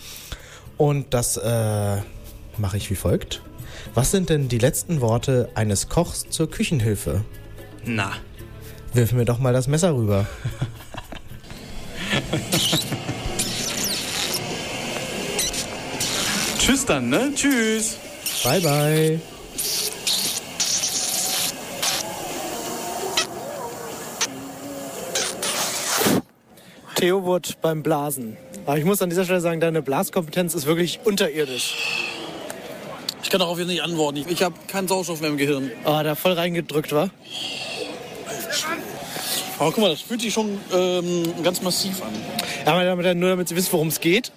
[0.77, 1.97] Und das äh,
[2.59, 3.43] mache ich wie folgt.
[3.95, 7.25] Was sind denn die letzten Worte eines Kochs zur Küchenhilfe?
[7.85, 8.13] Na.
[8.93, 10.27] Wirf mir doch mal das Messer rüber.
[16.59, 17.33] Tschüss dann, ne?
[17.35, 17.97] Tschüss.
[18.43, 19.21] Bye, bye.
[26.97, 28.37] Theo Wood beim Blasen.
[28.65, 32.06] Aber ich muss an dieser Stelle sagen, deine Blaskompetenz ist wirklich unterirdisch.
[33.27, 34.19] Ich kann darauf jetzt nicht antworten.
[34.19, 35.73] Ich, ich habe keinen Sauerstoff mehr im Gehirn.
[35.85, 37.11] Oh, da voll reingedrückt, war.
[39.59, 42.11] Aber guck mal, das fühlt sich schon ähm, ganz massiv an.
[42.65, 44.31] Ja, meine Damen und Herren, nur damit Sie wissen, worum es geht.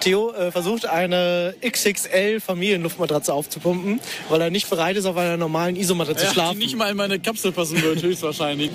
[0.00, 5.76] Theo äh, versucht eine XXL Familienluftmatratze aufzupumpen, weil er nicht bereit ist, auf einer normalen
[5.76, 6.58] Isomatte zu Ja, schlafen.
[6.58, 8.72] die nicht mal in meine Kapsel passen wird, höchstwahrscheinlich.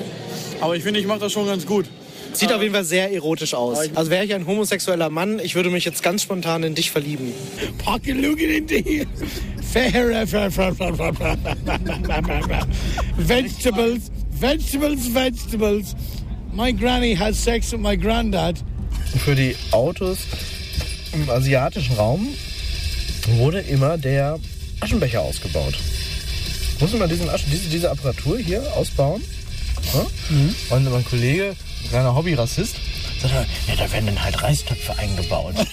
[0.62, 1.88] Aber ich finde, ich mache das schon ganz gut.
[2.38, 3.80] Sieht auf jeden Fall sehr erotisch aus.
[3.96, 7.34] Also wäre ich ein homosexueller Mann, ich würde mich jetzt ganz spontan in dich verlieben.
[7.84, 9.08] Pocket looking in the
[13.18, 15.96] vegetables, vegetables, vegetables.
[16.54, 18.64] My granny had sex with my granddad.
[19.24, 20.20] Für die Autos
[21.14, 22.28] im asiatischen Raum
[23.38, 24.40] wurde immer der
[24.80, 25.76] Aschenbecher ausgebaut.
[26.80, 29.24] Muss man diesen Aschen, diese, diese Apparatur hier ausbauen?
[29.94, 30.06] Ja?
[30.76, 31.56] Und mein Kollege,
[31.90, 32.76] kleiner Hobby-Rassist,
[33.22, 35.56] sagt, er, ja, da werden dann halt Reistöpfe eingebaut.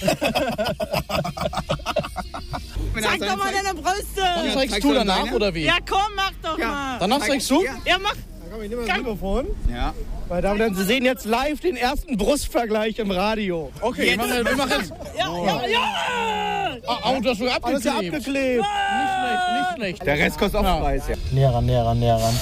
[3.01, 4.21] Zeig doch mal deine Brüste.
[4.21, 5.65] Dann zeigst du danach, oder wie?
[5.65, 6.97] Ja, komm, mach doch mal.
[6.99, 7.63] Danach zeigst du?
[7.63, 8.13] Ja, mach.
[8.51, 9.47] Komm, ich nehme das Mikrofon.
[9.69, 9.93] Ja.
[10.29, 13.71] Meine Damen und Herren, Sie sehen jetzt live den ersten Brustvergleich im Radio.
[13.81, 14.93] Okay, wir machen, wir machen jetzt.
[15.17, 16.77] Ja, ja, ja.
[16.87, 18.15] Oh, das wird Alles ja abgeklebt.
[18.15, 18.63] abgeklebt.
[18.63, 20.05] Nicht schlecht, nicht schlecht.
[20.05, 21.15] Der Rest kostet auch Preis, ja.
[21.31, 22.39] näher ran, näher ran, näher ran.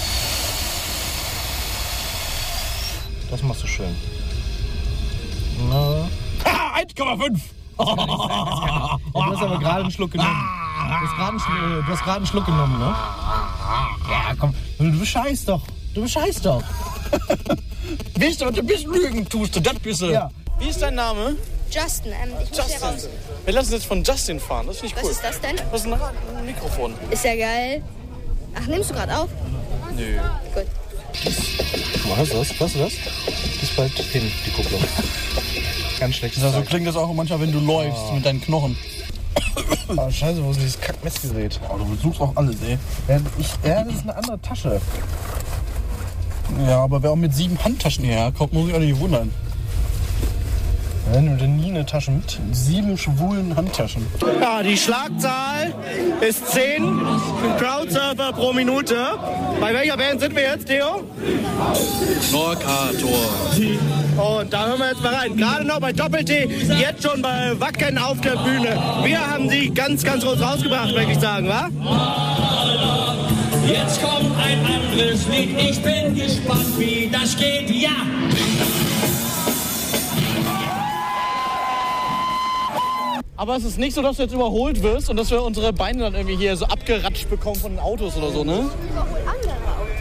[3.34, 3.96] Das machst du schön.
[5.68, 6.08] Na.
[6.46, 7.40] Ha, 1,5.
[7.78, 10.30] Du hast aber gerade einen Schluck genommen.
[10.88, 12.96] Du hast gerade einen, Schluck- du hast gerade einen Schluck genommen, ne?
[14.08, 14.54] Ja, komm.
[14.78, 15.62] Du bescheißt doch.
[15.96, 16.62] Du bescheißt doch.
[18.20, 20.12] Ihr, was du bist lügen tust, du, das bist du.
[20.12, 20.30] Ja.
[20.60, 21.36] Wie ist dein Name?
[21.72, 23.10] Justin, ähm, ich muss hier raus.
[23.46, 25.12] Wir lassen jetzt von Justin fahren, das finde ich Was cool.
[25.12, 25.56] ist das denn?
[25.72, 26.94] Das ist ein Mikrofon.
[27.10, 27.82] Ist ja geil.
[28.54, 29.30] Ach, nimmst du gerade auf?
[29.98, 30.20] Nö.
[30.54, 30.66] Gut.
[31.14, 32.60] Was ist das?
[32.60, 32.94] Was ist das?
[33.64, 34.82] ist bald hin, die Kupplung.
[36.00, 36.36] Ganz schlecht.
[36.36, 38.78] So klingt das auch manchmal, wenn du läufst mit deinen Knochen.
[39.96, 41.60] Oh, scheiße, wo ist dieses Kack-Messgerät?
[41.70, 42.78] Oh, du suchst auch alles, ey.
[43.08, 44.82] Ja, ich, ja, das ist eine andere Tasche.
[46.68, 49.32] Ja, aber wer auch mit sieben Handtaschen hierher kommt, muss ich auch nicht wundern.
[51.12, 52.40] Nimm dir nie eine Tasche mit.
[52.52, 54.06] Sieben schwulen Handtaschen.
[54.42, 55.74] Ja, die Schlagzahl
[56.22, 57.02] ist 10
[57.58, 58.96] Crowdsurfer pro Minute.
[59.60, 61.04] Bei welcher Band sind wir jetzt, Theo?
[62.32, 63.30] Norcator.
[64.18, 65.36] Und da hören wir jetzt mal rein.
[65.38, 66.50] Gerade noch bei Doppel-T,
[66.80, 68.78] jetzt schon bei Wacken auf der Bühne.
[69.04, 71.70] Wir haben sie ganz, ganz groß rausgebracht, möchte ich sagen, wa?
[73.68, 75.58] Jetzt kommt ein anderes Lied.
[75.58, 77.70] Ich bin gespannt, wie das geht.
[77.70, 77.92] Ja!
[83.36, 86.04] Aber es ist nicht so, dass du jetzt überholt wirst und dass wir unsere Beine
[86.04, 88.70] dann irgendwie hier so abgeratscht bekommen von den Autos oder so, ne?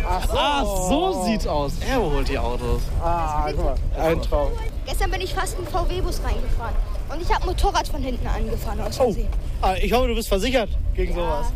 [0.06, 1.72] Ach so, Ah, so sieht's aus.
[1.88, 2.82] Er überholt die Autos.
[3.02, 4.50] Ah, guck mal, ein Traum.
[4.84, 6.74] Gestern bin ich fast in einen VW-Bus reingefahren.
[7.10, 9.28] Und ich habe Motorrad von hinten angefahren aus Versehen.
[9.62, 11.46] Ah, ich hoffe, du bist versichert gegen sowas.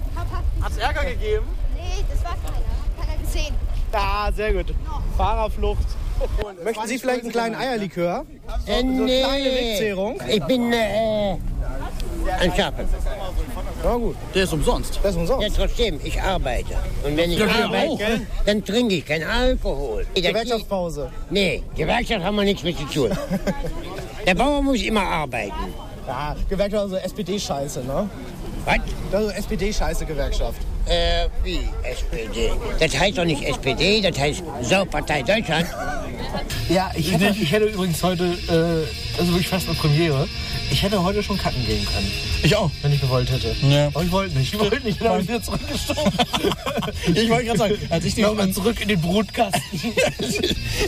[0.62, 1.44] Hat's Ärger gegeben?
[1.74, 2.56] Nee, das war keiner.
[2.98, 3.54] Hat keiner gesehen.
[3.92, 4.74] Ah, sehr gut.
[5.16, 5.86] Fahrerflucht.
[6.64, 8.24] Möchten Sie vielleicht einen kleinen Eierlikör?
[8.66, 9.22] Äh, So nee.
[9.22, 10.20] eine kleine Wegzehrung?
[10.28, 11.36] Ich bin äh,
[12.40, 12.84] ein Schafe.
[13.82, 14.16] Na gut.
[14.34, 14.98] Der ist umsonst.
[15.02, 15.42] Das ist umsonst.
[15.48, 16.74] Ja, trotzdem, ich arbeite.
[17.04, 18.00] Und wenn ich Ja, wir arbeite, auch.
[18.44, 20.06] dann trinke ich keinen Alkohol.
[20.14, 21.10] Gewerkschaftspause.
[21.30, 23.10] Nee, Gewerkschaft haben wir nichts mit zu tun.
[24.26, 25.52] Der Bauer muss immer arbeiten.
[26.06, 28.08] Ja, Gewerkschaft, also SPD-Scheiße, ne?
[28.64, 28.78] Was?
[29.12, 30.60] Also SPD-Scheiße Gewerkschaft.
[30.86, 32.52] Äh, wie SPD?
[32.78, 35.66] Das heißt doch nicht SPD, das heißt Saupartei Deutschland.
[36.68, 40.28] Ja, ich hätte, ich hätte übrigens heute, äh, also wirklich fast eine Premiere.
[40.70, 42.10] Ich hätte heute schon kacken gehen können.
[42.42, 42.70] Ich auch.
[42.82, 43.54] Wenn ich gewollt hätte.
[43.68, 43.86] Ja.
[43.88, 44.52] Aber ich wollte nicht.
[44.52, 45.00] Ich wollte nicht.
[45.00, 46.12] Dann habe ich wieder zurückgeschoben.
[47.14, 49.62] Ich wollte gerade sagen, als ich, die, Nochmal zurück in den Brutkasten.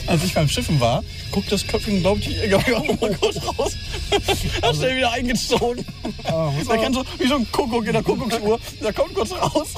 [0.07, 3.37] als ich beim Schiffen war, guckt das Köpfchen, glaube ich, glaub ich, auch mal kurz
[3.37, 3.75] raus.
[4.61, 5.85] Hat schnell wieder eingezogen.
[6.23, 9.73] der kann so, wie so ein Kuckuck in der Kuckucksuhr, der kommt kurz raus,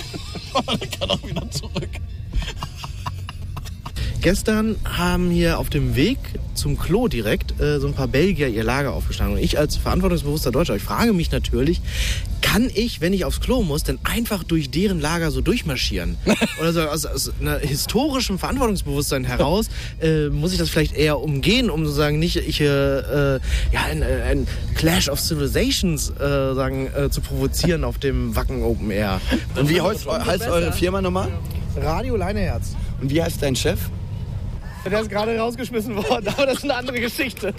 [0.54, 1.90] aber der kann auch wieder zurück.
[4.22, 6.20] Gestern haben hier auf dem Weg
[6.54, 9.34] zum Klo direkt äh, so ein paar Belgier ihr Lager aufgeschlagen.
[9.34, 11.82] Und ich als verantwortungsbewusster Deutscher, ich frage mich natürlich,
[12.42, 16.18] kann ich, wenn ich aufs Klo muss, denn einfach durch deren Lager so durchmarschieren?
[16.60, 19.68] Oder so aus, aus einer historischem Verantwortungsbewusstsein heraus
[20.02, 23.40] äh, muss ich das vielleicht eher umgehen, um sozusagen nicht ich, äh, äh,
[23.72, 28.64] ja, ein, äh, ein Clash of Civilizations äh, sagen, äh, zu provozieren auf dem Wacken
[28.64, 29.22] Open Air.
[29.56, 31.30] Und wie heißt, heißt eure Firma nochmal?
[31.78, 32.76] Radio Leineherz.
[33.02, 33.80] Und wie heißt dein Chef?
[34.86, 37.54] Der ist gerade rausgeschmissen worden, aber das ist eine andere Geschichte.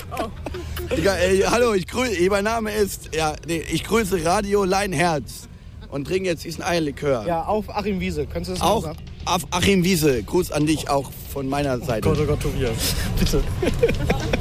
[0.96, 5.48] Digga, ey, hallo, ich grüße, mein Name ist, ja, nee, ich grüße Radio Leinherz
[5.90, 7.24] und trinke jetzt diesen Eierlikör.
[7.26, 8.26] Ja, auf Achim Wiese.
[8.26, 8.98] Könntest du das Auch sagen?
[9.24, 12.08] auf Achim Wiese, Gruß an dich auch von meiner Seite.
[12.08, 12.94] Gott, oh Gott, Tobias.
[13.18, 13.42] Bitte.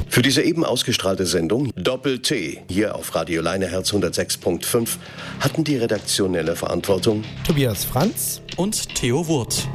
[0.08, 4.88] Für diese eben ausgestrahlte Sendung Doppel-T hier auf Radio Leineherz 106.5
[5.40, 9.68] hatten die redaktionelle Verantwortung Tobias Franz und Theo Wurth.